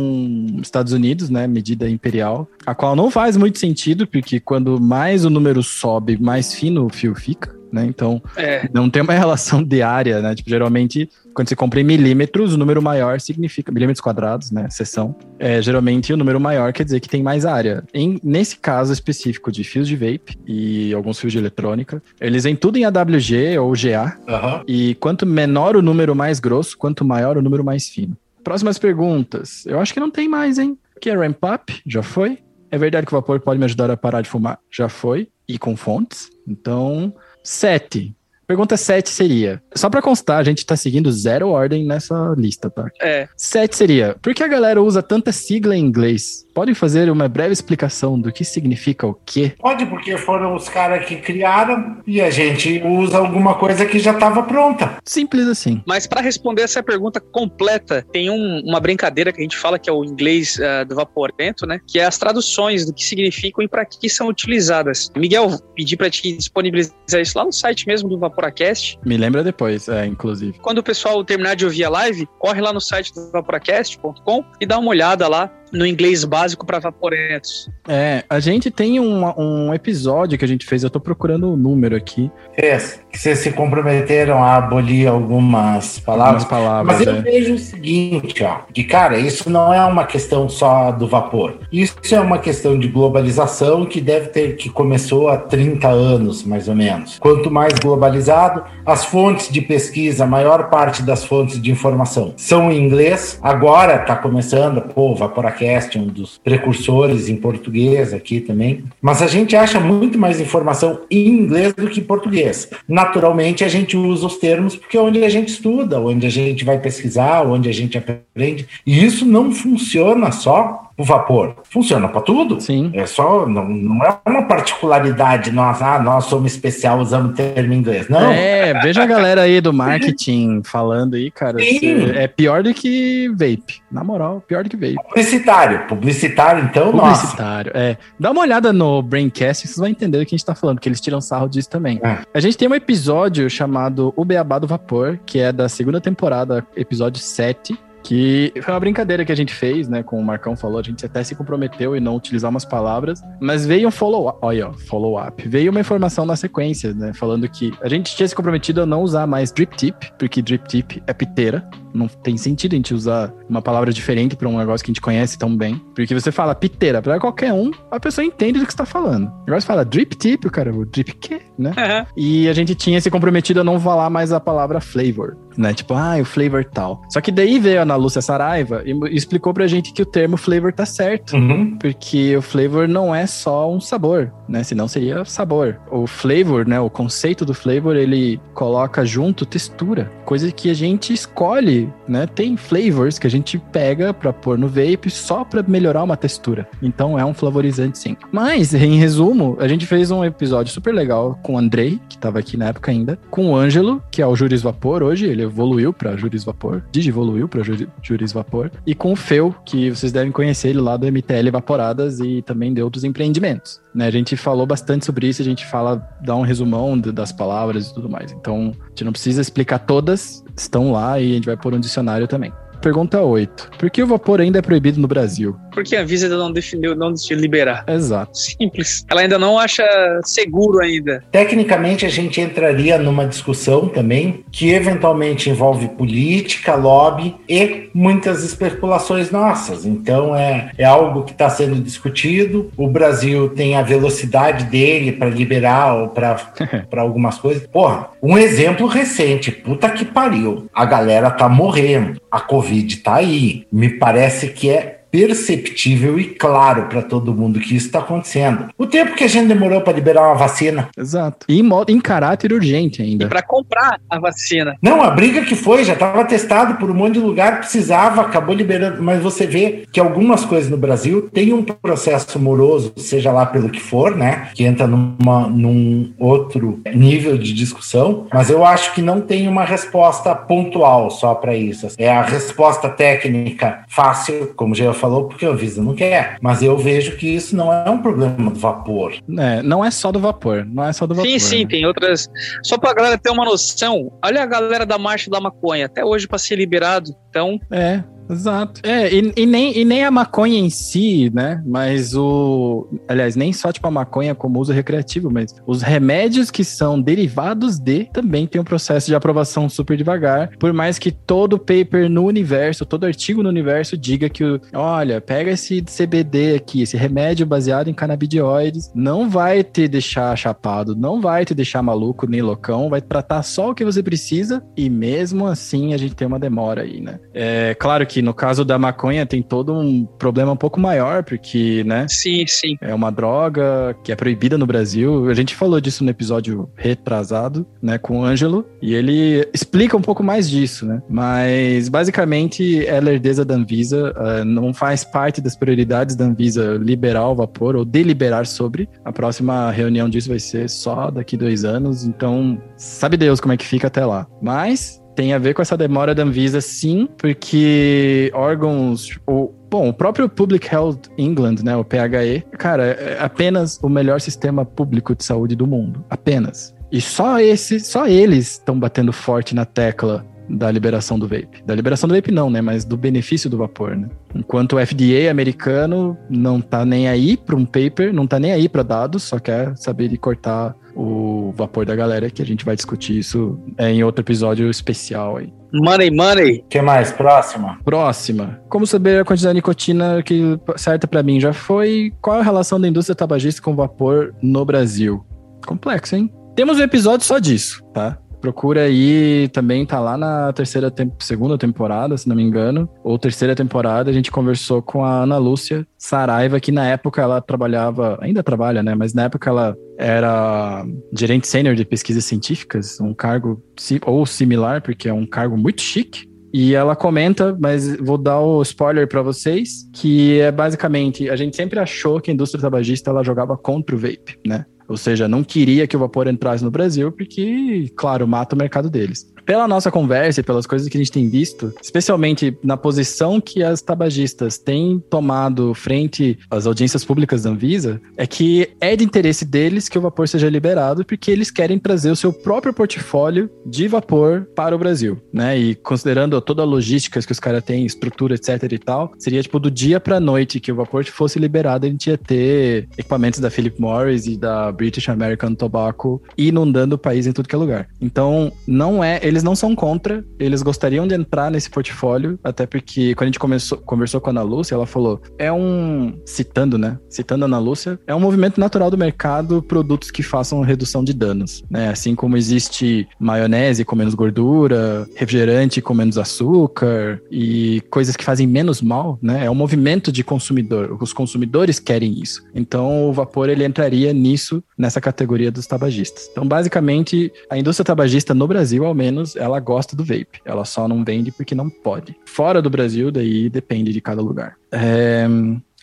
[0.62, 5.30] Estados Unidos, né, medida imperial, a qual não faz muito sentido, porque quando mais o
[5.30, 7.84] número sobe, mais fino o fio fica né?
[7.86, 8.68] Então, é.
[8.72, 10.34] não tem uma relação de área, né?
[10.34, 14.68] Tipo, geralmente, quando você compra em milímetros, o número maior significa milímetros quadrados, né?
[14.70, 15.16] Seção.
[15.38, 17.82] É, geralmente, o número maior quer dizer que tem mais área.
[17.92, 22.54] Em, nesse caso específico de fios de vape e alguns fios de eletrônica, eles vêm
[22.54, 24.16] tudo em AWG ou GA.
[24.28, 24.64] Uhum.
[24.68, 28.16] E quanto menor o número mais grosso, quanto maior o número mais fino.
[28.44, 29.64] Próximas perguntas.
[29.66, 30.78] Eu acho que não tem mais, hein?
[31.04, 31.82] Que é ramp up?
[31.84, 32.38] Já foi.
[32.70, 34.58] É verdade que o vapor pode me ajudar a parar de fumar?
[34.72, 35.28] Já foi.
[35.46, 36.30] E com fontes.
[36.48, 38.16] Então, 7.
[38.46, 42.88] Pergunta 7 seria: só pra constar, a gente tá seguindo zero ordem nessa lista, tá?
[43.00, 43.28] É.
[43.36, 46.44] 7 seria: por que a galera usa tanta sigla em inglês?
[46.54, 49.54] Podem fazer uma breve explicação do que significa o quê?
[49.58, 54.12] Pode, porque foram os caras que criaram e a gente usa alguma coisa que já
[54.12, 54.98] estava pronta.
[55.04, 55.82] Simples assim.
[55.84, 59.90] Mas para responder essa pergunta completa, tem um, uma brincadeira que a gente fala que
[59.90, 61.80] é o inglês uh, do vaporento, né?
[61.88, 65.10] Que é as traduções do que significam e para que são utilizadas.
[65.16, 68.98] Miguel, pedi para te disponibilizar isso lá no site mesmo do Vaporacast.
[69.04, 70.58] Me lembra depois, é, inclusive.
[70.58, 74.66] Quando o pessoal terminar de ouvir a live, corre lá no site do vaporacast.com e
[74.66, 77.68] dá uma olhada lá no inglês básico para vaporentos.
[77.88, 81.56] É, a gente tem um, um episódio que a gente fez, eu tô procurando o
[81.56, 82.30] número aqui.
[82.56, 82.78] É,
[83.10, 86.44] que vocês se comprometeram a abolir algumas palavras.
[86.44, 87.20] Algumas palavras Mas eu é.
[87.20, 91.58] vejo o seguinte, ó, que cara, isso não é uma questão só do vapor.
[91.72, 96.68] Isso é uma questão de globalização que deve ter, que começou há 30 anos, mais
[96.68, 97.18] ou menos.
[97.18, 102.70] Quanto mais globalizado, as fontes de pesquisa, a maior parte das fontes de informação são
[102.70, 103.38] em inglês.
[103.42, 108.84] Agora tá começando, pô, Vaporacast podcast, um dos precursores em português aqui também.
[109.00, 112.68] Mas a gente acha muito mais informação em inglês do que em português.
[112.86, 116.64] Naturalmente, a gente usa os termos porque é onde a gente estuda, onde a gente
[116.64, 118.66] vai pesquisar, onde a gente aprende.
[118.86, 121.56] E isso não funciona só o vapor.
[121.64, 122.60] Funciona para tudo.
[122.60, 122.90] Sim.
[122.94, 128.08] É só, não, não é uma particularidade, nós, ah, nós somos especial, usamos termo inglês.
[128.08, 128.30] Não.
[128.30, 131.58] É, veja a galera aí do marketing falando aí, cara.
[131.60, 133.82] É pior do que vape.
[133.90, 134.96] Na moral, pior do que vape.
[135.08, 135.86] Publicitário.
[135.86, 137.84] Publicitário, então, Publicitário, nossa.
[137.84, 137.96] é.
[138.18, 140.88] Dá uma olhada no Braincast, vocês vão entender do que a gente tá falando, que
[140.88, 142.00] eles tiram sarro disso também.
[142.02, 142.18] É.
[142.32, 146.64] A gente tem um episódio chamado O Beabá do Vapor, que é da segunda temporada,
[146.76, 150.02] episódio 7 que foi uma brincadeira que a gente fez, né?
[150.02, 153.66] Como o Marcão falou, a gente até se comprometeu em não utilizar umas palavras, mas
[153.66, 157.12] veio um follow-up, olha, follow-up, veio uma informação na sequência, né?
[157.14, 160.68] Falando que a gente tinha se comprometido a não usar mais drip tip, porque drip
[160.68, 164.84] tip é piteira, não tem sentido a gente usar uma palavra diferente para um negócio
[164.84, 168.24] que a gente conhece tão bem, porque você fala piteira para qualquer um, a pessoa
[168.24, 169.32] entende do que está falando.
[169.42, 171.70] Agora você fala drip tip, o cara, o drip quê, né?
[171.70, 172.06] Uhum.
[172.16, 175.72] E a gente tinha se comprometido a não falar mais a palavra flavor, né?
[175.72, 177.02] Tipo, ah, o flavor tal.
[177.08, 180.36] Só que daí veio a Ana Lúcia Saraiva e explicou pra gente que o termo
[180.36, 181.36] flavor tá certo.
[181.36, 181.76] Uhum.
[181.78, 184.62] Porque o flavor não é só um sabor, né?
[184.62, 185.78] Senão seria sabor.
[185.90, 186.80] O flavor, né?
[186.80, 190.10] O conceito do flavor, ele coloca junto textura.
[190.24, 192.26] Coisa que a gente escolhe, né?
[192.26, 196.68] Tem flavors que a gente pega pra pôr no vape só pra melhorar uma textura.
[196.82, 198.16] Então é um flavorizante sim.
[198.32, 202.38] Mas, em resumo, a gente fez um episódio super legal com o Andrei, que tava
[202.38, 205.92] aqui na época ainda, com o Ângelo, que é o Juris Vapor hoje, ele evoluiu
[205.92, 207.62] pra Juris Vapor, digivoluiu pra
[208.02, 212.20] Juris Vapor, e com o Feu, que vocês devem conhecer ele lá do MTL Vaporadas
[212.20, 213.80] e também de outros empreendimentos.
[213.94, 217.88] Né, a gente falou bastante sobre isso, a gente fala, dá um resumão das palavras
[217.88, 218.32] e tudo mais.
[218.32, 221.80] Então, a gente não precisa explicar todas, estão lá e a gente vai pôr um
[221.80, 222.52] dicionário também.
[222.84, 223.70] Pergunta 8.
[223.78, 225.56] Por que o vapor ainda é proibido no Brasil?
[225.72, 227.82] Porque a Visa ainda não definiu, não decidiu liberar.
[227.88, 228.36] Exato.
[228.36, 229.06] Simples.
[229.10, 229.82] Ela ainda não acha
[230.22, 231.24] seguro ainda.
[231.32, 239.30] Tecnicamente, a gente entraria numa discussão também que eventualmente envolve política, lobby e muitas especulações
[239.30, 239.86] nossas.
[239.86, 242.70] Então, é, é algo que está sendo discutido.
[242.76, 246.36] O Brasil tem a velocidade dele para liberar ou para
[247.00, 247.66] algumas coisas.
[247.66, 249.52] Porra, um exemplo recente.
[249.52, 250.66] Puta que pariu.
[250.74, 252.18] A galera tá morrendo.
[252.30, 253.66] A Covid está aí.
[253.70, 258.66] Me parece que é perceptível e claro para todo mundo que isso está acontecendo.
[258.76, 260.88] O tempo que a gente demorou para liberar uma vacina.
[260.98, 261.46] Exato.
[261.48, 263.26] E em, modo, em caráter urgente ainda.
[263.26, 264.76] E para comprar a vacina.
[264.82, 268.56] Não, a briga que foi, já estava testado por um monte de lugar, precisava, acabou
[268.56, 269.00] liberando.
[269.04, 273.68] Mas você vê que algumas coisas no Brasil têm um processo moroso, seja lá pelo
[273.70, 274.48] que for, né?
[274.52, 278.26] Que entra numa, num outro nível de discussão.
[278.32, 281.86] Mas eu acho que não tem uma resposta pontual só para isso.
[281.98, 286.38] É a resposta técnica fácil, como já falou, porque o Visa não quer.
[286.40, 289.14] Mas eu vejo que isso não é um problema do vapor.
[289.38, 290.64] É, não é só do vapor.
[290.66, 291.30] Não é só do vapor.
[291.30, 291.68] Sim, sim, né?
[291.70, 292.28] tem outras.
[292.62, 296.26] Só pra galera ter uma noção, olha a galera da Marcha da Maconha, até hoje
[296.26, 297.14] para ser liberado.
[297.28, 297.60] Então.
[297.70, 298.80] É, Exato.
[298.84, 301.62] É, e, e, nem, e nem a maconha em si, né?
[301.66, 302.86] Mas o.
[303.08, 307.78] Aliás, nem só tipo a maconha como uso recreativo, mas os remédios que são derivados
[307.78, 310.50] de também tem um processo de aprovação super devagar.
[310.58, 315.50] Por mais que todo paper no universo, todo artigo no universo diga que, olha, pega
[315.50, 321.44] esse CBD aqui, esse remédio baseado em canabidioides, não vai te deixar chapado, não vai
[321.44, 325.92] te deixar maluco nem loucão, vai tratar só o que você precisa e mesmo assim
[325.92, 327.18] a gente tem uma demora aí, né?
[327.32, 331.24] É claro que que no caso da maconha tem todo um problema um pouco maior,
[331.24, 332.06] porque, né?
[332.08, 332.76] Sim, sim.
[332.80, 335.28] É uma droga que é proibida no Brasil.
[335.28, 340.00] A gente falou disso no episódio retrasado, né, com o Ângelo, e ele explica um
[340.00, 341.02] pouco mais disso, né?
[341.08, 346.78] Mas basicamente é a lerdeza da Anvisa, uh, não faz parte das prioridades da Anvisa
[346.80, 348.88] liberar o vapor ou deliberar sobre.
[349.04, 353.56] A próxima reunião disso vai ser só daqui dois anos, então sabe Deus como é
[353.56, 354.24] que fica até lá.
[354.40, 359.92] Mas tem a ver com essa demora da Anvisa, sim, porque órgãos, tipo, Bom, o
[359.92, 365.24] próprio Public Health England, né, o PHE, cara, é apenas o melhor sistema público de
[365.24, 366.04] saúde do mundo.
[366.08, 366.72] Apenas.
[366.92, 371.62] E só esse, só eles estão batendo forte na tecla da liberação do vape.
[371.64, 374.08] Da liberação do vape não, né, mas do benefício do vapor, né?
[374.34, 378.68] Enquanto o FDA americano não tá nem aí para um paper, não tá nem aí
[378.68, 382.76] para dados, só quer saber de cortar o vapor da galera, que a gente vai
[382.76, 385.52] discutir isso é, em outro episódio especial aí.
[385.72, 386.64] Money, money.
[386.70, 387.10] que mais?
[387.10, 387.78] Próxima.
[387.84, 388.60] Próxima.
[388.68, 392.12] Como saber a quantidade de nicotina que certa para mim já foi?
[392.20, 395.26] Qual a relação da indústria tabagista com vapor no Brasil?
[395.66, 396.32] Complexo, hein?
[396.54, 398.16] Temos um episódio só disso, tá?
[398.44, 403.54] Procura aí, também tá lá na terceira, segunda temporada, se não me engano, ou terceira
[403.54, 408.42] temporada, a gente conversou com a Ana Lúcia Saraiva, que na época ela trabalhava, ainda
[408.42, 410.84] trabalha, né, mas na época ela era
[411.16, 413.62] gerente sênior de pesquisas científicas, um cargo
[414.04, 418.60] ou similar, porque é um cargo muito chique, e ela comenta, mas vou dar o
[418.60, 423.24] spoiler para vocês, que é basicamente, a gente sempre achou que a indústria tabagista ela
[423.24, 424.66] jogava contra o vape, né?
[424.88, 428.90] Ou seja, não queria que o vapor entrasse no Brasil, porque, claro, mata o mercado
[428.90, 433.40] deles pela nossa conversa e pelas coisas que a gente tem visto, especialmente na posição
[433.40, 439.04] que as tabagistas têm tomado frente às audiências públicas da Anvisa, é que é de
[439.04, 443.50] interesse deles que o vapor seja liberado, porque eles querem trazer o seu próprio portfólio
[443.66, 445.58] de vapor para o Brasil, né?
[445.58, 449.58] E considerando toda a logística que os caras têm, estrutura, etc e tal, seria tipo
[449.58, 453.50] do dia para noite que o vapor fosse liberado, a gente ia ter equipamentos da
[453.50, 457.88] Philip Morris e da British American Tobacco inundando o país em tudo que é lugar.
[458.00, 463.14] Então, não é eles não são contra, eles gostariam de entrar nesse portfólio, até porque
[463.14, 466.18] quando a gente começou, conversou com a Ana Lúcia, ela falou: é um.
[466.26, 466.98] Citando, né?
[467.08, 471.12] Citando a Ana Lúcia, é um movimento natural do mercado produtos que façam redução de
[471.12, 471.88] danos, né?
[471.88, 478.46] Assim como existe maionese com menos gordura, refrigerante com menos açúcar e coisas que fazem
[478.46, 479.44] menos mal, né?
[479.44, 480.96] É um movimento de consumidor.
[481.00, 482.42] Os consumidores querem isso.
[482.54, 486.28] Então o vapor ele entraria nisso, nessa categoria dos tabagistas.
[486.30, 490.40] Então, basicamente, a indústria tabagista no Brasil, ao menos, ela gosta do vape.
[490.44, 492.16] Ela só não vende porque não pode.
[492.26, 494.56] Fora do Brasil, daí depende de cada lugar.
[494.72, 495.26] É...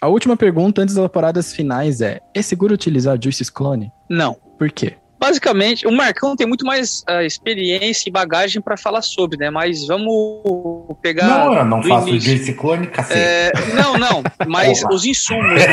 [0.02, 3.92] A última pergunta antes das paradas finais é: é seguro utilizar Juices Clone?
[4.10, 4.34] Não.
[4.58, 4.96] Por quê?
[5.22, 9.52] Basicamente, o Marcão tem muito mais uh, experiência e bagagem para falar sobre, né?
[9.52, 11.28] Mas vamos pegar.
[11.28, 12.36] Não, eu não faço início.
[12.40, 13.20] de ciclone, cacete.
[13.20, 15.66] É, não, não, mas os insumos, né?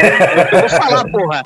[0.53, 1.43] Eu vou falar, porra.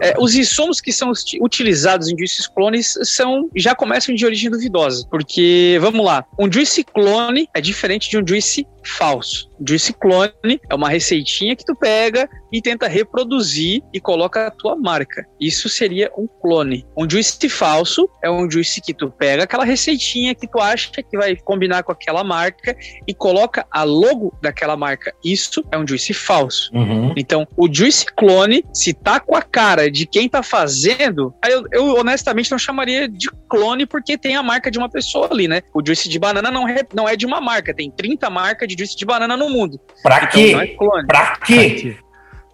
[0.00, 5.06] É, os insumos que são utilizados em juice clones são, já começam de origem duvidosa.
[5.10, 9.50] Porque, vamos lá, um juice clone é diferente de um juice falso.
[9.66, 14.76] Juice clone é uma receitinha que tu pega e tenta reproduzir e coloca a tua
[14.76, 15.26] marca.
[15.40, 16.86] Isso seria um clone.
[16.96, 21.16] Um juice falso é um juice que tu pega aquela receitinha que tu acha que
[21.16, 25.12] vai combinar com aquela marca e coloca a logo daquela marca.
[25.24, 26.70] Isso é um juice falso.
[26.72, 27.12] Uhum.
[27.16, 31.96] Então, o juice clone, se tá com a cara de quem tá fazendo, eu, eu
[31.96, 35.62] honestamente não chamaria de clone porque tem a marca de uma pessoa ali, né?
[35.74, 38.73] O juice de banana não é, não é de uma marca, tem 30 marcas de
[38.76, 39.80] juice de banana no mundo.
[40.02, 40.54] Pra então, quê?
[40.54, 41.96] É pra quê?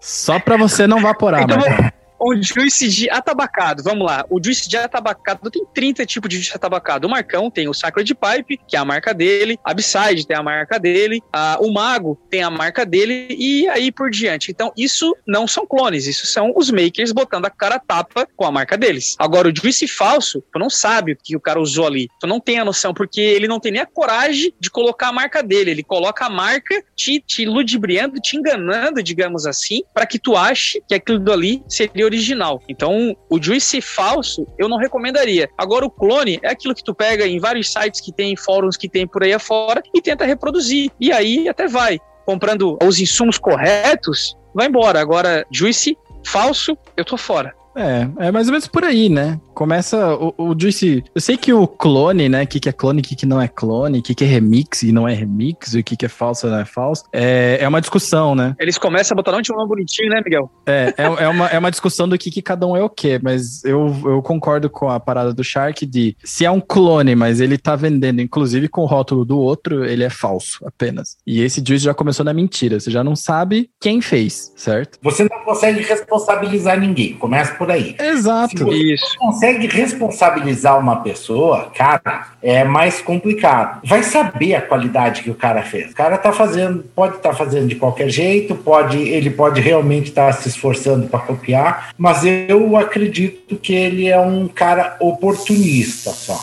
[0.01, 4.25] Só pra você não vaporar, então, Marcão o juice de atabacado, vamos lá.
[4.29, 7.07] O juice de atabacado tem 30 tipos de juice de atabacado.
[7.07, 9.59] O Marcão tem o Sacred Pipe, que é a marca dele.
[9.65, 11.23] A Abside tem a marca dele.
[11.33, 13.27] A, o Mago tem a marca dele.
[13.31, 14.51] E aí por diante.
[14.51, 16.07] Então, isso não são clones.
[16.07, 19.17] Isso são os makers botando a cara tapa com a marca deles.
[19.19, 22.09] Agora, o juice falso, tu não sabe o que o cara usou ali.
[22.21, 25.13] Tu não tem a noção, porque ele não tem nem a coragem de colocar a
[25.13, 25.71] marca dele.
[25.71, 30.83] Ele coloca a marca te, te ludibriando, te enganando, digamos assim, para que tu ache
[30.87, 32.61] que aquilo ali seria original.
[32.69, 35.49] Então, o juice falso eu não recomendaria.
[35.57, 38.89] Agora, o clone é aquilo que tu pega em vários sites que tem, fóruns que
[38.89, 40.91] tem por aí afora e tenta reproduzir.
[41.01, 41.99] E aí até vai.
[42.27, 45.01] Comprando os insumos corretos, vai embora.
[45.01, 47.55] Agora, juice falso, eu tô fora.
[47.77, 49.41] É, é mais ou menos por aí, né?
[49.55, 51.05] Começa o, o Juice.
[51.15, 52.43] Eu sei que o clone, né?
[52.43, 54.27] O que, que é clone, o que, que não é clone, o que, que é
[54.27, 57.05] remix e não é remix, o que, que é falso e não é falso.
[57.13, 58.55] É, é uma discussão, né?
[58.59, 60.51] Eles começam a botar um nome bonitinho, né, Miguel?
[60.67, 63.21] É, é, é, uma, é uma discussão do que, que cada um é o quê,
[63.23, 67.41] mas eu, eu concordo com a parada do Shark de se é um clone, mas
[67.41, 71.17] ele tá vendendo, inclusive com o rótulo do outro, ele é falso apenas.
[71.27, 72.81] E esse Juice já começou na mentira.
[72.81, 74.99] Você já não sabe quem fez, certo?
[75.03, 77.15] Você não consegue responsabilizar ninguém.
[77.15, 77.95] Começa por aí.
[78.01, 78.57] Exato.
[78.57, 79.19] Se você Isso.
[79.19, 83.83] consegue responsabilizar uma pessoa, cara, é mais complicado.
[83.85, 85.91] Vai saber a qualidade que o cara fez.
[85.91, 90.09] O cara tá fazendo, pode estar tá fazendo de qualquer jeito, pode, ele pode realmente
[90.09, 96.13] estar tá se esforçando para copiar, mas eu acredito que ele é um cara oportunista
[96.13, 96.43] só.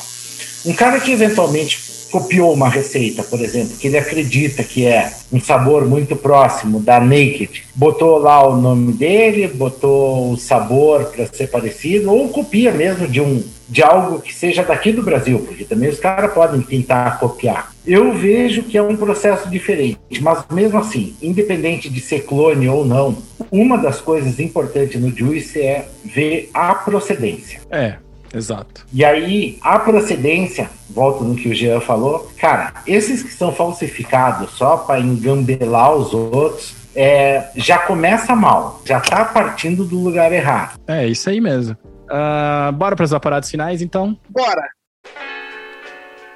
[0.70, 5.40] Um cara que eventualmente copiou uma receita, por exemplo, que ele acredita que é um
[5.40, 11.48] sabor muito próximo da Naked, botou lá o nome dele, botou o sabor para ser
[11.48, 15.90] parecido, ou copia mesmo de um de algo que seja daqui do Brasil, porque também
[15.90, 17.74] os caras podem tentar copiar.
[17.86, 22.86] Eu vejo que é um processo diferente, mas mesmo assim, independente de ser clone ou
[22.86, 23.18] não,
[23.52, 27.60] uma das coisas importantes no Juice é ver a procedência.
[27.70, 27.96] É,
[28.38, 28.86] Exato.
[28.94, 34.52] E aí, a procedência, volto no que o Jean falou, cara, esses que são falsificados
[34.52, 40.80] só para engambelar os outros, é, já começa mal, já tá partindo do lugar errado.
[40.88, 41.76] É, isso aí mesmo.
[42.06, 44.18] Uh, bora para as vaporadas finais, então?
[44.30, 44.70] Bora!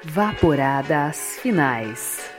[0.04, 2.30] Vaporadas finais.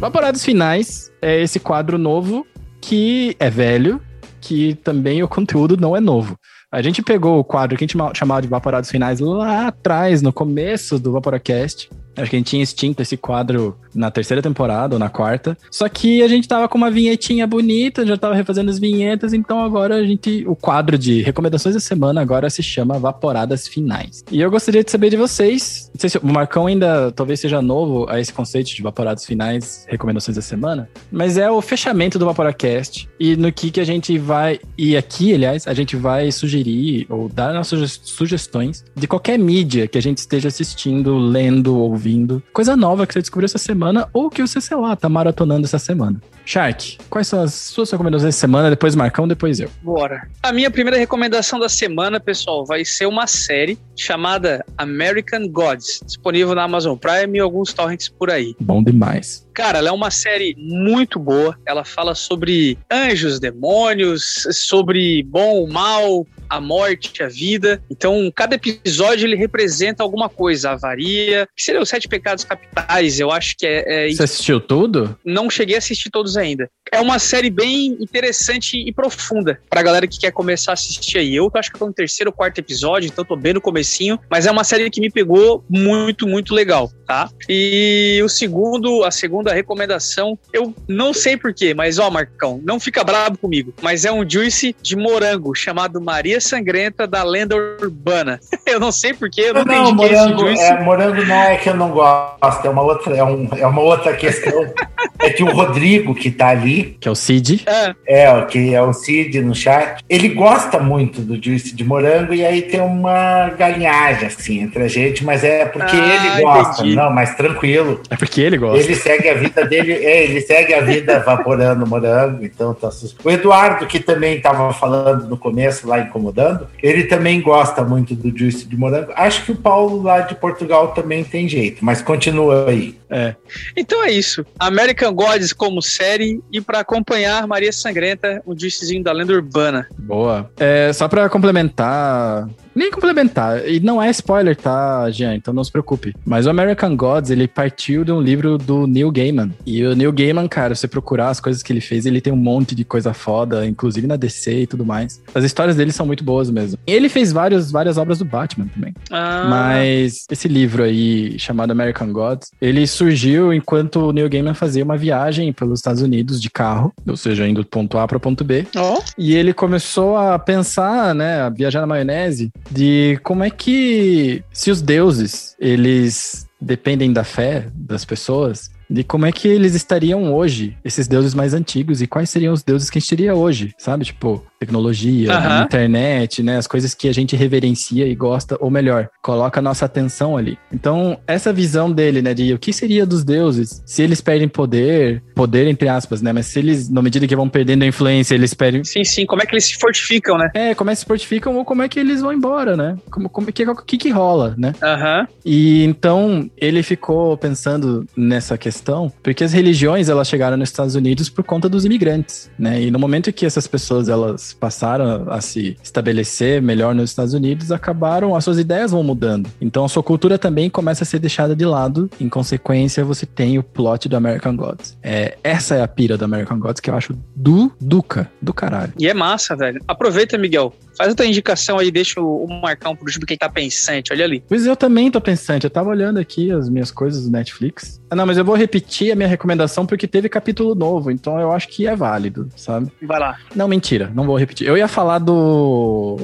[0.00, 2.46] Vaporadas finais é esse quadro novo
[2.80, 4.00] que é velho,
[4.48, 6.38] que também o conteúdo não é novo.
[6.72, 10.32] A gente pegou o quadro que a gente chamava de Vaporados Finais lá atrás, no
[10.32, 14.98] começo do Vaporacast, Acho que a gente tinha extinto esse quadro na terceira temporada ou
[14.98, 15.56] na quarta.
[15.70, 19.60] Só que a gente tava com uma vinhetinha bonita, já tava refazendo as vinhetas, então
[19.60, 20.44] agora a gente.
[20.46, 24.24] O quadro de recomendações da semana agora se chama Vaporadas Finais.
[24.30, 25.90] E eu gostaria de saber de vocês.
[25.94, 29.86] Não sei se o Marcão ainda talvez seja novo a esse conceito de Vaporadas Finais,
[29.88, 30.88] recomendações da semana.
[31.10, 34.58] Mas é o fechamento do Vaporacast e no que, que a gente vai.
[34.76, 39.98] E aqui, aliás, a gente vai sugerir ou dar nossas sugestões de qualquer mídia que
[39.98, 44.30] a gente esteja assistindo, lendo, ouvindo ouvindo, coisa nova que você descobriu essa semana ou
[44.30, 46.20] que você, sei lá, tá maratonando essa semana.
[46.44, 48.70] Shark, quais são as suas recomendações da semana?
[48.70, 49.70] Depois Marcão, depois eu.
[49.82, 50.26] Bora.
[50.42, 56.54] A minha primeira recomendação da semana, pessoal, vai ser uma série chamada American Gods, disponível
[56.54, 58.56] na Amazon Prime e alguns torrents por aí.
[58.58, 59.46] Bom demais.
[59.52, 61.58] Cara, ela é uma série muito boa.
[61.66, 67.82] Ela fala sobre anjos, demônios, sobre bom, mal, a morte, a vida.
[67.90, 70.70] Então, cada episódio ele representa alguma coisa.
[70.70, 73.20] A avaria, que seria os sete pecados capitais.
[73.20, 75.18] Eu acho que é, é Você assistiu tudo?
[75.24, 76.70] Não cheguei a assistir todos ainda.
[76.90, 81.34] É uma série bem interessante e profunda pra galera que quer começar a assistir aí.
[81.34, 84.46] Eu acho que tô no terceiro ou quarto episódio, então tô bem no comecinho, mas
[84.46, 87.30] é uma série que me pegou muito, muito legal, tá?
[87.48, 93.02] E o segundo, a segunda recomendação, eu não sei porquê, mas ó, Marcão, não fica
[93.02, 98.38] bravo comigo, mas é um juice de morango chamado Maria Sangrenta da Lenda Urbana.
[98.66, 100.62] eu não sei porquê, eu não, não entendi morango, esse juice.
[100.62, 103.80] É, morango não é que eu não gosto, é uma outra, é, um, é uma
[103.80, 104.70] outra questão.
[105.18, 106.98] é que o Rodrigo, que tá ali.
[107.00, 107.64] Que é o Cid.
[107.66, 110.04] É, é, que é o Cid no chat.
[110.10, 114.88] Ele gosta muito do juice de morango e aí tem uma galinhagem, assim, entre a
[114.88, 116.82] gente, mas é porque ah, ele gosta.
[116.82, 116.97] Entendi.
[116.98, 118.00] Não, mas tranquilo.
[118.10, 118.84] É porque ele gosta.
[118.84, 122.90] Ele segue a vida dele, é, ele segue a vida evaporando morango, então tá
[123.24, 128.36] O Eduardo, que também estava falando no começo, lá incomodando, ele também gosta muito do
[128.36, 129.12] juice de morango.
[129.14, 132.98] Acho que o Paulo lá de Portugal também tem jeito, mas continua aí.
[133.10, 133.34] É.
[133.76, 134.44] Então é isso.
[134.58, 139.86] American Gods como série e para acompanhar Maria Sangrenta, o juicezinho da lenda urbana.
[139.98, 140.50] Boa.
[140.58, 142.46] É, só para complementar
[142.78, 143.68] nem complementar.
[143.68, 145.34] E não é spoiler, tá, Jean?
[145.34, 146.14] Então não se preocupe.
[146.24, 149.50] Mas o American Gods, ele partiu de um livro do Neil Gaiman.
[149.66, 152.32] E o Neil Gaiman, cara, se você procurar as coisas que ele fez, ele tem
[152.32, 155.20] um monte de coisa foda, inclusive na DC e tudo mais.
[155.34, 156.78] As histórias dele são muito boas mesmo.
[156.86, 158.94] E ele fez vários, várias obras do Batman também.
[159.10, 159.46] Ah.
[159.48, 164.96] Mas esse livro aí, chamado American Gods, ele surgiu enquanto o Neil Gaiman fazia uma
[164.96, 168.44] viagem pelos Estados Unidos de carro, ou seja, indo do ponto A para o ponto
[168.44, 168.66] B.
[168.76, 169.02] Oh.
[169.16, 174.70] E ele começou a pensar, né, a viajar na maionese, de como é que se
[174.70, 180.76] os deuses eles dependem da fé das pessoas, de como é que eles estariam hoje,
[180.84, 184.04] esses deuses mais antigos, e quais seriam os deuses que a gente teria hoje, sabe?
[184.04, 185.62] Tipo, tecnologia, uhum.
[185.62, 186.56] internet, né?
[186.56, 190.58] As coisas que a gente reverencia e gosta, ou melhor, coloca a nossa atenção ali.
[190.72, 195.22] Então, essa visão dele, né, de o que seria dos deuses se eles perdem poder,
[195.34, 196.32] poder entre aspas, né?
[196.32, 198.82] Mas se eles, na medida que vão perdendo a influência, eles perdem.
[198.84, 200.50] Sim, sim, como é que eles se fortificam, né?
[200.54, 202.96] É, como é que se fortificam ou como é que eles vão embora, né?
[203.10, 204.74] Como, como que, que, que rola, né?
[204.82, 205.20] Aham.
[205.20, 205.26] Uhum.
[205.44, 208.77] E então, ele ficou pensando nessa questão,
[209.22, 212.82] porque as religiões, elas chegaram nos Estados Unidos por conta dos imigrantes, né?
[212.82, 217.72] E no momento que essas pessoas, elas passaram a se estabelecer melhor nos Estados Unidos,
[217.72, 219.50] acabaram, as suas ideias vão mudando.
[219.60, 222.10] Então a sua cultura também começa a ser deixada de lado.
[222.20, 224.96] Em consequência, você tem o plot do American Gods.
[225.02, 228.92] É, essa é a pira do American Gods que eu acho do Duca, do caralho.
[228.98, 229.82] E é massa, velho.
[229.86, 230.72] Aproveita, Miguel.
[230.98, 234.24] Faz a tua indicação aí, deixa o, o Marcão por último, quem tá pensante, olha
[234.24, 234.42] ali.
[234.48, 238.02] Pois eu também tô pensante, eu tava olhando aqui as minhas coisas do Netflix.
[238.10, 241.52] Ah, não, mas eu vou repetir a minha recomendação porque teve capítulo novo, então eu
[241.52, 242.90] acho que é válido, sabe?
[243.00, 243.38] Vai lá.
[243.54, 244.66] Não, mentira, não vou repetir.
[244.66, 246.18] Eu ia falar do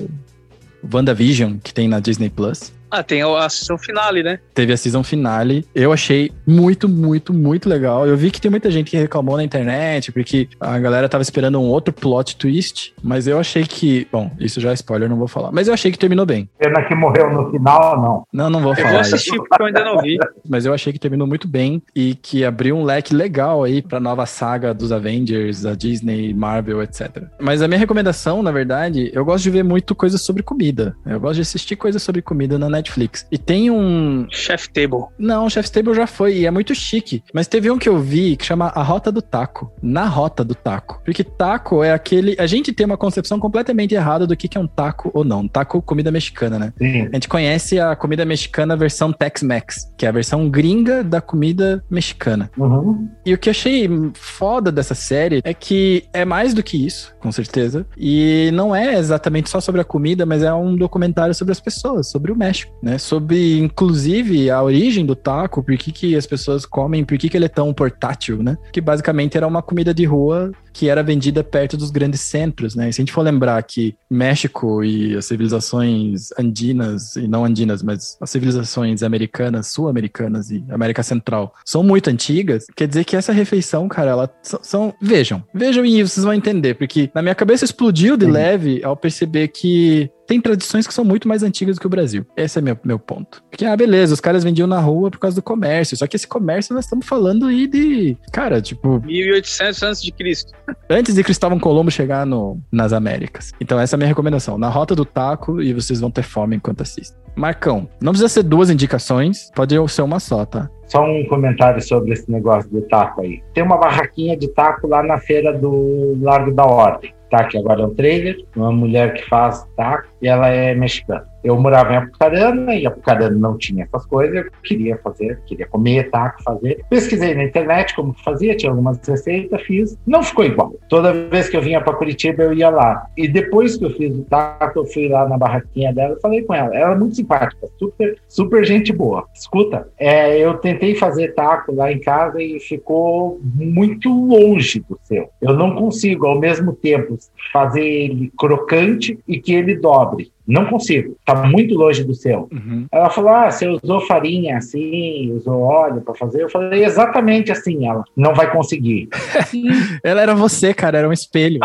[0.92, 2.72] WandaVision, que tem na Disney Plus.
[2.94, 4.38] Ah, tem a season finale, né?
[4.54, 5.66] Teve a season finale.
[5.74, 8.06] Eu achei muito, muito, muito legal.
[8.06, 11.60] Eu vi que tem muita gente que reclamou na internet, porque a galera tava esperando
[11.60, 14.06] um outro plot twist, mas eu achei que.
[14.12, 15.50] Bom, isso já é spoiler, não vou falar.
[15.50, 16.48] Mas eu achei que terminou bem.
[16.56, 18.26] Pena que morreu no final, não.
[18.32, 18.86] Não, não vou falar.
[18.86, 20.16] Eu vou assistir porque eu ainda não vi.
[20.48, 23.98] Mas eu achei que terminou muito bem e que abriu um leque legal aí pra
[23.98, 27.24] nova saga dos Avengers, a Disney, Marvel, etc.
[27.40, 30.94] Mas a minha recomendação, na verdade, eu gosto de ver muito coisas sobre comida.
[31.04, 32.83] Eu gosto de assistir coisas sobre comida na Netflix.
[33.30, 34.26] E tem um.
[34.30, 35.06] Chef Table.
[35.18, 37.22] Não, Chef Table já foi e é muito chique.
[37.32, 39.72] Mas teve um que eu vi que chama A Rota do Taco.
[39.82, 41.00] Na Rota do Taco.
[41.04, 42.36] Porque taco é aquele.
[42.38, 45.46] A gente tem uma concepção completamente errada do que é um taco ou não.
[45.48, 46.72] Taco, comida mexicana, né?
[46.78, 47.08] Sim.
[47.10, 51.82] A gente conhece a comida mexicana versão Tex-Mex, que é a versão gringa da comida
[51.90, 52.50] mexicana.
[52.56, 53.08] Uhum.
[53.24, 57.14] E o que eu achei foda dessa série é que é mais do que isso,
[57.20, 57.86] com certeza.
[57.96, 62.10] E não é exatamente só sobre a comida, mas é um documentário sobre as pessoas,
[62.10, 62.98] sobre o México, né?
[62.98, 67.36] Sobre, inclusive, a origem do taco, por que, que as pessoas comem, por que, que
[67.36, 68.56] ele é tão portátil, né?
[68.72, 72.88] Que basicamente era uma comida de rua que era vendida perto dos grandes centros, né?
[72.88, 77.80] E se a gente for lembrar que México e as civilizações andinas, e não andinas,
[77.82, 83.32] mas as civilizações americanas, sul-americanas e América Central são muito antigas, quer dizer que essa
[83.32, 87.64] refeição, cara, ela são, são vejam, vejam e vocês vão entender, porque na minha cabeça
[87.64, 88.32] explodiu de uhum.
[88.32, 92.26] leve ao perceber que tem tradições que são muito mais antigas do que o Brasil.
[92.36, 93.42] Esse é meu, meu ponto.
[93.50, 95.96] Porque, ah, beleza, os caras vendiam na rua por causa do comércio.
[95.96, 98.16] Só que esse comércio nós estamos falando aí de.
[98.32, 99.00] Cara, tipo.
[99.04, 100.52] 1800 antes de Cristo.
[100.88, 103.52] Antes de Cristóvão Colombo chegar no, nas Américas.
[103.60, 104.58] Então, essa é a minha recomendação.
[104.58, 107.22] Na rota do taco e vocês vão ter fome enquanto assistem.
[107.36, 110.70] Marcão, não precisa ser duas indicações, pode ser uma só, tá?
[110.86, 113.42] Só um comentário sobre esse negócio do taco aí.
[113.52, 117.44] Tem uma barraquinha de taco lá na feira do Largo da Ordem tá?
[117.44, 121.26] Que agora é um trailer, uma mulher que faz taco e ela é mexicana.
[121.44, 126.10] Eu morava em Apucarana e Apucarana não tinha essas coisas, eu queria fazer, queria comer
[126.10, 126.84] taco, fazer.
[126.90, 129.96] Pesquisei na internet como fazia, tinha algumas receitas, fiz.
[130.06, 130.74] Não ficou igual.
[130.88, 133.06] Toda vez que eu vinha para Curitiba, eu ia lá.
[133.16, 136.54] E depois que eu fiz o taco, eu fui lá na barraquinha dela falei com
[136.54, 136.74] ela.
[136.74, 139.26] Ela é muito simpática, super, super gente boa.
[139.34, 145.28] Escuta, é, eu tentei fazer taco lá em casa e ficou muito longe do seu.
[145.40, 147.18] Eu não consigo, ao mesmo tempo,
[147.52, 150.32] fazer ele crocante e que ele dobre.
[150.46, 152.48] Não consigo, está muito longe do seu.
[152.52, 152.86] Uhum.
[152.92, 156.42] Ela falou: Ah, você usou farinha assim, usou óleo para fazer.
[156.42, 157.86] Eu falei: Exatamente assim.
[157.86, 159.08] Ela não vai conseguir.
[160.04, 161.60] ela era você, cara, era um espelho.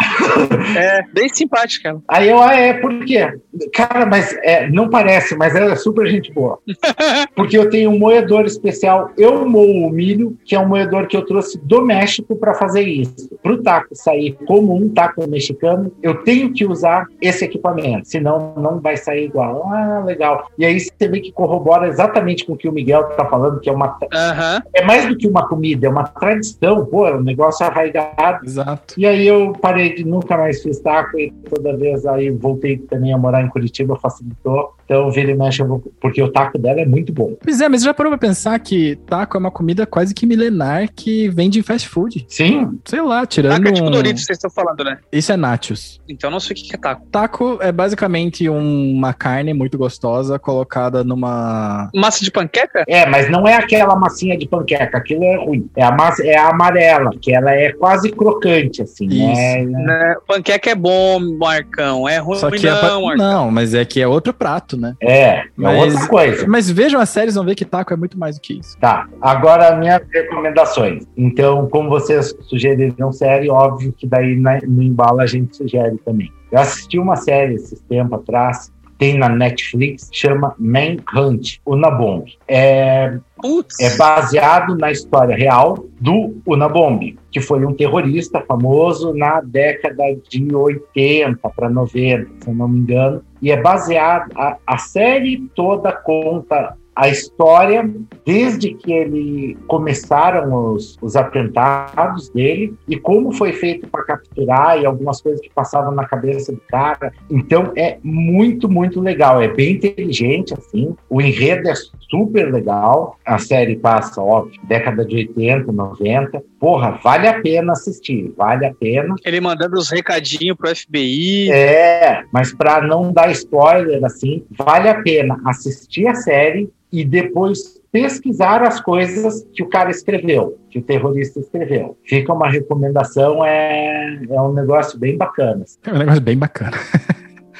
[0.77, 1.99] é, bem simpática.
[2.07, 3.37] Aí eu, ah, é, por quê?
[3.73, 6.59] Cara, mas é, não parece, mas ela é super gente boa.
[7.35, 9.11] Porque eu tenho um moedor especial.
[9.17, 12.83] Eu moo o milho, que é um moedor que eu trouxe do México para fazer
[12.83, 13.29] isso.
[13.41, 18.53] Para o taco sair como um taco mexicano, eu tenho que usar esse equipamento, senão
[18.55, 19.67] não não vai sair igual.
[19.71, 20.47] Ah, legal.
[20.57, 23.69] E aí você vê que corrobora exatamente com o que o Miguel tá falando, que
[23.69, 23.87] é uma.
[23.87, 24.61] Uhum.
[24.73, 28.45] É mais do que uma comida, é uma tradição, pô, é um negócio arraigado.
[28.45, 28.93] Exato.
[28.97, 33.13] E aí eu parei de nunca mais fiz taco e toda vez aí voltei também
[33.13, 34.73] a morar em Curitiba, facilitou.
[34.89, 35.83] Então, vira e mexe, vou...
[36.01, 37.35] porque o taco dela é muito bom.
[37.43, 40.89] Pois é, mas já parou pra pensar que taco é uma comida quase que milenar
[40.95, 42.25] que vende em fast food?
[42.27, 42.79] Sim.
[42.85, 43.57] Sei lá, tirando.
[43.57, 43.89] Taco é tipo.
[43.91, 44.97] Doritos, vocês estão falando, né?
[45.11, 46.01] Isso é nachos.
[46.09, 47.05] Então não sei o que é taco.
[47.11, 51.91] Taco é basicamente uma carne muito gostosa colocada numa.
[51.95, 52.83] Massa de panqueca?
[52.87, 55.69] É, mas não é aquela massinha de panqueca, aquilo é ruim.
[55.75, 59.07] É a massa, é a amarela, que ela é quase crocante, assim.
[59.07, 59.65] Né?
[59.65, 60.15] Né?
[60.27, 62.09] Panqueca é bom, Marcão.
[62.09, 63.15] É ruim, Só que não, é pa- Marcão.
[63.17, 64.95] Não, mas é que é outro prato, né?
[65.01, 66.47] É, é Mas- outra coisa.
[66.47, 68.77] Mas vejam as séries, vão ver que taco é muito mais do que isso.
[68.79, 71.05] Tá, agora minhas recomendações.
[71.17, 76.31] Então, como vocês sugeriram série, óbvio que daí no embalo a gente sugere também.
[76.51, 82.25] Eu assisti uma série esses tempo atrás, tem na Netflix, chama Manhunt, Unabomb.
[82.47, 83.79] É, Putz.
[83.79, 90.53] é baseado na história real do Unabomb, que foi um terrorista famoso na década de
[90.53, 93.23] 80 para 90, se eu não me engano.
[93.41, 97.89] E é baseado, a, a série toda conta a história
[98.25, 104.85] desde que ele começaram os, os atentados dele e como foi feito para capturar e
[104.85, 107.13] algumas coisas que passavam na cabeça do cara.
[107.29, 109.41] Então é muito, muito legal.
[109.41, 110.93] É bem inteligente, assim.
[111.09, 111.73] O enredo é
[112.09, 113.17] super legal.
[113.25, 116.43] A série passa, óbvio, década de 80, 90.
[116.59, 119.15] Porra, vale a pena assistir, vale a pena.
[119.23, 121.49] Ele mandando os recadinhos pro FBI.
[121.49, 127.79] É, mas para não dar spoiler, assim, vale a pena assistir a série e depois
[127.91, 131.97] pesquisar as coisas que o cara escreveu, que o terrorista escreveu.
[132.03, 135.65] Fica uma recomendação, é, é um negócio bem bacana.
[135.85, 136.77] É um negócio bem bacana.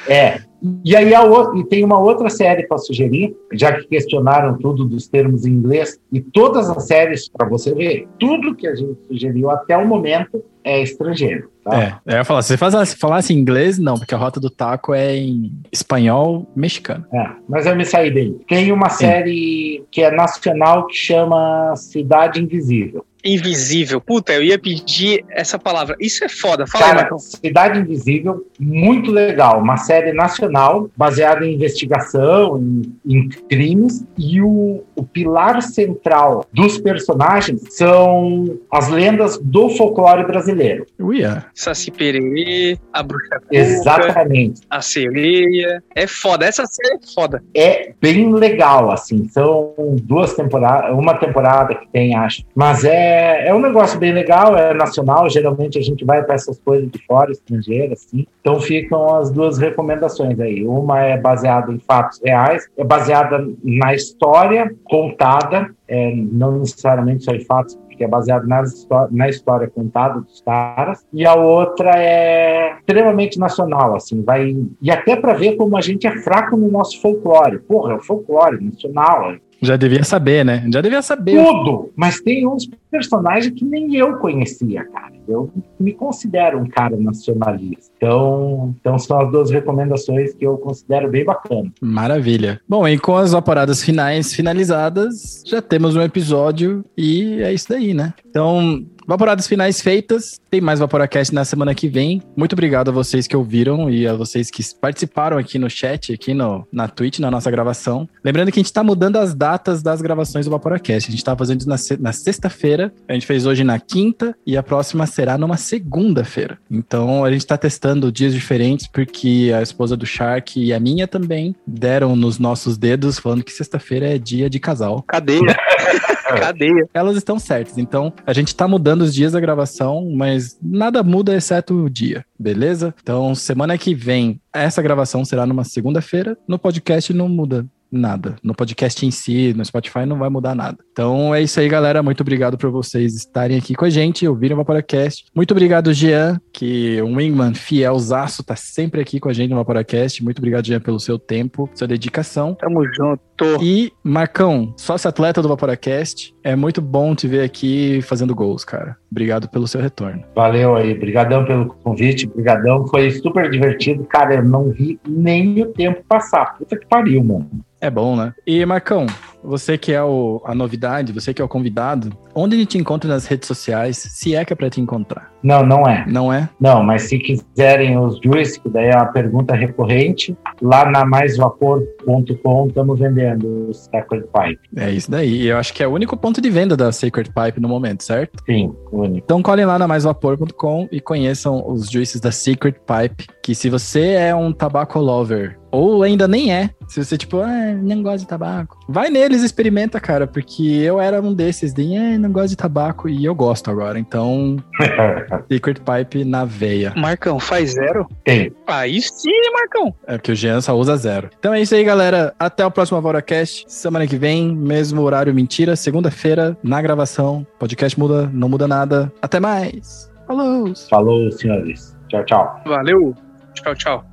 [0.08, 0.40] É.
[0.84, 1.12] E aí
[1.56, 5.98] e tem uma outra série para sugerir, já que questionaram tudo dos termos em inglês,
[6.12, 10.42] e todas as séries, para você ver, tudo que a gente sugeriu até o momento
[10.62, 11.50] é estrangeiro.
[11.64, 11.82] Tá?
[11.82, 15.16] É, eu ia falar, se você falasse, inglês, não, porque a rota do taco é
[15.16, 17.06] em espanhol mexicano.
[17.12, 18.38] É, mas eu me saí bem.
[18.46, 23.04] Tem uma série que é nacional que chama Cidade Invisível.
[23.24, 24.00] Invisível.
[24.00, 25.96] Puta, eu ia pedir essa palavra.
[26.00, 26.66] Isso é foda.
[26.66, 27.18] Fala aí, Cara, Marcão.
[27.18, 29.60] Cidade Invisível, muito legal.
[29.60, 34.04] Uma série nacional baseada em investigação, em, em crimes.
[34.18, 40.86] E o, o pilar central dos personagens são as lendas do folclore brasileiro.
[40.98, 41.46] Uia.
[41.54, 44.62] Saci Pererê, a Bruxa Cuca, Exatamente.
[44.68, 45.82] a Sereia.
[45.94, 46.46] É foda.
[46.46, 47.42] Essa série é foda.
[47.54, 49.28] É bem legal, assim.
[49.28, 52.44] São duas temporadas, uma temporada que tem, acho.
[52.54, 53.09] Mas é,
[53.48, 55.28] é um negócio bem legal, é nacional.
[55.28, 58.26] Geralmente a gente vai para essas coisas de fora, estrangeiras, assim.
[58.40, 60.66] Então ficam as duas recomendações aí.
[60.66, 67.32] Uma é baseada em fatos reais, é baseada na história contada, é, não necessariamente só
[67.32, 71.04] em fatos, porque é baseado nas na história contada dos caras.
[71.12, 76.06] E a outra é extremamente nacional, assim, vai e até para ver como a gente
[76.06, 77.58] é fraco no nosso folclore.
[77.58, 80.66] Porra, é o folclore nacional, é Já devia saber, né?
[80.72, 81.36] Já devia saber.
[81.44, 81.90] tudo.
[81.94, 85.12] Mas tem uns personagens que nem eu conhecia, cara.
[85.28, 87.92] Eu me considero um cara nacionalista.
[87.96, 91.70] Então, então são as duas recomendações que eu considero bem bacanas.
[91.80, 92.60] Maravilha.
[92.68, 97.94] Bom, e com as vaporadas finais finalizadas, já temos um episódio e é isso daí,
[97.94, 98.14] né?
[98.28, 102.22] Então, vaporadas finais feitas, tem mais Vaporacast na semana que vem.
[102.36, 106.32] Muito obrigado a vocês que ouviram e a vocês que participaram aqui no chat, aqui
[106.32, 108.08] no, na Twitch, na nossa gravação.
[108.22, 111.08] Lembrando que a gente tá mudando as datas das gravações do Vaporacast.
[111.08, 114.56] A gente tá fazendo isso na, na sexta-feira, a gente fez hoje na quinta e
[114.56, 116.56] a próxima será numa segunda-feira.
[116.70, 121.08] Então, a gente tá testando dias diferentes porque a esposa do Shark e a minha
[121.08, 125.02] também deram nos nossos dedos falando que sexta-feira é dia de casal.
[125.02, 125.40] Cadeia.
[126.38, 126.88] Cadeia.
[126.92, 127.78] Elas estão certas.
[127.78, 132.24] Então, a gente tá mudando os dias da gravação, mas nada muda exceto o dia,
[132.38, 132.94] beleza?
[133.02, 136.36] Então, semana que vem, essa gravação será numa segunda-feira.
[136.46, 138.36] No podcast não muda nada.
[138.42, 140.78] No podcast em si, no Spotify, não vai mudar nada.
[140.92, 142.02] Então é isso aí, galera.
[142.02, 145.26] Muito obrigado por vocês estarem aqui com a gente, ouvirem o Vaporacast.
[145.34, 150.22] Muito obrigado, Jean, que um Wingman fielzaço, tá sempre aqui com a gente no Vaporacast.
[150.22, 152.54] Muito obrigado, Jean, pelo seu tempo, sua dedicação.
[152.54, 153.22] Tamo junto.
[153.60, 158.96] E, Marcão, sócio atleta do Vaporacast, é muito bom te ver aqui fazendo gols, cara.
[159.10, 160.22] Obrigado pelo seu retorno.
[160.34, 162.86] Valeu aí, brigadão pelo convite, brigadão.
[162.88, 164.04] Foi super divertido.
[164.04, 166.56] Cara, eu não vi nem o tempo passar.
[166.58, 167.50] Puta que pariu, mano.
[167.80, 168.34] É bom, né?
[168.46, 169.06] E, Marcão,
[169.42, 173.08] você que é o- a novidade, você que é o convidado, onde a gente encontra
[173.08, 175.30] nas redes sociais, se é que é pra te encontrar?
[175.42, 176.04] Não, não é.
[176.06, 176.48] Não é?
[176.60, 182.66] Não, mas se quiserem os juice, que daí é uma pergunta recorrente, lá na maisvapor.com
[182.68, 184.60] estamos vendendo o Sacred Pipe.
[184.76, 185.46] É isso daí.
[185.46, 188.42] Eu acho que é o único ponto de venda da Sacred Pipe no momento, certo?
[188.44, 189.18] Sim, único.
[189.18, 194.10] Então colhem lá na maisvapor.com e conheçam os juices da Secret Pipe, que se você
[194.12, 198.26] é um tabaco lover ou ainda nem é, se você tipo, ah, não gosta de
[198.26, 202.56] tabaco, vai neles, experimenta, cara, porque eu era um desses de, ah, não gosto de
[202.56, 203.98] tabaco e eu gosto agora.
[203.98, 204.56] Então,
[205.50, 206.92] Secret Pipe na veia.
[206.96, 208.06] Marcão, faz zero?
[208.24, 208.52] Tem.
[208.66, 209.94] Aí sim, Marcão.
[210.06, 211.30] É que o Jean só usa zero.
[211.38, 212.34] Então é isso aí, galera.
[212.38, 213.64] Até o próximo Avoracast.
[213.68, 217.46] Semana que vem, mesmo horário mentira, segunda-feira, na gravação.
[217.58, 219.12] Podcast muda, não muda nada.
[219.22, 220.10] Até mais.
[220.26, 220.72] Falou!
[220.88, 221.96] Falou, senhores.
[222.08, 222.60] Tchau, tchau.
[222.66, 223.14] Valeu.
[223.54, 224.09] Tchau, tchau.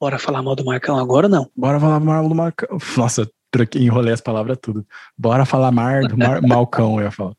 [0.00, 1.50] Bora falar mal do Marcão agora ou não?
[1.54, 2.78] Bora falar mal do Marcão.
[2.96, 3.28] Nossa,
[3.76, 4.86] enrolei as palavras tudo.
[5.16, 7.34] Bora falar mar do Mar, Malcão, eu ia falar.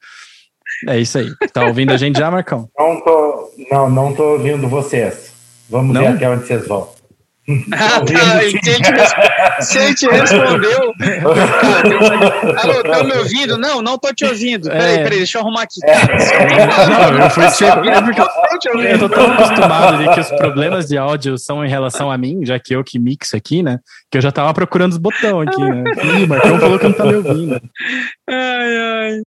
[0.87, 1.33] É isso aí.
[1.51, 2.69] Tá ouvindo a gente já, Marcão?
[2.77, 5.33] Não tô, não, não tô ouvindo vocês.
[5.69, 6.01] Vamos Não?
[6.01, 6.87] ver até onde vocês vão.
[7.73, 8.39] Ah, tá.
[8.41, 8.59] sim.
[9.61, 10.71] Se a res- gente respondeu.
[10.71, 10.93] Eu-
[12.61, 13.57] Alô, tá me ouvindo?
[13.57, 14.69] Não, não tô te ouvindo.
[14.69, 15.03] Peraí, É.
[15.03, 15.79] peraí, deixa eu arrumar aqui.
[15.81, 17.17] Não, eu.
[17.17, 18.99] É Não tô te eu ouvindo.
[18.99, 22.59] tô tão acostumado de que os problemas de áudio são em relação a mim, já
[22.59, 23.79] que eu que mixo aqui, né?
[24.11, 25.83] Que eu já tava procurando os botões aqui, né?
[26.19, 27.61] Ih, o Marcão falou que não tá me ouvindo.
[28.29, 29.21] Ai, ai.